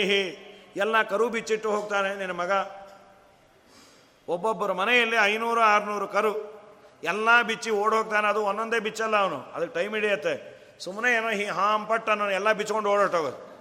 ಎಲ್ಲ 0.77 1.03
ಕರು 1.03 1.29
ಬಿಚ್ಚಿಟ್ಟು 1.29 1.70
ಹೋಗ್ತಾನೆ 1.70 2.14
ನಿನ್ನ 2.14 2.33
ಮಗ. 2.33 2.51
ಒಬ್ಬೊಬ್ಬರ 4.29 4.73
ಮನೆಯಲ್ಲಿ 4.73 5.16
ಐನೂರು, 5.16 5.61
ಆರುನೂರು 5.61 6.09
ಕರು. 6.09 6.62
ಎಲ್ಲ 7.05 7.43
ಬಿಚ್ಚಿ 7.43 7.70
ಓಡೋಗ್ತಾನೆ. 7.70 8.27
ಅದು 8.27 8.43
ಒಂದೊಂದೇ 8.43 8.79
ಬಿಚ್ಚಲ್ಲ 8.79 9.16
ಅವನು. 9.16 9.43
ಅದಕ್ಕೆ 9.55 9.75
ಟೈಮ್ 9.75 9.95
ಹಿಡಿಯತ್ತೆ. 9.95 10.53
ಸುಮ್ಮನೆ 10.81 11.14
ಏನೋ 11.14 11.29
ಹಿ 11.29 11.47
ಹಾಂ 11.47 11.87
ಪಟ್ 11.87 12.09
ಅನ್ನೋ 12.09 12.31
ಎಲ್ಲ 12.31 12.53
ಬಿಚ್ಕೊಂಡು 12.53 12.91
ಓಡೋಟೋಗೋದು 12.91 13.53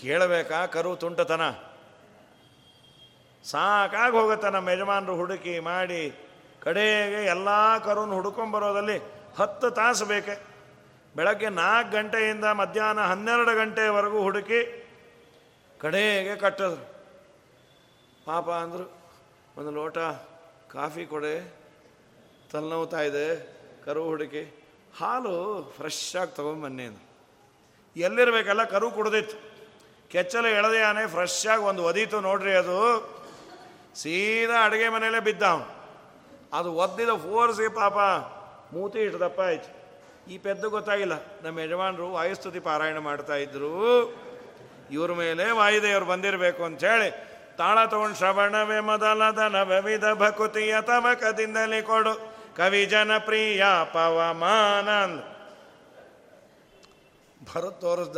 ಕೇಳಬೇಕಾ 0.00 0.66
ಕರು 0.66 0.96
ತುಂಟತನ? 0.96 1.40
ಸಾಕಾಗಿ 3.50 4.14
ಹೋಗುತ್ತೆ 4.18 4.48
ನಮ್ಮ 4.56 4.72
ಯಜಮಾನರು 4.74 5.14
ಹುಡುಕಿ 5.20 5.54
ಮಾಡಿ 5.70 6.02
ಕಡೆಗೆ 6.64 7.20
ಎಲ್ಲ 7.34 7.48
ಕರುನ 7.86 8.12
ಹುಡ್ಕೊಂಬರೋದಲ್ಲಿ 8.18 8.96
ಹತ್ತು 9.38 9.68
ತಾಸು 9.78 10.04
ಬೇಕೆ. 10.12 10.34
ಬೆಳಗ್ಗೆ 11.14 11.48
ನಾಲ್ಕು 11.62 11.90
ಗಂಟೆಯಿಂದ 11.96 12.46
ಮಧ್ಯಾಹ್ನ 12.60 13.02
ಹನ್ನೆರಡು 13.12 13.52
ಗಂಟೆವರೆಗೂ 13.60 14.18
ಹುಡುಕಿ 14.26 14.60
ಕಡೆಗೆ 15.80 16.34
ಕಟ್ಟಿದ್ರು 16.42 16.84
ಪಾಪ 18.26 18.48
ಅಂದರು, 18.64 18.84
ಒಂದು 19.58 19.70
ಲೋಟ 19.78 19.98
ಕಾಫಿ 20.74 21.04
ಕೊಡೆ 21.12 21.34
ತಲೆನೋವ್ತಾ 22.50 23.00
ಇದೆ 23.08 23.26
ಕರು 23.84 24.02
ಹುಡುಕಿ, 24.10 24.42
ಹಾಲು 24.98 25.34
ಫ್ರೆಶ್ 25.76 26.04
ಆಗಿ 26.20 26.32
ತೊಗೊಂಬನ್ನಿ 26.36 26.86
ಎಲ್ಲಿರಬೇಕಲ್ಲ, 27.96 28.62
ಕರು 28.74 28.86
ಕುಡ್ದಿತ್ತು. 28.90 29.36
ಕೆಚ್ಚಲು 30.12 30.48
ಎಳದೆಯಾನೆ 30.58 31.02
ಫ್ರೆಶ್ 31.14 31.46
ಆಗಿ 31.52 31.62
ಒಂದು 31.70 31.82
ಒದೀತು 31.90 32.20
ನೋಡ್ರಿ 32.28 32.54
ಅದು. 32.62 32.78
ಸೀದಾ 33.94 34.64
ಅಡುಗೆ 34.64 34.88
ಮನೆಯಲ್ಲೇ 34.88 35.20
ಬಿದ್ದ 35.20 35.42
ಅವನು 35.42 35.82
ಅದು 36.52 36.72
ಒದ್ದಿದ 36.72 37.08
ಫೋರ್ಸಿ 37.08 37.74
ಪಾಪ 37.74 37.98
ಮೂತಿ 38.74 38.98
ಇಟ್ಟದಪ್ಪ 38.98 39.40
ಆಯ್ತು. 39.40 39.82
ಈ 40.30 40.38
ಪೆದ್ದು 40.38 40.70
ಗೊತ್ತಾಗಿಲ್ಲ. 40.70 41.12
ನಮ್ಮ 41.42 41.58
ಯಜಮಾನರು 41.58 42.12
ವಾಯುಸ್ತುತಿ 42.12 42.60
ಪಾರಾಯಣ 42.60 42.98
ಮಾಡ್ತಾ 42.98 43.34
ಇದ್ರು. 43.34 43.70
ಇವ್ರ 44.90 45.12
ಮೇಲೆ 45.12 45.50
ವಾಯುದೇವರು 45.50 46.04
ಬಂದಿರಬೇಕು 46.04 46.62
ಹೇಳಿ 46.64 47.10
ತಾಳ 47.56 47.84
ತಗೊಂಡು 47.84 48.16
ಶ್ರವಣವೇ 48.16 48.80
ಮೊದಲದ 48.80 49.54
ವಿಧ 49.84 50.04
ಭಕುತಿಯ 50.14 50.76
ತವಕದಿಂದಲೇ 50.80 51.82
ಕೊಡು. 51.82 52.32
ಕವಿ 52.56 52.84
ಜನಪ್ರಿಯ 52.84 53.64
ಪವಮಾನ 53.92 54.88
ಭರತ್ 57.44 57.80
ತೋರಿಸ್ದ. 57.80 58.16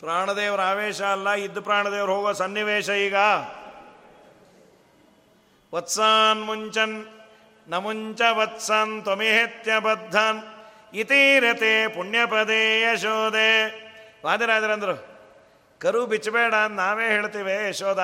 ಪ್ರಾಣದೇವರ 0.00 0.60
ಆವೇಶ 0.60 1.02
ಅಲ್ಲ, 1.02 1.30
ಇದ್ದ 1.30 1.58
ಪ್ರಾಣದೇವರು 1.58 2.14
ಹೋಗೋ 2.14 2.32
ಸನ್ನಿವೇಶ 2.32 2.88
ಈಗ. 2.88 3.14
ವತ್ಸಾನ್ 5.74 6.44
ಮುಂಚನ್ನ 6.44 7.74
ಮುಂಚ 7.74 8.20
ವತ್ಸನ್ 8.32 9.02
ತ್ವಮಿಹೆತ್ಯ 9.02 9.78
ಬದ್ಧನ್ 9.78 10.42
ಇತೀರತೆ 10.94 11.88
ಪುಣ್ಯಪದೇ 11.88 12.82
ಯಶೋದೆ 12.82 13.70
ವಾದಿರಾಜರಂದರು 14.26 15.06
ಕರು 15.78 16.06
ಬಿಚ್ಚಬೇಡ 16.06 16.54
ನಾವೇ 16.54 17.04
ಹೇಳ್ತೀವಿ 17.04 17.68
ಯಶೋದ 17.68 17.98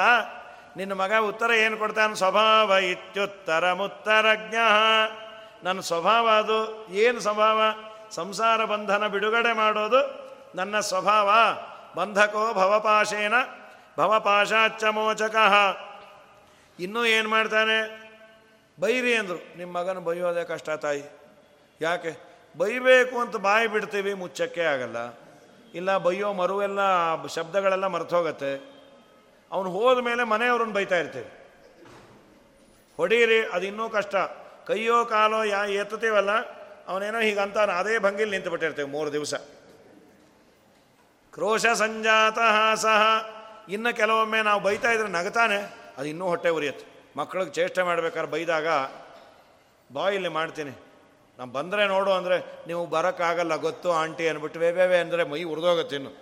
ನಿನ್ನ 0.76 0.92
ಮಗ 0.92 1.12
ಉತ್ತರ 1.14 1.50
ಏನು 1.50 1.76
ಕೊಡ್ತಾನೆ? 1.76 2.14
ಸ್ವಭಾವ 2.14 2.70
ಇತ್ಯುತ್ತರ 2.70 3.72
ಮುತ್ತರಜ್ಞ. 3.72 4.56
ನನ್ನ 5.62 5.80
ಸ್ವಭಾವ 5.80 6.28
ಅದು. 6.28 6.88
ಏನು 6.88 7.20
ಸ್ವಭಾವ? 7.20 7.60
ಸಂಸಾರ 8.10 8.64
ಬಂಧನ 8.64 9.06
ಬಿಡುಗಡೆ 9.06 9.52
ಮಾಡೋದು 9.52 10.00
ನನ್ನ 10.54 10.80
ಸ್ವಭಾವ. 10.80 11.30
ಬಂಧಕೋ 11.96 12.54
ಭವಪಾಶೇನ 12.54 13.34
ಭವಪಾಶಾಚ್ಚ 13.98 14.84
ಮೋಚಕ 14.84 15.36
ಇನ್ನೂ 16.80 17.04
ಏನು 17.04 17.28
ಮಾಡ್ತಾನೆ? 17.28 18.08
ಬೈರಿ 18.80 19.14
ಅಂದರು. 19.14 19.58
ನಿಮ್ಮ 19.58 19.78
ಮಗನ 19.78 19.98
ಬೈಯೋದೇ 19.98 20.44
ಕಷ್ಟ 20.44 20.70
ತಾಯಿ. 20.70 21.02
ಯಾಕೆ? 21.80 22.16
ಬೈಬೇಕು 22.58 23.18
ಅಂತ 23.18 23.36
ಬಾಯಿ 23.36 23.66
ಬಿಡ್ತೀವಿ, 23.66 24.14
ಮುಚ್ಚಕ್ಕೆ 24.14 24.60
ಆಗಲ್ಲ. 24.60 24.96
ಇಲ್ಲ, 25.74 25.98
ಬೈಯೋ 25.98 26.32
ಮರುವೆಲ್ಲ 26.32 26.78
ಶಬ್ದಗಳೆಲ್ಲ 27.26 27.86
ಮರ್ತೋಗತ್ತೆ. 27.86 28.78
ಅವನು 29.52 29.70
ಹೋದ 29.70 29.98
ಮೇಲೆ 29.98 30.24
ಮನೆಯವ್ರನ್ನ 30.24 30.72
ಬೈತಾ 30.72 30.96
ಇರ್ತೀವಿ. 30.96 31.30
ಹೊಡೀರಿ, 32.96 33.46
ಅದು 33.46 33.66
ಇನ್ನೂ 33.66 33.88
ಕಷ್ಟ. 33.88 34.16
ಕೈಯೋ, 34.66 35.04
ಕಾಲೋ, 35.04 35.42
ಯಾ, 35.42 35.64
ಎತ್ತುತ್ತೀವಲ್ಲ, 35.64 36.30
ಅವನೇನೋ 36.88 37.18
ಹೀಗೆ 37.18 37.40
ಅಂತಾನೆ 37.40 37.72
ಅದೇ 37.72 37.98
ಭಂಗಿಲಿ 37.98 38.30
ನಿಂತು 38.30 38.50
ಬಿಟ್ಟಿರ್ತೇವೆ 38.50 38.88
ಮೂರು 38.88 39.12
ದಿವಸ. 39.12 39.34
ಕ್ರೋಶ 41.32 41.66
ಸಂಜಾತ 41.66 42.38
ಸಹ. 42.74 43.28
ಇನ್ನು 43.68 43.96
ಕೆಲವೊಮ್ಮೆ 43.96 44.42
ನಾವು 44.42 44.62
ಬೈತಾ 44.62 44.92
ಇದ್ರೆ 44.92 45.08
ನಗತಾನೆ. 45.08 45.87
ಅದು 45.98 46.06
ಇನ್ನೂ 46.12 46.26
ಹೊಟ್ಟೆ 46.32 46.50
ಉರಿಯತ್ತೆ. 46.58 46.84
ಮಕ್ಕಳಿಗೆ 47.18 47.52
ಚೇಷ್ಟೆ 47.58 47.82
ಮಾಡ್ಬೇಕಾದ್ರೆ 47.88 48.30
ಬೈದಾಗ 48.34 48.68
ಬಾಯಿಲ್ಲಿ 49.90 50.30
ಮಾಡ್ತೀನಿ. 50.38 50.74
ನಾನು 51.38 51.50
ಬಂದರೆ 51.56 51.82
ನೋಡು 51.94 52.10
ಅಂದರೆ 52.18 52.36
ನೀವು 52.68 52.82
ಬರೋಕ್ಕಾಗಲ್ಲ, 52.94 53.54
ಗೊತ್ತು 53.66 53.88
ಆಂಟಿ 54.00 54.24
ಅಂದ್ಬಿಟ್ಟು 54.30 54.58
ವೇ 54.62 54.98
ಅಂದರೆ 55.04 55.24
ಮೈ 55.32 55.42
ಉರಿದೋಗುತ್ತೆ 55.52 55.96
ಇನ್ನು. 56.00 56.12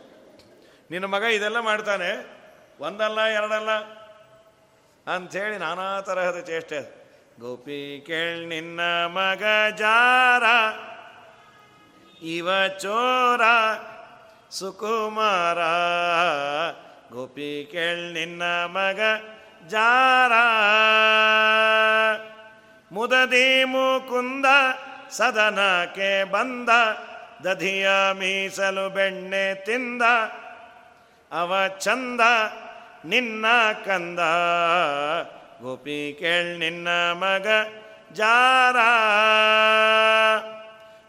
ನಿನ್ನ 0.93 1.07
ಮಗ 1.15 1.25
ಇದೆಲ್ಲ 1.37 1.59
ಮಾಡ್ತಾನೆ, 1.71 2.11
ಒಂದಲ್ಲ, 2.87 3.19
ಎರಡಲ್ಲ 3.39 3.73
ಅಂಥೇಳಿ 5.15 5.57
ನಾನಾ 5.65 5.87
ತರಹದ 6.07 6.39
ಚೇಷ್ಟೆ 6.51 6.81
ಗೋಪಿ 7.43 7.81
ಕೇಳ್ 8.07 8.43
ನಿನ್ನ 8.53 8.81
ಮಗ 9.17 9.45
ಜಾರ, 9.81 10.45
ಇವ 12.35 12.49
ಚೋರ, 12.83 13.43
ಸುಕುಮಾರ. 14.59 15.61
ಗೋಪಿ 17.15 17.51
ಕೇಳ್ 17.73 18.05
ನಿನ್ನ 18.19 18.43
ಮಗ 18.77 19.01
ಜಾರ. 19.69 20.33
ಮುದದಿ 22.93 23.65
ಮುಕುಂದ 23.65 24.45
ಸದನಕ್ಕೆ 25.11 26.25
ಬಂದ, 26.25 26.69
ದಧಿಯ 27.45 27.89
ಮೀಸಲು 28.13 28.89
ಬೆಣ್ಣೆ 28.89 29.55
ತಿಂದ. 29.55 30.03
ಅವ 31.33 31.55
ಚಂದ, 31.79 32.21
ನಿನ್ನ 33.05 33.47
ಕಂದ. 33.87 34.19
ಗೋಪಿ 35.63 36.17
ಕೇಳ್ 36.21 36.59
ನಿನ್ನ 36.59 36.89
ಮಗ 37.13 37.47
ಜಾರ. 38.13 38.77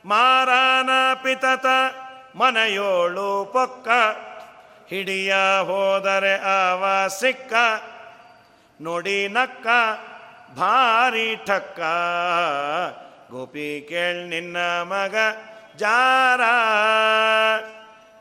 ಮಾರಾನ 0.06 0.90
ಪಿತತ 1.24 1.66
ಮನೆಯೋಳು 2.36 3.50
ಪೊಕ್ಕ, 3.54 3.88
ಹಿಡಿಯ 4.90 5.36
ಹೋದರೆ 5.64 6.34
ಅವ 6.36 7.08
ಸಿಕ್ಕ. 7.08 7.54
ನೋಡಿ 8.82 9.28
ನಕ್ಕ, 9.28 9.68
ಭಾರಿ 10.58 11.36
ಠಕ್ಕ. 11.46 11.80
ಗೋಪಿ 13.32 13.86
ಕೇಳ್ 13.90 14.30
ನಿನ್ನ 14.30 14.58
ಮಗ 14.82 15.16
ಜಾರ. 15.78 16.42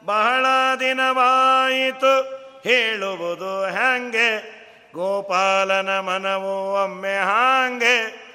ಬಹಳ 0.05 0.47
ದಿನವಾಯಿತು, 0.81 2.23
ಹೇಳುವುದು 2.65 3.65
ಹ್ಯಾಂಗೆ? 3.65 4.57
ಗೋಪಾಲನ 4.95 6.01
ಮನವು 6.01 6.85
ಒಮ್ಮೆ 6.85 7.17
ಹಾಂಗೆ? 7.17 8.27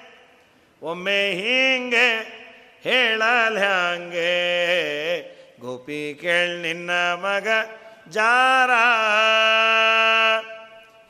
ಒಮ್ಮೆ 0.83 1.31
ಹೀಂಗೆ? 1.31 2.41
ಹೇಳಲ್ 2.81 3.57
ಹ್ಯಾಂಗೆ? 3.57 4.41
ಗೋಪಿ 5.59 6.19
ಕೇಳ್ 6.21 6.61
ನಿನ್ನ 6.61 6.91
ಮಗ 7.13 7.47
ಜಾರ. 8.09 8.69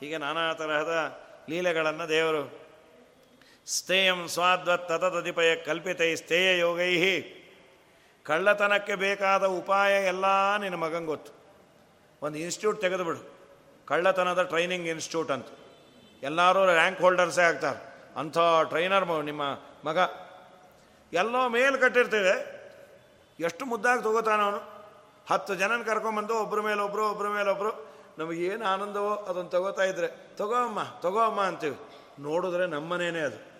ಹೀಗೆ 0.01 0.17
ನಾನಾ 0.17 0.53
ತರಹದ 0.53 1.19
ಲೀಲೆಗಳನ್ನು 1.49 2.09
ದೇವರು 2.09 2.59
ಸ್ಥೇಯಂ 3.67 4.27
ಸ್ವಾದ್ವತ್ 4.27 4.89
ತತದಿಪಯ 4.89 5.55
ಕಲ್ಪಿತೈ 5.55 6.15
ಸ್ಥೇಯ 6.15 6.59
ಯೋಗೈಹಿ 6.59 7.41
ಕಳ್ಳತನಕ್ಕೆ 8.23 8.95
ಬೇಕಾದ 8.95 9.45
ಉಪಾಯ 9.45 10.03
ಎಲ್ಲ 10.03 10.57
ನಿನ್ನ 10.57 10.75
ಮಗಂಗೆ 10.75 11.05
ಗೊತ್ತು. 11.05 11.31
ಒಂದು 12.21 12.37
ಇನ್ಸ್ಟಿಟ್ಯೂಟ್ 12.37 12.81
ತೆಗೆದುಬಿಡು. 12.81 13.19
ಕಳ್ಳತನದ 13.85 14.43
ಟ್ರೈನಿಂಗ್ 14.43 14.87
ಇನ್ಸ್ಟಿಟ್ಯೂಟ್ 14.87 15.31
ಅಂತ. 15.31 15.47
ಎಲ್ಲರೂ 16.23 16.65
ರ್ಯಾಂಕ್ 16.65 17.01
ಹೋಲ್ಡರ್ಸೇ 17.01 17.41
ಆಗ್ತಾರೆ. 17.41 17.95
ಅಂಥ 18.15 18.37
ಟ್ರೈನರ್ 18.69 19.23
ನಿಮ್ಮ 19.23 19.41
ಮಗ. 19.85 19.97
ಎಲ್ಲೋ 21.13 21.49
ಮೇಲ್ 21.49 21.81
ಕಟ್ಟಿರ್ತೇವೆ 21.81 22.35
ಎಷ್ಟು 23.39 23.65
ಮುದ್ದಾಗಿ 23.65 24.03
ತಗೋತಾನ 24.03 24.41
ಅವನು. 24.41 24.59
ಹತ್ತು 25.29 25.55
ಜನನ 25.55 25.83
ಕರ್ಕೊಂಬಂದು 25.83 26.35
ಒಬ್ಬರ 26.35 26.61
ಮೇಲೆ 26.61 26.81
ಒಬ್ಬರು 26.81 27.09
ಒಬ್ಬರ 27.09 27.90
ಮೇಲೆ 28.17 28.33
ಏನು 28.33 28.65
ಆನಂದವೋ 28.65 29.15
ಅದನ್ನು 29.15 29.49
ತಗೋತಾ 29.49 29.83
ಇದ್ರೆ, 29.83 30.07
ತಗೋ 30.07 30.55
ಅಮ್ಮ 30.55 30.83
ತಗೋ 30.83 31.19
ಅಮ್ಮ 31.19 31.41
ಅಂತೀವಿ. 31.41 31.77
ನೋಡಿದ್ರೆ 32.19 32.67
ನಮ್ಮನೇನೆ 32.67 33.19
ಅದು. 33.19 33.51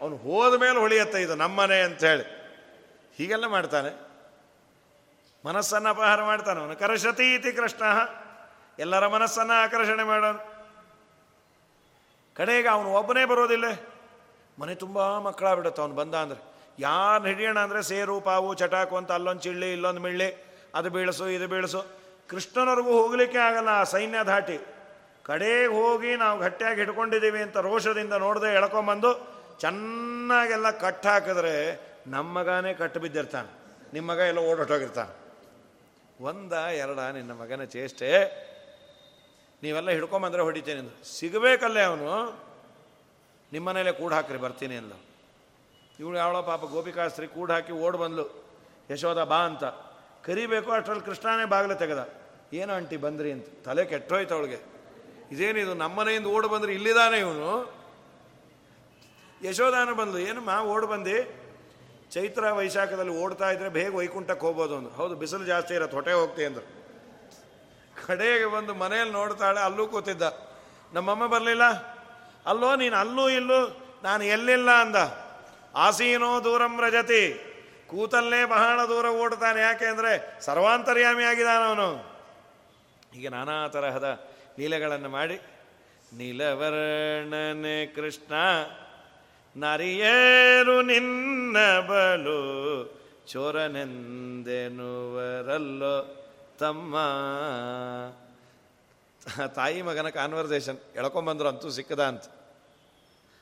ಅವನು 0.00 0.16
ಹೋದ 0.16 0.60
ಮೇಲೆ 0.60 0.78
ಹೊಳಿಯತ್ತೆ 0.78 1.22
ಇದು, 1.22 1.34
ನಮ್ಮನೆ 1.34 1.80
ಹೇಳಿ 2.06 2.38
ಹೀಗೆಲ್ಲ 3.16 3.46
ಮಾಡ್ತಾನೆ. 3.46 4.08
ಮನಸ್ಸನ್ನು 5.46 5.88
ಅಪಹಾರ 5.88 6.22
ಮಾಡ್ತಾನೆ 6.22 6.60
ಅವನು. 6.60 6.76
ಕರಶತಿ 6.76 7.34
ಇತಿ 7.34 7.52
ಕೃಷ್ಣ. 7.52 7.84
ಎಲ್ಲರ 8.78 9.06
ಮನಸ್ಸನ್ನು 9.06 9.52
ಆಕರ್ಷಣೆ 9.52 10.02
ಮಾಡೋನು. 10.02 10.58
ಕಡೆಗೆ 12.34 12.68
ಅವನು 12.68 12.92
ಒಬ್ಬನೇ 12.92 13.24
ಬರೋದಿಲ್ಲ. 13.24 13.64
ಮನೆ 14.58 14.74
ತುಂಬ 14.74 15.18
ಮಕ್ಕಳಾಗ್ಬಿಡುತ್ತೆ 15.18 15.82
ಅವನು 15.82 15.94
ಬಂದ 15.94 16.14
ಅಂದರೆ. 16.14 16.58
ಯಾರು 16.78 17.24
ಹಿಡಿಯೋಣ 17.24 17.58
ಅಂದರೆ 17.58 17.82
ಸೇರು, 17.82 18.20
ಪಾವು, 18.20 18.54
ಚಟಾಕು 18.54 18.96
ಅಂತ 18.96 19.12
ಅಲ್ಲೊಂದು 19.12 19.40
ಚಿಳ್ಳಿ, 19.40 19.72
ಇಲ್ಲೊಂದು 19.72 20.00
ಮಿಳ್ಳಿ. 20.00 20.58
ಅದು 20.74 20.90
ಬೀಳಿಸು, 20.90 21.28
ಇದು 21.28 21.48
ಬೀಳಿಸು. 21.48 21.97
ಕೃಷ್ಣನವ್ರಿಗೂ 22.30 22.92
ಹೋಗಲಿಕ್ಕೆ 23.02 23.38
ಆಗಲ್ಲ, 23.38 23.68
ಆ 23.68 23.84
ಸೈನ್ಯ 23.84 24.18
ದಾಟಿ 24.30 24.58
ಕಡೆಗೆ 25.28 25.66
ಹೋಗಿ 25.66 26.10
ನಾವು 26.16 26.36
ಗಟ್ಟಿಯಾಗಿ 26.38 26.78
ಹಿಡ್ಕೊಂಡಿದ್ದೀವಿ 26.80 27.40
ಅಂತ 27.42 27.56
ರೋಷದಿಂದ 27.56 28.14
ನೋಡದೆ 28.24 28.50
ಎಳ್ಕೊಂಬಂದು 28.54 29.10
ಚೆನ್ನಾಗೆಲ್ಲ 29.60 30.70
ಕಟ್ 30.84 31.06
ಹಾಕಿದ್ರೆ 31.06 31.54
ನಮ್ಮ 32.06 32.38
ಮಗನೇ 32.38 32.74
ಕಟ್ಟು 32.74 33.00
ಬಿದ್ದಿರ್ತಾನೆ. 33.00 33.50
ನಿಮ್ಮ 33.92 34.06
ಮಗ 34.10 34.18
ಎಲ್ಲ 34.18 34.40
ಓಡೋಟೋಗಿರ್ತಾನೆ 34.50 35.12
ಒಂದ, 36.20 36.52
ಎರಡ, 36.52 36.98
ನಿನ್ನ 37.16 37.32
ಮಗನ 37.32 37.64
ಚೇಷ್ಟೆ. 37.64 38.08
ನೀವೆಲ್ಲ 39.62 39.90
ಹಿಡ್ಕೊಂಬಂದ್ರೆ 39.90 40.42
ಹೊಡಿತೇನೆ 40.42 40.82
ಸಿಗಬೇಕಲ್ಲೇ 41.18 41.82
ಅವನು. 41.82 42.10
ನಿಮ್ಮನೇಲೆ 43.52 43.92
ಕೂಡ 43.92 44.12
ಹಾಕ್ರಿ, 44.12 44.38
ಬರ್ತೀನಿ 44.38 44.76
ಅಂದ. 44.76 44.94
ಇವಳು 46.00 46.16
ಯಾವಳೋ 46.18 46.42
ಪಾಪ 46.42 46.64
ಗೋಪಿಕಾಸ್ತ್ರಿ 46.64 47.28
ಕೂಡ 47.28 47.50
ಹಾಕಿ 47.50 47.72
ಓಡ್ 47.72 47.96
ಬಂದ್ಲು. 47.96 48.26
ಯಶೋಧ 48.90 49.18
ಬಾ 49.32 49.40
ಅಂತ. 49.50 49.64
ಕರಿಬೇಕು 50.28 50.70
ಅಷ್ಟರಲ್ಲಿ 50.72 51.04
ಕೃಷ್ಣನೇ 51.04 51.44
ಬಾಗಿಲು 51.44 51.74
ತೆಗೆದ. 51.74 52.08
ಏನು 52.52 52.72
ಅಂಟಿ 52.72 52.96
ಬಂದ್ರಿ 52.96 53.32
ಅಂತ. 53.32 53.46
ತಲೆ 53.64 53.84
ಕೆಟ್ಟೋಯ್ತು 53.84 54.34
ಅವಳಿಗೆ. 54.34 54.58
ಇದೇನಿದು 55.30 55.74
ನಮ್ಮನೆಯಿಂದ 55.74 56.26
ಓಡು 56.26 56.48
ಬಂದ್ರೆ 56.48 56.74
ಇಲ್ಲಿದಾನೆ 56.74 57.18
ಇವನು? 57.18 57.78
ಯಶೋಧಾನ 59.44 59.92
ಬಂದು 59.92 60.18
ಏನು 60.18 60.40
ಮಾ 60.40 60.60
ಓಡ್ 60.60 60.86
ಬಂದು? 60.86 61.48
ಚೈತ್ರ 62.10 62.52
ವೈಶಾಖದಲ್ಲಿ 62.52 63.12
ಓಡ್ತಾ 63.12 63.50
ಇದ್ರೆ 63.50 63.68
ಬೇಗ 63.68 63.94
ವೈಕುಂಠಕ್ಕೆ 63.94 64.46
ಹೋಗ್ಬೋದು 64.46 64.76
ಅಂದ್ರು. 64.76 64.94
ಹೌದು, 64.94 65.14
ಬಿಸಿಲು 65.14 65.44
ಜಾಸ್ತಿ 65.44 65.74
ಇರತ್ತೆ, 65.74 65.96
ಹೊಟ್ಟೆ 65.96 66.12
ಹೋಗ್ತಿ 66.12 66.44
ಅಂದ್ರು. 66.44 66.66
ಕಡೆಗೆ 68.06 68.46
ಬಂದು 68.46 68.74
ಮನೆಯಲ್ಲಿ 68.74 69.12
ನೋಡ್ತಾಳೆ, 69.12 69.60
ಅಲ್ಲೂ 69.60 69.86
ಕೂತಿದ್ದ. 69.86 70.22
ನಮ್ಮಮ್ಮ 70.92 71.26
ಬರಲಿಲ್ಲ? 71.26 71.64
ಅಲ್ಲೋ, 72.46 72.76
ನೀನು 72.76 72.96
ಅಲ್ಲೂ 72.96 73.28
ಇಲ್ಲೂ, 73.28 73.80
ನಾನು 74.02 74.24
ಎಲ್ಲಿಲ್ಲ 74.24 74.70
ಅಂದ. 74.70 74.96
ಆಸೀನೋ 75.74 76.44
ದೂರಂ 76.44 76.80
ರಜತಿ. 76.80 77.47
ಕೂತಲ್ಲೇ 77.90 78.40
ಬಹಳ 78.44 78.78
ದೂರ 78.88 79.06
ಓಡ್ತಾನೆ. 79.22 79.60
ಯಾಕೆ 79.60 79.86
ಅಂದರೆ 79.86 80.12
ಸರ್ವಾಂತರ್ಯಾಮಿ 80.40 81.24
ಆಗಿದ್ದಾನ 81.24 81.62
ಅವನು. 81.64 81.88
ಹೀಗೆ 83.12 83.28
ನಾನಾ 83.28 83.56
ತರಹದ 83.68 84.08
ಲೀಲೆಗಳನ್ನು 84.58 85.08
ಮಾಡಿ, 85.08 85.36
ನೀಲವರ್ಣನೆ 86.12 87.78
ಕೃಷ್ಣ, 87.86 88.32
ನರಿಯೇರು 89.56 90.76
ನಿನ್ನ 90.82 91.56
ಬಲು, 91.80 92.40
ಚೋರನೆಂದೆನುವರಲ್ಲೋ 93.28 94.76
ತಮ್ಮ. 96.58 96.94
ತಾಯಿ 99.54 99.80
ಮಗನ 99.82 100.08
ಕಾನ್ವರ್ಸೇಷನ್ 100.10 100.78
ಎಳ್ಕೊಂಬಂದ್ರು 100.96 101.48
ಅಂತೂ 101.48 101.68
ಸಿಕ್ಕದ 101.70 102.02
ಅಂತ. 102.04 102.24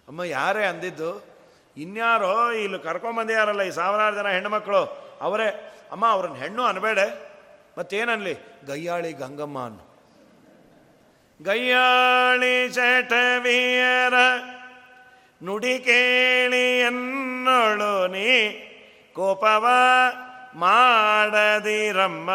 ಅಮ್ಮ, 0.08 0.20
ಯಾರೇ 0.30 0.64
ಅಂದಿದ್ದು 0.64 1.10
ಇನ್ಯಾರೋ 1.76 2.52
ಇಲ್ಲಿ 2.52 2.78
ಕರ್ಕೊಂಬಂದ್ಯಾರಲ್ಲ 2.78 3.62
ಈ 3.62 3.70
ಸಾವಿರಾರು 3.70 4.16
ಜನ 4.16 4.28
ಹೆಣ್ಣುಮಕ್ಕಳು 4.28 5.06
ಅವರೇ, 5.20 5.72
ಅಮ್ಮ, 5.92 6.06
ಅವ್ರನ್ನ 6.06 6.36
ಹೆಣ್ಣು 6.36 6.62
ಅನ್ಬೇಡ. 6.62 6.98
ಮತ್ತೇನನ್ಲಿ? 7.78 8.34
ಗಯ್ಯಾಳಿ 8.66 9.12
ಗಂಗಮ್ಮ 9.12 9.64
ಅನ್ನು. 9.64 9.96
ಗಯ್ಯಾಳಿ 11.42 12.68
ಚಟವಿಯರ 12.68 14.14
ನುಡಿ 15.44 15.78
ಕೇಳಿ 15.78 16.80
ಎನ್ನೋಳು 16.80 18.06
ನೀ 18.06 18.50
ಕೋಪವ 19.14 19.66
ಮಾಡದಿರಮ್ಮ 20.54 22.30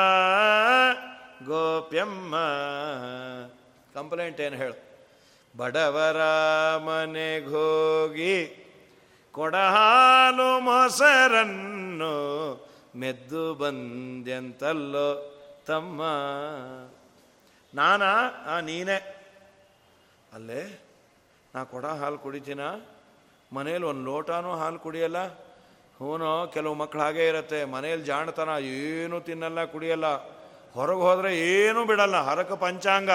ಗೋಪ್ಯಮ್ಮ. 1.45 2.35
ಕಂಪ್ಲೇಂಟ್ 3.93 4.41
ಏನು 4.41 4.55
ಹೇಳು? 4.55 4.91
ಬಡವರ 5.57 6.17
ಮನೆಗೋಗಿ 6.77 8.57
ಕೊಡಹಾಲು 9.31 10.59
ಮೊಸರನ್ನು 10.59 12.13
ಮೆದ್ದು 12.95 13.55
ಬಂದ್ಯಂತಲ್ಲೋ 13.55 15.37
ತಮ್ಮ. 15.67 16.01
ನಾನಾ, 17.75 18.29
ಆ 18.47 18.59
ನೀನೇ. 18.59 19.17
ಅಲ್ಲೇ, 20.33 20.81
ನಾ 21.55 21.63
ಕೊಡ 21.63 21.85
ಹಾಲು 21.85 22.17
ಕುಡಿತೀನ? 22.17 22.59
ಮನೇಲಿ 23.53 23.83
ಒಂದು 23.83 24.05
ಲೋಟನೂ 24.05 24.55
ಹಾಲು 24.55 24.79
ಕುಡಿಯಲ್ಲ? 24.79 25.27
ಹೂನೋ, 25.99 26.47
ಕೆಲವು 26.47 26.73
ಮಕ್ಕಳು 26.73 27.01
ಹಾಗೇ 27.01 27.27
ಇರುತ್ತೆ. 27.27 27.65
ಮನೇಲಿ 27.65 28.03
ಜಾಣತನ, 28.03 28.49
ಏನೂ 28.59 29.19
ತಿನ್ನಲ್ಲ, 29.19 29.65
ಕುಡಿಯಲ್ಲ. 29.65 30.05
ಹೊರಗೆ 30.73 30.99
ಹೋದರೆ 30.99 31.39
ಏನೂ 31.39 31.85
ಬಿಡಲ್ಲ, 31.85 32.17
ಹರಕ 32.17 32.51
ಪಂಚಾಂಗ. 32.51 33.09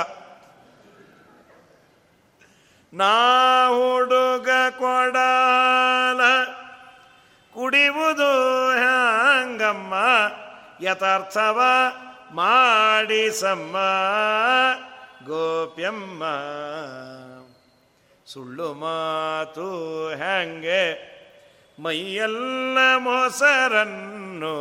ನಾ 2.93 3.69
ಹುಡುಗ 3.69 4.49
ಕೊಡಲ, 4.79 6.21
ಕುಡಿಯುವುದು 7.55 8.69
ಹ್ಯಾಂಗಮ್ಮ? 8.69 9.95
ಯಥಾರ್ಥವ 10.81 11.63
ಮಾಡಿಸಮ್ಮ, 12.33 13.77
ಗೋಪ್ಯಮ್ಮ. 15.27 16.25
ಸುಳ್ಳು 18.27 18.75
ಮಾತು 18.75 20.09
ಹ್ಯಾಂಗೆ? 20.09 21.17
ಮೈಯೆಲ್ಲ 21.79 22.79
ಮೊಸರನ್ನು 22.97 24.57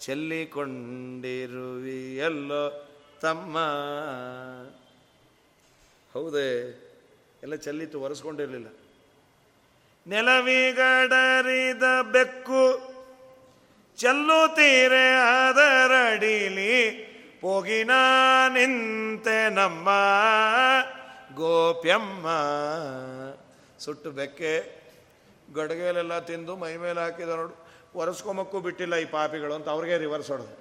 ಚೆಲ್ಲಿಕೊಂಡಿರುವಿಯಲ್ಲೋ 0.00 2.88
ತಮ್ಮ? 3.20 3.58
ಹೌದೇ? 6.14 6.86
ಎಲ್ಲ 7.42 7.54
ಚೆಲ್ಲಿತ್ತು, 7.54 8.00
ಒರೆಸ್ಕೊಂಡಿರಲಿಲ್ಲ. 8.00 8.68
ನೆಲವಿಗಡರಿದ 10.06 11.82
ಬೆಕ್ಕು 12.12 12.64
ಚೆಲ್ಲುತ್ತೀರೆ 13.96 15.06
ಅದರಡಿಲಿ, 15.48 16.74
ಪೋಗಿನ 17.40 17.90
ನಿಂತೆ 18.48 19.50
ನಮ್ಮ 19.50 19.88
ಗೋಪ್ಯಮ್ಮ. 21.34 22.26
ಸುಟ್ಟು 23.78 24.10
ಬೆಕ್ಕೆ, 24.10 24.54
ಗಡಗೆಲೆಲ್ಲ 25.54 26.18
ತಿಂದು 26.18 26.56
ಮೈ 26.56 26.76
ಮೇಲೆ 26.76 27.00
ಹಾಕಿದ 27.00 27.28
ನೋಡು 27.28 27.54
ಒರೆಸ್ಕೊಂಬಕ್ಕೂ 27.94 28.60
ಬಿಟ್ಟಿಲ್ಲ 28.60 28.94
ಈ 28.94 29.04
ಪಾಪಿಗಳು 29.04 29.54
ಅಂತ 29.54 29.68
ಅವ್ರಿಗೆ 29.68 29.98
ರಿವರ್ಸ್ 29.98 30.30
ಹೊಡೆದು. 30.30 30.56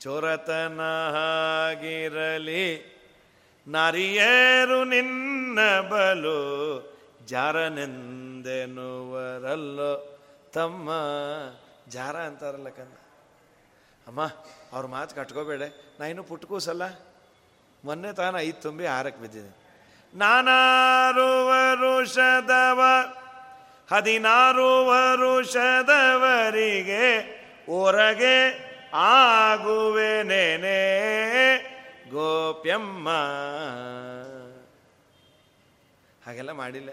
ಚೋರತನ 0.00 0.80
ಆಗಿರಲಿ 1.70 2.62
ನಾರಿಯರು 3.68 4.84
ನಿನ್ನ 4.84 5.58
ಬಲು 5.80 6.36
ಜಾರನೆಂದೆನುವರಲ್ಲೋ. 7.26 8.72
ತಮ್ಮ 10.54 10.90
ಜಾರ 11.88 12.16
ಅಂತಾರಲ್ಲ 12.16 12.68
ಕಣ್ಣ. 12.68 12.92
ಅಮ್ಮ, 14.06 14.24
ಅವ್ರ 14.72 14.86
ಮಾತು 14.86 15.16
ಕಟ್ಕೋಬೇಡ. 15.16 15.62
ನಾ 16.00 16.06
ಇನ್ನು 16.06 16.22
ಪುಟ್ಕೂಸಲ್ಲ. 16.22 16.82
ಮೊನ್ನೆ 17.84 18.12
ತಾನು 18.12 18.38
ಐದು 18.38 18.62
ತುಂಬಿ 18.62 18.86
ಆರಕ್ಕೆ 18.86 19.22
ಬಿದ್ದಿದೆ 19.22 19.50
ನಾನಾರು 20.14 21.46
ವರುಷದವ 21.46 22.80
ಹದಿನಾರು 23.90 24.86
ವರುಷದವರಿಗೆ 24.86 25.76
ಹೊರಗೆ 27.66 28.36
ಆಗುವೆನೇನೆ. 28.94 30.78
ಗೋಪ್ಯಮ್ಮ. 32.10 33.08
ಹಾಗೆಲ್ಲ 36.26 36.52
ಮಾಡಿಲ್ಲ. 36.52 36.90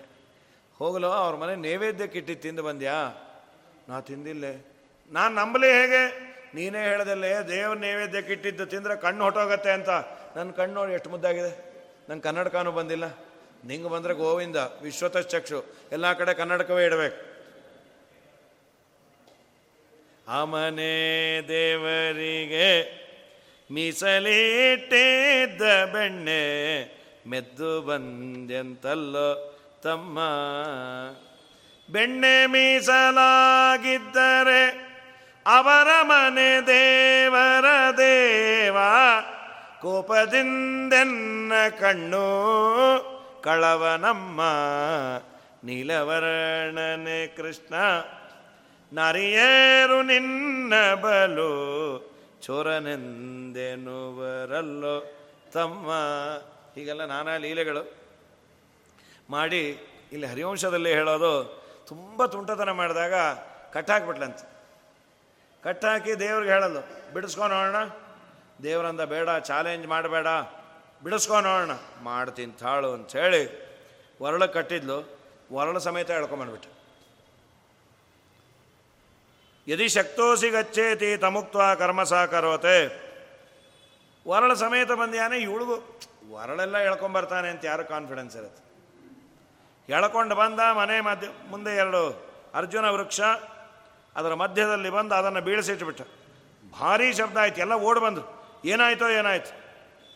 ಹೋಗಲೋ, 0.77 1.09
ಅವ್ರ 1.09 1.35
ಮನೆ 1.35 1.55
ನೈವೇದ್ಯಕ್ಕೆ 1.55 2.19
ಕಿಟ್ಟಿ 2.19 2.35
ತಿಂದು 2.35 2.63
ಬಂದ್ಯಾ? 2.63 2.93
ನಾ 3.89 3.99
ತಿಂದಿಲ್ಲ. 3.99 4.43
ನಾನು 5.11 5.35
ನಂಬಲಿ 5.35 5.67
ಹೇಗೆ? 5.67 6.33
ನೀನೇ 6.55 6.83
ಹೇಳ್ದಲ್ಲೇ, 6.83 7.33
ದೇವ್ರ 7.47 7.77
ನೈವೇದ್ಯಕ್ಕೆ 7.77 8.33
ಇಟ್ಟಿದ್ದು 8.33 8.65
ತಿಂದ್ರೆ 8.65 8.95
ಕಣ್ಣು 8.95 9.23
ಹೊಟ್ಟೋಗತ್ತೆ 9.23 9.71
ಅಂತ. 9.71 9.89
ನನ್ನ 10.35 10.51
ಕಣ್ಣು 10.51 10.75
ನೋಡಿ 10.75 10.93
ಎಷ್ಟು 10.93 11.09
ಮುದ್ದಾಗಿದೆ. 11.09 11.73
ನನ್ನ 12.09 12.21
ಕನ್ನಡಕನೂ 12.21 12.71
ಬಂದಿಲ್ಲ. 12.71 13.03
ನಿಂಗೆ 13.65 13.89
ಬಂದರೆ 13.89 14.13
ಗೋವಿಂದ 14.13 14.55
ವಿಶ್ವತ 14.55 15.17
ಚಕ್ಷು 15.17 15.65
ಎಲ್ಲ 15.91 16.13
ಕಡೆ 16.13 16.33
ಕನ್ನಡಕವೇ 16.33 16.85
ಇಡಬೇಕು. 16.85 17.33
ಆ 20.27 20.43
ಮನೆ 20.43 21.41
ದೇವರಿಗೆ 21.47 23.02
ಮೀಸಲಿಟ್ಟಿದ್ದ 23.71 25.61
ಬೆಣ್ಣೆ 25.61 26.83
ಮೆದ್ದು 27.27 27.81
ಬಂದೆಂತಲ್ಲೋ 27.81 29.59
ತಮ್ಮ. 29.83 30.19
ಬೆಣ್ಣೆ 31.91 32.45
ಮೀಸಲಾಗಿದ್ದರೆ 32.45 33.33
ಅವರ 35.45 35.87
ಮನೆ 36.01 36.67
ದೇವರ 36.67 37.65
ದೇವ 37.97 38.77
ಕೋಪದಿಂದೆನ್ನ 39.81 41.53
ಕಣ್ಣು 41.79 42.43
ಕಳವನಮ್ಮ 43.43 44.41
ನೀಲವರ್ಣನೆ 45.63 47.27
ಕೃಷ್ಣ. 47.27 47.73
ನರಿಯೇರು 48.93 50.03
ನಿನ್ನ 50.03 50.73
ಬಲು 50.93 52.12
ಚೋರನೆಂದೆನುವರಲ್ಲೋ 52.43 55.11
ತಮ್ಮ 55.53 55.91
ಹೀಗೆಲ್ಲ 56.75 57.05
ನಾನಾ 57.05 57.37
ಲೀಲೆಗಳು 57.37 57.97
ಮಾಡಿ 59.29 59.91
ಇಲ್ಲಿ 60.11 60.27
ಹರಿವಂಶದಲ್ಲಿ 60.27 60.93
ಹೇಳೋದು 60.93 61.63
ತುಂಬ 61.87 62.25
ತುಂಟತನ 62.25 62.71
ಮಾಡಿದಾಗ 62.71 63.13
ಕಟ್ಟಾಕ್ಬಿಟ್ಲಂತ. 63.73 64.37
ಕಟ್ಟಾಕಿ 65.63 66.19
ದೇವ್ರಿಗೆ 66.19 66.51
ಹೇಳೋದು 66.51 67.13
ಬಿಡಿಸ್ಕೊ 67.13 67.47
ನೋಡೋಣ 67.47 67.89
ದೇವರಂದ 68.63 69.01
ಬೇಡ 69.01 69.29
ಚಾಲೆಂಜ್ 69.39 69.87
ಮಾಡಬೇಡ. 69.87 70.27
ಬಿಡಿಸ್ಕೊ 71.03 71.41
ನೋಡೋಣ 71.41 71.71
ಮಾಡ್ತೀನಿ 72.03 72.59
ತಾಳು 72.59 72.93
ಅಂಥೇಳಿ, 72.93 73.73
ಒರಳು 74.21 74.53
ಕಟ್ಟಿದ್ಲು. 74.53 75.23
ಒರಳು 75.51 75.79
ಸಮೇತ 75.79 76.11
ಹೇಳ್ಕೊಂಬಂದ್ಬಿಟ್ಟು 76.11 76.82
ಯದಿ 79.67 79.89
ಶಕ್ತೋಸಿ 79.89 80.49
ಗಚ್ಚೇತಿ 80.49 81.17
ತಮುಕ್ತ 81.17 81.57
ಕರ್ಮ 81.79 82.03
ಸಾಕರೋತೆ 82.03 82.77
ವರಳ 84.27 84.53
ಸಮೇತ 84.53 84.91
ಬಂದ್ಯಾನೆ 84.91 85.37
ಇವಳಿಗೂ 85.37 85.75
ವರಳೆಲ್ಲ 86.31 86.77
ಎಳ್ಕೊಂಬರ್ತಾನೆ 86.77 87.49
ಅಂತ 87.49 87.65
ಯಾರು 87.65 87.83
ಕಾನ್ಫಿಡೆನ್ಸ್ 87.85 88.35
ಇರುತ್ತೆ? 88.35 88.61
ಎಳ್ಕೊಂಡು 89.93 90.35
ಬಂದ 90.35 90.59
ಮನೆ 90.59 91.01
ಮಧ್ಯ, 91.01 91.27
ಮುಂದೆ 91.49 91.71
ಎರಡು 91.75 92.01
ಅರ್ಜುನ 92.55 92.89
ವೃಕ್ಷ, 92.89 93.21
ಅದರ 94.15 94.33
ಮಧ್ಯದಲ್ಲಿ 94.33 94.89
ಬಂದು 94.89 95.15
ಅದನ್ನು 95.15 95.41
ಬೀಳಿಸಿಟ್ಬಿಟ್ಟ 95.41 96.01
ಭಾರೀ 96.79 97.13
ಶಬ್ದ 97.13 97.37
ಆಯ್ತು, 97.37 97.61
ಎಲ್ಲ 97.61 97.73
ಓಡ್ 97.73 97.99
ಬಂದರು 97.99 98.25
ಏನಾಯ್ತೋ 98.65 99.09
ಏನಾಯ್ತು? 99.09 99.51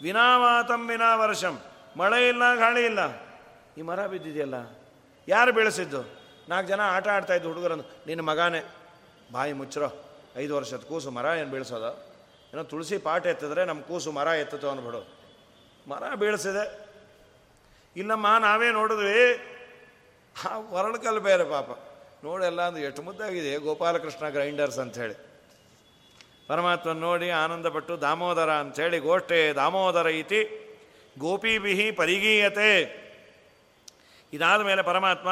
ವಿನಾವಾತಂ 0.04 0.88
ವಿನಾ 0.88 1.16
ವರ್ಷಂ 1.16 1.56
ಮಳೆ 1.98 2.28
ಇಲ್ಲ, 2.28 2.56
ಗಾಳಿ 2.56 2.86
ಇಲ್ಲ. 2.86 3.00
ಈ 3.78 3.82
ಮರ 3.82 4.08
ಬಿದ್ದಿದೆಯಲ್ಲ? 4.08 4.56
ಯಾರು 5.28 5.54
ಬೀಳಿಸಿದ್ದು? 5.54 6.02
ನಾಲ್ಕು 6.50 6.68
ಜನ 6.68 6.82
ಆಟ 6.82 7.08
ಆಡ್ತಾಯಿದ್ದು 7.08 7.48
ಹುಡುಗರಂದು, 7.48 7.84
ನಿನ್ನ 8.08 8.22
ಮಗಾನೇ. 8.22 8.62
ಬಾಯಿ 9.32 9.53
ಮುಚ್ಚರೋ. 9.53 10.05
ಐದು 10.38 10.55
ವರ್ಷದ 10.55 10.78
ಕೂಸು 10.78 11.11
ಮರ 11.11 11.25
ಏನು 11.25 11.51
ಬೀಳಿಸೋದು? 11.51 12.07
ಏನೋ 12.53 12.63
ತುಳಸಿ 12.63 12.97
ಪಾಟ್ 12.97 13.28
ಎತ್ತಿದ್ರೆ 13.28 13.65
ನಮ್ಮ 13.65 13.82
ಕೂಸು 13.82 14.11
ಮರ 14.11 14.28
ಎತ್ತುತ್ತೋ 14.28 14.69
ಅನ್ಬಿಡು. 14.69 15.17
ಮರ 15.89 16.15
ಬೀಳಿಸಿದೆ. 16.15 16.88
ಇಲ್ಲಮ್ಮ, 17.95 18.28
ನಾವೇ 18.39 18.71
ನೋಡಿದ್ವಿ. 18.71 19.39
ಆ 20.49 20.61
ಹೊರಡ್ಕಲ್ 20.61 21.19
ಬೇರೆ 21.19 21.43
ಪಾಪ. 21.43 21.69
ನೋಡೆಲ್ಲ 22.25 22.61
ಅಂದ್ರೆ 22.61 22.84
ಎಷ್ಟು 22.84 23.01
ಮುದ್ದಾಗಿದೆ. 23.01 23.57
ಗೋಪಾಲಕೃಷ್ಣ 23.57 24.30
ಗ್ರೈಂಡರ್ಸ್ 24.30 24.80
ಅಂಥೇಳಿ. 24.80 25.13
ಪರಮಾತ್ಮ 26.47 26.91
ನೋಡಿ 26.91 27.30
ಆನಂದಪಟ್ಟು, 27.30 28.01
ದಾಮೋದರ 28.01 28.49
ಅಂಥೇಳಿ 28.49 28.99
ಗೋಷ್ಠೆ, 28.99 29.53
ದಾಮೋದರ 29.53 30.07
ಇತಿ 30.07 30.63
ಗೋಪಿಬಿಹಿ 31.17 31.91
ಪರಿಗೀಯತೆ. 31.91 33.07
ಇದಾದ 34.34 34.61
ಮೇಲೆ 34.61 34.82
ಪರಮಾತ್ಮ 34.82 35.28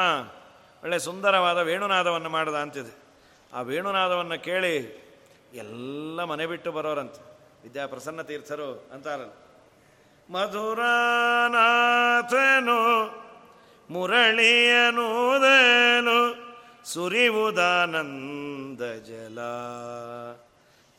ಒಳ್ಳೆ 0.82 0.98
ಸುಂದರವಾದ 0.98 1.58
ವೇಣುನಾದವನ್ನು 1.58 2.28
ಮಾಡದ 2.28 2.54
ಅಂತಿದೆ. 2.54 3.05
ಆ 3.52 3.60
ವೇಣುನಾದವನ್ನು 3.60 4.44
ಕೇಳಿ 4.44 5.06
ಎಲ್ಲ 5.54 6.24
ಮನೆ 6.24 6.46
ಬಿಟ್ಟು 6.46 6.72
ಬರೋರಂತೆ. 6.72 7.22
ವಿದ್ಯಾಪ್ರಸನ್ನ 7.62 8.22
ತೀರ್ಥರು 8.22 8.90
ಅಂತಾರಲ್ಲ. 8.92 9.32
ಮಧುರಾನಾಥನು 10.32 11.46
ಮುರಳಿಯನೂದನು 13.90 14.56
ಸುರಿವುದಾನಂದ 16.84 18.80
ಜಲ 18.82 19.38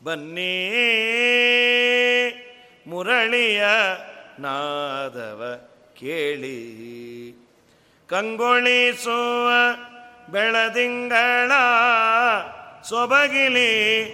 ಬನ್ನಿ 0.04 0.70
ಮುರಳಿಯ 2.86 3.64
ನಾದವ 4.38 5.68
ಕೇಳಿ. 6.00 6.58
ಕಂಗೊಳಿಸುವ 8.08 9.50
ಬೆಳದಿಂಗಳ 10.30 11.50
ಸೊಬಗಿಲಿ 12.82 14.04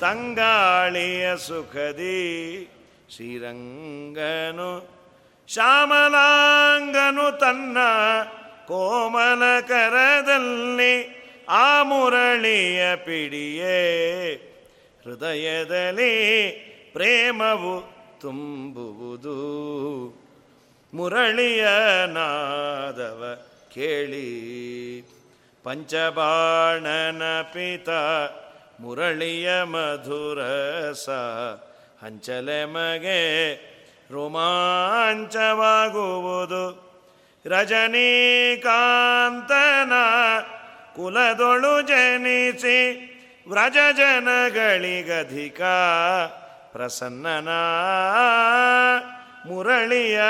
ತಂಗಾಳಿಯ 0.00 1.36
ಸುಖದಿ. 1.36 2.68
ಶ್ರೀರಂಗನು 3.16 4.94
ಶ್ಯಾಮಲಾಂಗನು 5.48 7.38
ತನ್ನ 7.38 7.76
ಕೋಮಲ 8.66 9.60
ಕರದಲ್ಲಿ 9.60 11.24
ಆ 11.48 11.82
ಮುರಳಿಯ 11.82 12.96
ಪಿಡಿಯೇ. 12.96 13.94
ಹೃದಯದಲ್ಲಿ 15.04 16.50
ಪ್ರೇಮವು 16.92 17.94
ತುಂಬುವುದು. 18.20 19.34
ಮುರಳಿಯ 20.94 21.66
ನಾದವ 22.06 23.46
ಕೇಳಿ. 23.74 24.44
ಪಂಚಬಾಣನ 25.64 27.42
ಪಿತ 27.42 27.88
ಮುರಳಿಯ 28.80 29.62
ಮಧುರಸ 29.62 31.08
ಹಂಚಲೆ 32.04 32.64
ಮಗೆ 32.64 33.54
ರೋಮಾಂಚವಾಗುವುದು. 34.10 36.94
ರಜನೀಕಾಂತನ 37.46 39.92
ಕುಲದೊಳು 40.96 41.82
ಜನಿಸಿ 41.82 43.10
ವ್ರಜ 43.50 43.76
ಜನಗಳಿಗಧಿಕ 43.96 45.62
ಪ್ರಸನ್ನನ 46.72 47.48
ಮುರಳಿಯ 49.48 50.20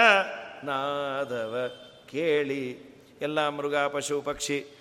ನಾದವ 0.64 1.70
ಕೇಳಿ. 2.12 2.94
ಎಲ್ಲ 3.22 3.48
ಮೃಗ 3.48 3.76
ಪಶು 3.76 4.20
ಪಕ್ಷಿ 4.20 4.73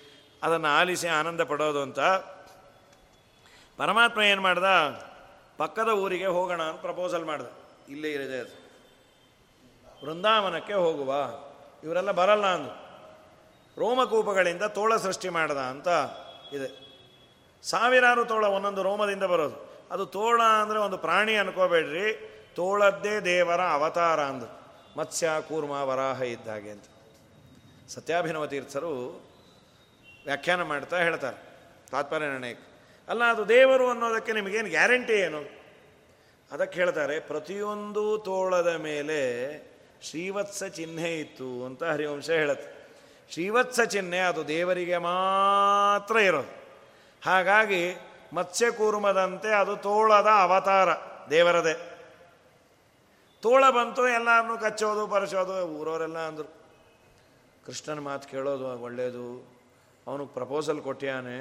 ಅದನ್ನು 0.44 0.68
ಆಲಿಸಿ 0.68 1.08
ಆನಂದ 1.08 1.40
ಪಡೋದು 1.40 1.82
ಅಂತ. 1.82 2.00
ಪರಮಾತ್ಮ 3.78 4.22
ಏನು 4.22 4.42
ಮಾಡ್ದ? 4.42 4.64
ಪಕ್ಕದ 5.58 5.88
ಊರಿಗೆ 5.88 6.26
ಹೋಗೋಣ 6.26 6.62
ಅಂತ 6.62 6.80
ಪ್ರಪೋಸಲ್ 6.80 7.24
ಮಾಡ್ದೆ. 7.24 7.52
ಇಲ್ಲೇ 7.92 8.12
ಇರದೆ 8.12 8.38
ಅದು. 8.38 8.64
ವೃಂದಾವನಕ್ಕೆ 10.06 10.74
ಹೋಗುವ. 10.74 11.14
ಇವರೆಲ್ಲ 11.84 12.10
ಬರಲ್ಲ 12.10 12.46
ಅಂದು 12.46 12.70
ರೋಮಕೂಪಗಳಿಂದ 13.80 14.62
ತೋಳ 14.62 14.96
ಸೃಷ್ಟಿ 14.96 15.28
ಮಾಡ್ದ 15.28 15.56
ಅಂತ 15.56 15.88
ಇದೆ. 16.52 16.84
ಸಾವಿರಾರು 17.62 18.24
ತೋಳ 18.24 18.46
ಒಂದೊಂದು 18.46 18.82
ರೋಮದಿಂದ 18.82 19.22
ಬರೋದು. 19.22 19.86
ಅದು 19.90 20.06
ತೋಳ 20.06 20.42
ಅಂದರೆ 20.42 20.78
ಒಂದು 20.78 20.98
ಪ್ರಾಣಿ 20.98 21.36
ಅನ್ಕೋಬೇಡ್ರಿ. 21.36 22.34
ತೋಳದ್ದೇ 22.54 23.20
ದೇವರ 23.20 23.60
ಅವತಾರ 23.60 24.20
ಅಂದು 24.20 24.46
ಮತ್ಸ್ಯ, 24.98 25.30
ಕೂರ್ಮ, 25.48 25.70
ವರಾಹ 25.70 26.22
ಇದ್ದಾಗೆ 26.22 26.70
ಅಂತ. 26.70 26.84
ಸತ್ಯಾಭಿನವ 27.88 28.46
ತೀರ್ಥರು 28.46 29.20
ವ್ಯಾಖ್ಯಾನ 30.24 30.62
ಮಾಡ್ತಾ 30.62 30.98
ಹೇಳ್ತಾರೆ. 30.98 31.36
ತಾತ್ಪರ್ಯ 31.90 32.26
ನಿರ್ಣಯಕ್ಕೆ. 32.26 32.74
ಅಲ್ಲ, 33.08 33.24
ಅದು 33.24 33.48
ದೇವರು 33.48 33.90
ಅನ್ನೋದಕ್ಕೆ 33.90 34.32
ನಿಮಗೇನು 34.32 34.68
ಗ್ಯಾರಂಟಿ 34.68 35.12
ಏನು? 35.12 35.64
ಅದಕ್ಕೆ 36.52 36.80
ಹೇಳ್ತಾರೆ, 36.80 37.20
ಪ್ರತಿಯೊಂದು 37.20 38.18
ತೋಳದ 38.18 38.66
ಮೇಲೆ 38.66 39.58
ಶ್ರೀವತ್ಸ 40.02 40.64
ಚಿಹ್ನೆ 40.64 41.20
ಇತ್ತು 41.20 41.64
ಅಂತ 41.64 41.84
ಹರಿವಂಶ 41.84 42.30
ಹೇಳುತ್ತೆ. 42.30 42.88
ಶ್ರೀವತ್ಸ 43.32 43.80
ಚಿಹ್ನೆ 43.80 44.18
ಅದು 44.18 44.48
ದೇವರಿಗೆ 44.48 44.98
ಮಾತ್ರ 44.98 46.16
ಇರೋದು. 46.16 46.64
ಹಾಗಾಗಿ 47.24 47.94
ಮತ್ಸ್ಯಕೂರ್ಮದಂತೆ 48.32 49.48
ಅದು 49.48 49.76
ತೋಳದ 49.76 50.26
ಅವತಾರ, 50.26 50.88
ದೇವರದೇ. 51.30 51.90
ತೋಳ 53.42 53.70
ಬಂತು, 53.70 54.08
ಎಲ್ಲರನ್ನೂ 54.08 54.58
ಕಚ್ಚೋದು, 54.58 55.06
ಪರಚೋದು, 55.06 55.66
ಊರವರೆಲ್ಲ 55.66 56.18
ಅಂದರು. 56.18 56.54
ಕೃಷ್ಣನ 57.66 57.98
ಮಾತು 57.98 58.28
ಕೇಳೋದು 58.28 58.78
ಒಳ್ಳೆಯದು 58.78 59.53
ಅವನಿಗೆ 60.06 60.34
ಪ್ರಪೋಸಲ್ 60.34 60.80
ಕೊಟ್ಟಿಯಾನೆ, 60.80 61.36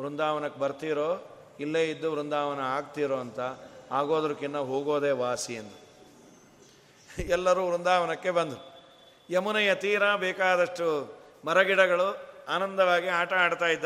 ವೃಂದಾವನಕ್ಕೆ 0.00 0.60
ಬರ್ತೀರೋ, 0.60 1.30
ಇಲ್ಲೇ 1.60 1.90
ಇದ್ದು 1.90 2.12
ವೃಂದಾವನ 2.12 2.60
ಆಗ್ತಿರೋ 2.60 3.16
ಅಂತ, 3.16 3.40
ಆಗೋದ್ರಕ್ಕಿನ್ನ 3.90 4.58
ಹೋಗೋದೇ 4.58 5.10
ವಾಸಿ 5.10 5.56
ಅಂತ 5.56 5.72
ಎಲ್ಲರೂ 7.18 7.70
ವೃಂದಾವನಕ್ಕೆ 7.70 8.30
ಬಂದರು. 8.30 8.62
ಯಮುನೆಯ 9.30 9.74
ತೀರ 9.74 10.16
ಬೇಕಾದಷ್ಟು 10.16 10.86
ಮರಗಿಡಗಳು 11.44 12.08
ಆನಂದವಾಗಿ 12.48 13.08
ಆಟ 13.08 13.32
ಆಡ್ತಾ 13.32 13.66
ಇದ್ದ. 13.66 13.84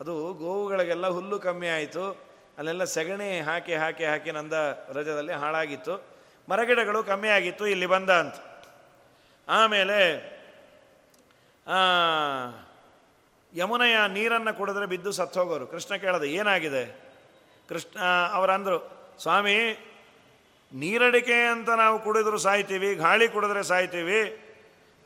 ಅದು 0.00 0.32
ಗೋವುಗಳಿಗೆಲ್ಲ 0.32 1.06
ಹುಲ್ಲು 1.06 1.38
ಕಮ್ಮಿ 1.38 1.68
ಆಯಿತು. 1.68 2.26
ಅಲ್ಲೆಲ್ಲ 2.58 2.84
ಸೆಗಣಿ 2.84 3.40
ಹಾಕಿ 3.40 3.74
ಹಾಕಿ 3.74 4.04
ಹಾಕಿ 4.04 4.30
ನಂದ 4.30 4.52
ರಜದಲ್ಲಿ 4.92 5.32
ಹಾಳಾಗಿತ್ತು. 5.32 5.94
ಮರಗಿಡಗಳು 6.48 7.04
ಕಮ್ಮಿ 7.04 7.28
ಆಗಿತ್ತು, 7.28 7.66
ಇಲ್ಲಿ 7.66 7.86
ಬಂದ 7.86 8.10
ಅಂತ. 8.10 8.34
ಆಮೇಲೆ 9.48 9.98
ಯಮುನೆಯ 13.56 13.96
ನೀರನ್ನು 14.08 14.54
ಕುಡಿದ್ರೆ 14.54 14.86
ಬಿದ್ದು 14.86 15.12
ಸತ್ತೋಗೋರು. 15.12 15.66
ಕೃಷ್ಣ 15.66 15.94
ಕೇಳದೆ, 15.94 16.28
ಏನಾಗಿದೆ? 16.28 17.06
ಕೃಷ್ಣ 17.68 18.00
ಅವರಂದರು 18.32 18.96
ಸ್ವಾಮಿ, 19.22 19.78
ನೀರಡಿಕೆ 20.72 21.46
ಅಂತ 21.46 21.70
ನಾವು 21.70 21.98
ಕುಡಿದ್ರು 21.98 22.38
ಸಾಯ್ತೀವಿ, 22.38 22.94
ಗಾಳಿ 22.94 23.28
ಕುಡಿದ್ರೆ 23.28 23.62
ಸಾಯ್ತೀವಿ, 23.62 24.42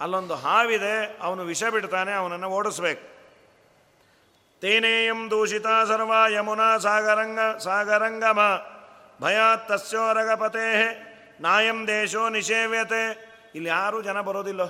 ಅಲ್ಲೊಂದು 0.00 0.34
ಹಾವಿದೆ, 0.34 1.18
ಅವನು 1.20 1.42
ವಿಷ 1.42 1.64
ಬಿಡ್ತಾನೆ, 1.64 2.12
ಅವನನ್ನು 2.12 2.48
ಓಡಿಸ್ಬೇಕು. 2.48 3.10
ತೇನೇಯಂ 4.60 5.30
ದೂಷಿತ 5.30 5.66
ಸರ್ವ 5.88 6.12
ಯಮುನಾ 6.30 6.78
ಸಾಗರಂಗ, 6.78 7.38
ಸಾಗರಂಗಮ, 7.58 8.40
ಭಯಾತ್ 9.20 9.68
ತಸ್ಯೋರಗಪತೆ 9.68 10.66
ನಾಯಂ 11.40 11.86
ದೇಶೋ 11.86 12.28
ನಿಷೇವ್ಯತೆ. 12.28 13.30
ಇಲ್ಲಿ 13.54 13.68
ಯಾರೂ 13.68 14.02
ಜನ 14.02 14.20
ಬರೋದಿಲ್ಲ. 14.20 14.66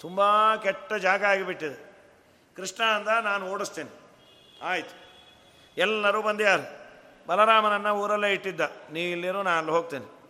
ತುಂಬ 0.00 0.20
ಕೆಟ್ಟ 0.56 0.92
ಜಾಗ 0.92 1.24
ಆಗಿಬಿಟ್ಟಿದೆ. 1.24 1.91
ಕೃಷ್ಣ 2.56 2.84
ಅಂದ, 2.84 3.08
ನಾನು 3.24 3.50
ಓಡಿಸ್ತೇನೆ. 3.50 4.00
ಆಯ್ತು. 4.62 5.02
ಎಲ್ಲರೂ 5.76 6.22
ಬಂದ್ಯಾರು 6.22 6.82
ಬಲರಾಮನನ್ನು 7.26 7.96
ಊರಲ್ಲೇ 7.96 8.32
ಇಟ್ಟಿದ್ದ. 8.32 8.60
ನೀ 8.92 9.10
ಇಲ್ಲಿರೋ 9.10 9.42
ನಾನು 9.42 9.56
ಅಲ್ಲಿ 9.56 9.72
ಹೋಗ್ತೇನೆ. 9.72 10.22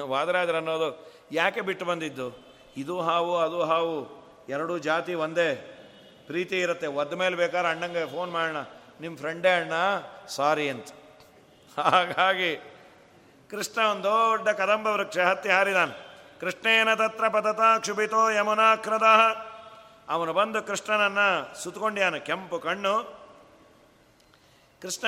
ವಾದರಾಜರು 0.00 0.56
ಅನ್ನೋದು 0.56 1.12
ಯಾಕೆ 1.32 1.60
ಬಿಟ್ಟು 1.60 1.84
ಬಂದಿದ್ದು? 1.84 2.46
ಇದು 2.76 3.00
ಹಾವು, 3.00 3.38
ಅದು 3.38 3.62
ಹಾವು. 3.62 4.20
ಎರಡೂ 4.48 4.78
ಜಾತಿ 4.78 5.14
ಒಂದೇ. 5.14 5.76
ಪ್ರೀತಿ 6.26 6.60
ಇರುತ್ತೆ. 6.60 6.86
ಒದ್ದ 6.86 7.12
ಮೇಲೆ 7.12 7.36
ಬೇಕಾದ್ರೆ 7.36 7.70
ಅಣ್ಣಂಗೆ 7.70 8.10
ಫೋನ್ 8.10 8.32
ಮಾಡೋಣ. 8.32 8.56
ನಿಮ್ಮ 9.00 9.18
ಫ್ರೆಂಡೇ 9.18 9.60
ಅಣ್ಣ? 9.60 9.72
ಸಾರಿ 10.28 10.70
ಅಂತ. 10.70 10.88
ಹಾಗಾಗಿ 11.80 12.56
ಕೃಷ್ಣ 13.50 13.82
ಒಂದು 13.82 14.04
ದೊಡ್ಡ 14.04 14.48
ಕದಂಬ 14.48 14.86
ವೃಕ್ಷ 14.86 15.18
ಹತ್ತಿ 15.18 15.48
ಹಾರಿದಾನೆ. 15.48 16.06
ಕೃಷ್ಣೇನ 16.40 16.94
ತತ್ರ 16.94 17.28
ಪತತ 17.28 17.60
ಕ್ಷುಭಿತೋ 17.78 18.30
ಯಮುನಾಕ್ರದ. 18.30 19.02
ಅವನು 20.10 20.32
ಬಂದು 20.32 20.62
ಕೃಷ್ಣನನ್ನು 20.62 21.28
ಸುತ್ತಕೊಂಡ್ಯಾನ 21.62 22.16
ಕೆಂಪು 22.16 22.58
ಕಣ್ಣು. 22.58 22.94
ಕೃಷ್ಣ 24.82 25.06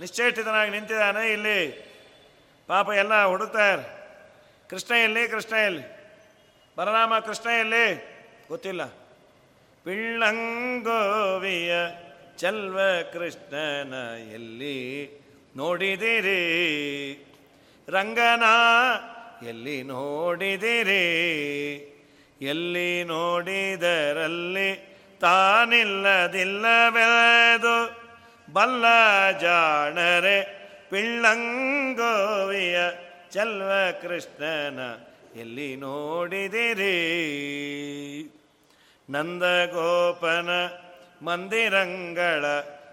ನಿಶ್ಚೇಷ್ಟಿತನಾಗಿ 0.00 0.70
ನಿಂತಿದ್ದಾನೆ, 0.70 1.32
ಇಲ್ಲಿ 1.32 1.58
ಪಾಪ 2.66 2.88
ಎಲ್ಲ 2.88 3.24
ಹುಡುಕ್ತಾರೆ 3.24 3.84
ಕೃಷ್ಣ 4.68 4.94
ಎಲ್ಲಿ 4.94 5.28
ಕೃಷ್ಣ 5.28 5.56
ಎಲ್ಲಿ? 5.56 5.84
ಬಲರಾಮ, 6.76 7.18
ಕೃಷ್ಣ 7.18 7.50
ಎಲ್ಲಿ? 7.50 7.86
ಗೊತ್ತಿಲ್ಲ. 8.48 8.84
ಪಿಳ್ಳಂಗೋವಿಯ 9.84 11.74
ಚಲ್ವ 12.38 12.78
ಕೃಷ್ಣನ 13.12 13.94
ಎಲ್ಲಿ 14.32 14.78
ನೋಡಿದಿರಿ? 15.56 16.42
ರಂಗನ 17.88 18.42
ಎಲ್ಲಿ 19.46 19.82
ನೋಡಿದಿರಿ? 19.82 21.04
ಎಲ್ಲಿ 22.40 23.04
ನೋಡಿದರಲ್ಲಿ 23.04 24.96
ತಾನಿಲ್ಲದಿಲ್ಲವೆದು 25.20 27.96
ಬಲ್ಲ 28.52 28.84
ಜಾಣರೆ 29.30 30.56
ಪಿಳ್ಳಂಗೋವಿಯ 30.90 32.78
ಚಲ್ವ 33.30 33.70
ಕೃಷ್ಣನ 34.02 34.80
ಎಲ್ಲಿ 35.40 35.76
ನೋಡಿದಿರಿ? 35.76 36.98
ನಂದಗೋಪನ 39.10 40.50
ಮಂದಿರಂಗಳ 41.22 42.44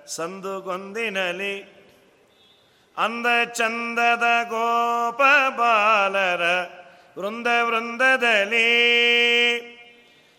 ಸಂದುಗೊಂದಿನಲಿ 0.08 1.64
ಅಂದ 2.98 3.26
ಚಂದದ 3.54 4.44
ಗೋಪ 4.44 5.22
ಬಾಲರ 5.58 6.74
ವೃಂದ 7.18 7.48
ವೃಂದದಲ್ಲಿ 7.62 8.70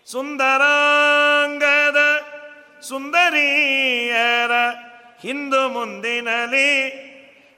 ಸುಂದರಾಂಗದ 0.07 1.97
ಸುಂದರಿಯರ 2.81 4.53
ಹಿಂದು 5.23 5.69
ಮುಂದಿನಲಿ 5.69 7.05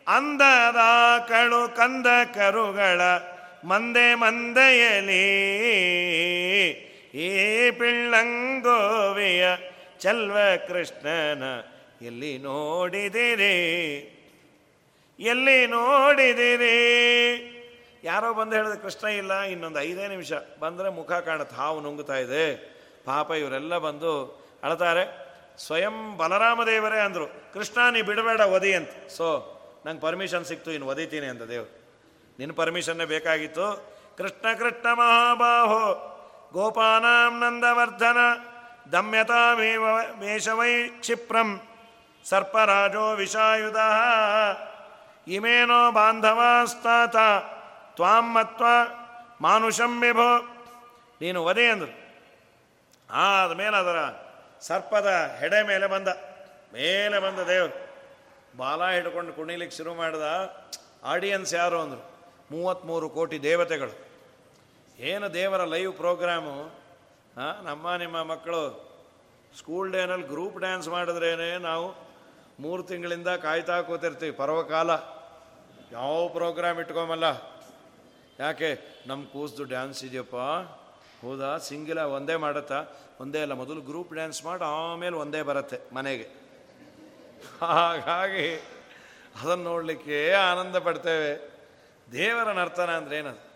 ಅಂದದ 0.09 0.79
ಕಳು 1.29 1.77
ಕಂದ 1.77 2.07
ಕರುಗಳ 2.35 3.01
ಮಂದೆ 3.65 4.15
ಮಂದೆಯಲಿ. 4.15 5.27
ಈ 7.15 7.71
ಪಿಳ್ಳಂಗೋವಿಯ 7.71 9.49
ಚಲ್ವ 10.01 10.37
ಕೃಷ್ಣನ 10.69 11.43
ಎಲ್ಲಿ 12.07 12.39
ನೋಡಿದಿರಿ? 12.39 13.57
ಎಲ್ಲಿ 15.21 15.67
ನೋಡಿದಿರಿ? 15.67 16.77
ಯಾರೋ 18.07 18.35
ಬಂದು 18.35 18.57
ಹೇಳಿದ 18.57 18.73
ಕೃಷ್ಣ 18.73 19.09
ಇಲ್ಲ, 19.09 19.41
ಇನ್ನೊಂದು 19.41 19.81
ಐದೇ 19.81 20.09
ನಿಮಿಷ. 20.09 20.33
ಬಂದರೆ 20.61 20.89
ಮುಖ 20.89 21.13
ಕಾಣುತ್ತೆ, 21.13 21.57
ಹಾವು 21.57 21.81
ನುಂಗುತ್ತಾ 21.81 22.17
ಇದೆ. 22.17 22.57
ಪಾಪ 23.05 23.31
ಇವರೆಲ್ಲ 23.31 23.79
ಬಂದು 23.79 24.43
ಅಳ್ತಾರೆ. 24.63 25.27
ಸ್ವಯಂ 25.59 26.19
ಬಲರಾಮದೇವರೇ 26.19 27.01
ಅಂದರು, 27.01 27.53
ಕೃಷ್ಣ, 27.55 27.91
ನೀ 27.91 28.03
ಬಿಡಬೇಡ 28.03 28.41
ಒದಿ 28.41 28.75
ಅಂತ. 28.75 29.11
ಸೊ, 29.11 29.53
ನಂಗೆ 29.87 30.01
ಪರ್ಮಿಷನ್ 30.01 30.45
ಸಿಕ್ತು, 30.45 30.71
ಇನ್ನು 30.71 30.87
ಒದಿತೀನಿ 30.87 31.27
ಅಂತ 31.27 31.43
ದೇವ್ರು. 31.43 31.71
ನಿನ್ನ 32.39 32.53
ಪರ್ಮಿಷನ್ನೇ 32.53 33.05
ಬೇಕಾಗಿತ್ತು. 33.05 33.97
ಕೃಷ್ಣ 34.19 34.53
ಕೃಷ್ಣ 34.59 34.93
ಮಹಾಬಾಹೋ, 34.93 36.13
ಗೋಪಾನಾಂ 36.53 37.41
ನಂದವರ್ಧನ, 37.41 38.17
ದಮ್ಯತಾಮೇವ 38.93 39.87
ಮೇಷವೈ 40.21 40.89
ಕ್ಷಿಪ್ರಂ, 40.89 41.63
ಸರ್ಪರಾಜೋ 42.25 43.15
ವಿಷಾಯುಧ, 43.15 43.77
ಇಮೇನೋ 45.29 45.91
ಬಾಂಧವಾಸ್ತಾತ. 45.91 47.17
ತ್ವಾಂ 47.97 48.35
ಮತ್ವ 48.35 48.65
ಮಾನುಷಂ 49.41 50.01
ವಿಭೋ. 50.01 50.39
ನೀನು 51.21 51.45
ವದೆ 51.45 51.69
ಅಂದರು. 51.69 52.07
ಆದಮೇಲೆ 53.11 53.77
ಅದರ 53.77 53.97
ಸರ್ಪದ 54.61 55.37
ಹೆಡೆ 55.41 55.67
ಮೇಲೆ 55.67 55.87
ಬಂದ. 55.87 56.09
ಮೇಲೆ 56.75 57.19
ಬಂದ 57.19 57.39
ದೇವರು. 57.39 57.87
ಬಾಲ 58.57 58.91
ಹಿಡ್ಕೊಂಡು 58.91 59.33
ಕುಣಿಲಿಕ್ಕೆ 59.33 59.77
ಶುರು 59.77 59.95
ಮಾಡಿದ 59.95 60.57
ಆಡಿಯನ್ಸ್ 61.05 61.55
ಯಾರು 61.55 61.81
ಅಂದರು? 61.81 62.11
ಮೂವತ್ತ್ಮೂರು 62.51 63.11
ಕೋಟಿ 63.11 63.43
ದೇವತೆಗಳು. 63.43 64.07
ಏನು 64.99 65.35
ದೇವರ 65.35 65.65
ಲೈವ್ 65.65 65.95
ಪ್ರೋಗ್ರಾಮು 65.95 66.63
ಹಾಂ 67.37 67.65
ನಮ್ಮ 67.65 67.97
ನಿಮ್ಮ 67.97 68.23
ಮಕ್ಕಳು 68.23 68.87
ಸ್ಕೂಲ್ 69.59 69.93
ಡೇನಲ್ಲಿ 69.93 70.27
ಗ್ರೂಪ್ 70.27 70.59
ಡ್ಯಾನ್ಸ್ 70.59 70.89
ಮಾಡಿದ್ರೇ 70.89 71.59
ನಾವು 71.59 71.95
ಮೂರು 72.61 72.83
ತಿಂಗಳಿಂದ 72.83 73.29
ಕಾಯ್ತಾ 73.29 73.83
ಕೂತಿರ್ತೀವಿ. 73.83 74.33
ಪರ್ವಕಾಲ. 74.33 74.91
ಯಾವ 75.93 76.31
ಪ್ರೋಗ್ರಾಮ್ 76.33 76.79
ಇಟ್ಕೊಂಬಲ್ಲ? 76.79 77.56
ಯಾಕೆ? 78.41 79.03
ನಮ್ಮ 79.07 79.25
ಕೂಸ್ದು 79.25 79.65
ಡ್ಯಾನ್ಸ್ 79.65 80.05
ಇದೆಯಪ್ಪ. 80.05 80.37
ಹೌದಾ? 81.23 81.57
ಸಿಂಗಿಲ 81.57 81.99
ಒಂದೇ 81.99 82.37
ಮಾಡತ್ತಾ. 82.37 82.85
ಒಂದೇ 83.21 83.43
ಅಲ್ಲ, 83.43 83.53
ಮೊದಲು 83.53 83.81
ಗ್ರೂಪ್ 83.81 84.15
ಡ್ಯಾನ್ಸ್ 84.15 84.45
ಮಾಡಿ, 84.45 84.65
ಆಮೇಲೆ 84.65 85.17
ಒಂದೇ 85.17 85.43
ಬರುತ್ತೆ 85.43 85.95
ಮನೆಗೆ. 85.95 86.29
ಹಾಗಾಗಿ 87.61 88.57
ಅದನ್ನು 89.43 89.65
ನೋಡಲಿಕ್ಕೆ 89.65 90.33
ಆನಂದ 90.33 90.77
ಪಡ್ತೇವೆ. 90.77 91.57
ದೇವರ 92.13 92.53
ನರ್ತನ 92.53 92.91
ಅಂದ್ರೆ 92.91 93.17
ಏನದು? 93.17 93.47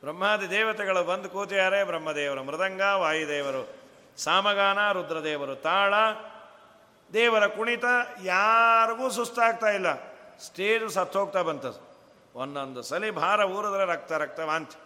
ಬ್ರಹ್ಮಾದಿ 0.00 0.50
ದೇವತೆಗಳು 0.50 1.04
ಬಂದು 1.04 1.28
ಕೂತಿಯಾರೇ, 1.28 1.84
ಬ್ರಹ್ಮದೇವರು 1.84 2.44
ಮೃದಂಗ, 2.44 2.80
ವಾಯುದೇವರು 2.80 3.74
ಸಾಮಗಾನ, 4.16 4.92
ರುದ್ರದೇವರು 4.92 5.54
ತಾಳ, 5.54 5.94
ದೇವರ 7.12 7.46
ಕುಣಿತ, 7.46 7.84
ಯಾರಿಗೂ 8.24 9.10
ಸುಸ್ತಾಗ್ತಾ 9.10 9.66
ಇಲ್ಲ. 9.66 9.94
ಸ್ಟೇಜು 10.38 10.88
ಸತ್ತೋಗ್ತಾ 10.88 11.42
ಬಂತದು. 11.42 11.95
ಒಂದೊಂದು 12.36 12.82
ಸಲಿ 12.82 13.10
ಭಾರ 13.10 13.40
ಊರಿದ್ರೆ 13.40 13.84
ರಕ್ತ 13.86 14.12
ರಕ್ತ 14.12 14.40
ವಾಂತಿ 14.40 14.76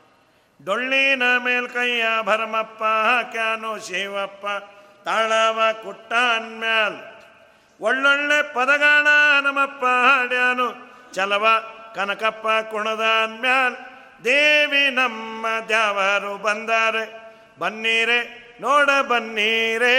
ಡೊಳ್ಳಿನ 0.64 1.22
ಮೇಲ್ಕೈಯ 1.36 2.04
ಭರಮಪ್ಪ, 2.22 2.82
ಕ್ಯಾನು 3.30 3.78
ಶಿವಪ್ಪ, 3.86 4.46
ತಾಳವ 5.04 5.60
ಕುಟ್ಟ 5.84 6.12
ಅನ್ಮ್ಯಾಲ್ 6.12 6.98
ಒಳ್ಳೊಳ್ಳೆ 7.80 8.54
ಪದಗಾಣ 8.54 9.06
ನಮಪ್ಪ 9.40 9.84
ಹಾಡ್ಯಾನು, 9.84 10.66
ಚಲವ 11.12 11.46
ಕನಕಪ್ಪ 11.94 12.46
ಕುಣದ 12.70 13.04
ಅನ್ಮ್ಯಾಲ್ 13.22 13.76
ದೇವಿ 14.24 14.90
ನಮ್ಮ 14.90 15.46
ದ್ಯಾವರು 15.68 16.38
ಬಂದಾರೆ, 16.38 17.04
ಬನ್ನೀರೆ, 17.58 18.20
ನೋಡ 18.60 18.90
ಬನ್ನೀರೆ 19.08 19.96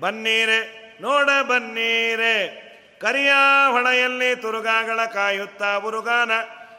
ಬನ್ನೀರೆ, 0.00 0.60
ನೋಡ 1.00 1.28
ಬನ್ನೀರೆ. 1.48 2.68
ಕರಿಯ 3.00 3.32
ಹೊಳೆಯಲ್ಲಿ 3.70 4.36
ತುರುಗಾಗಳ 4.36 5.04
ಕಾಯುತ್ತಾ 5.04 5.76
ಉರುಗಾನ 5.76 6.30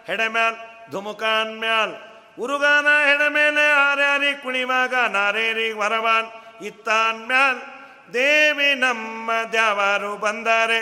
ಹೆಡೆಮ್ಯಾಲ್ 0.10 0.56
ಧುಮುಕಾನ್ 0.92 1.60
ಮ್ಯಾಲ್. 1.60 1.96
ಉರುಗಾನ 2.40 2.88
ಹೆಡೆಮೇಲೆ 3.08 3.66
ಆರ್ಯಾರಿ 3.72 4.32
ಕುಣಿವಾಗ 4.44 4.94
ನಾರೇರಿ 4.94 5.72
ವರವಾನ್, 5.72 6.30
ಇತ್ತಾನ್ 6.66 7.28
ಮ್ಯಾಲ್. 7.28 7.60
ದೇವಿ 8.14 8.70
ನಮ್ಮ 8.76 9.32
ದ್ಯಾವಾರು 9.52 10.18
ಬಂದಾರೆ, 10.18 10.80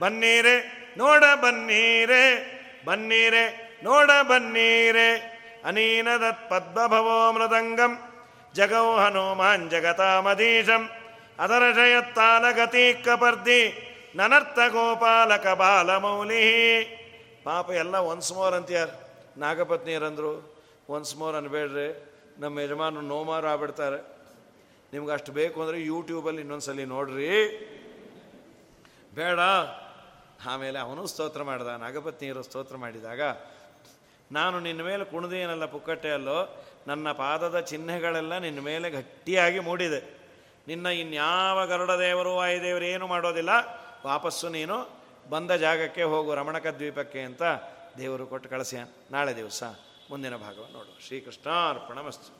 ಬನ್ನೀರೆ, 0.00 0.56
ನೋಡ 0.98 1.24
ಬನ್ನೀರೆ 1.42 2.24
ಬನ್ನೀರೆ, 2.84 3.44
ನೋಡ 3.84 4.10
ಬನ್ನೀರೆ. 4.28 5.08
ಅನೀನದತ್ 5.64 6.50
ಪದ್ಮಭವೋ 6.50 7.32
ಮೃದಂಗಂ 7.32 7.92
ಜಗೌ 8.54 8.96
ಹನುಮಾನ್ 8.96 9.70
ಜಗತಾಮಧೀಶಂ. 9.70 10.82
ಅದರ 11.38 11.62
ಜಯತ್ತಾನ 11.74 12.50
ಗತಿ 12.50 13.02
ಕಪರ್ದಿ, 13.04 13.60
ನನರ್ಥ 14.16 14.58
ಗೋಪಾಲಕ 14.68 15.46
ಬಾಲಮೌಲಿ. 15.46 16.46
ಪಾಪ 17.44 17.70
ಎಲ್ಲ 17.70 17.96
ಒನ್ಸ್ 17.96 18.32
ಮೋರ್ 18.32 18.54
ಅಂತ್ಯಾರ. 18.54 18.88
ನಾಗಪತ್ನಿಯರಂದರು 19.36 20.54
ಒನ್ಸ್ 20.88 21.16
ಮೋರ್ 21.16 21.36
ಅನ್ಬೇಡ್ರಿ. 21.36 22.08
ನಮ್ಮ 22.38 22.58
ಯಜಮಾನ 22.58 22.98
ನೋಮಾರು 22.98 23.46
ಆಗ್ಬಿಡ್ತಾರೆ. 23.46 24.20
ನಿಮ್ಗೆ 24.92 25.12
ಅಷ್ಟು 25.12 25.32
ಬೇಕು 25.32 25.62
ಅಂದರೆ 25.62 25.80
ಯೂಟ್ಯೂಬಲ್ಲಿ 25.82 26.40
ಇನ್ನೊಂದ್ಸಲಿ 26.40 26.84
ನೋಡ್ರಿ. 26.84 27.28
ಬೇಡ. 29.14 29.38
ಆಮೇಲೆ 30.46 30.78
ಅವನು 30.78 31.06
ಸ್ತೋತ್ರ 31.06 31.42
ಮಾಡಿದ, 31.42 31.66
ನಾಗಪತ್ನಿಯರು 31.66 32.42
ಸ್ತೋತ್ರ 32.42 32.76
ಮಾಡಿದಾಗ, 32.76 33.20
ನಾನು 34.32 34.60
ನಿನ್ನ 34.60 34.82
ಮೇಲೆ 34.82 35.04
ಕುಣಿದೇನಲ್ಲ 35.04 35.64
ಪುಕ್ಕಟ್ಟೆ 35.64 36.10
ಅಲ್ಲೋ, 36.10 36.64
ನನ್ನ 36.86 37.12
ಪಾದದ 37.12 37.60
ಚಿಹ್ನೆಗಳೆಲ್ಲ 37.60 38.38
ನಿನ್ನ 38.38 38.60
ಮೇಲೆ 38.60 38.90
ಗಟ್ಟಿಯಾಗಿ 38.90 39.58
ಮೂಡಿದೆ. 39.58 40.18
ನಿನ್ನ 40.68 40.86
ಇನ್ಯಾವ 40.86 41.66
ಗರುಡ 41.66 41.90
ದೇವರು 41.90 42.36
ವಾಯುದೇವರು 42.36 42.84
ಏನು 42.84 43.06
ಮಾಡೋದಿಲ್ಲ, 43.06 43.50
ವಾಪಸ್ಸು 44.06 44.48
ನೀನು 44.48 44.99
ಬಂದ 45.30 45.50
ಜಾಗಕ್ಕೆ 45.50 46.02
ಹೋಗು 46.02 46.34
ರಮಣಕ 46.34 46.66
ದ್ವೀಪಕ್ಕೆ 46.66 47.20
ಅಂತ 47.20 47.42
ದೇವರು 47.98 48.26
ಕೊಟ್ಟು 48.26 48.48
ಕಳಿಸ್ಯಾನ. 48.48 48.86
ನಾಳೆ 49.10 49.36
ದಿವಸ 49.36 49.62
ಮುಂದಿನ 50.10 50.36
ಭಾಗವನ್ನು 50.36 50.78
ನೋಡು 50.78 51.06
ಶ್ರೀಕೃಷ್ಣ 51.06 51.50
ಅರ್ಪಣ 51.50 52.00
ಮಸ್ತು. 52.00 52.39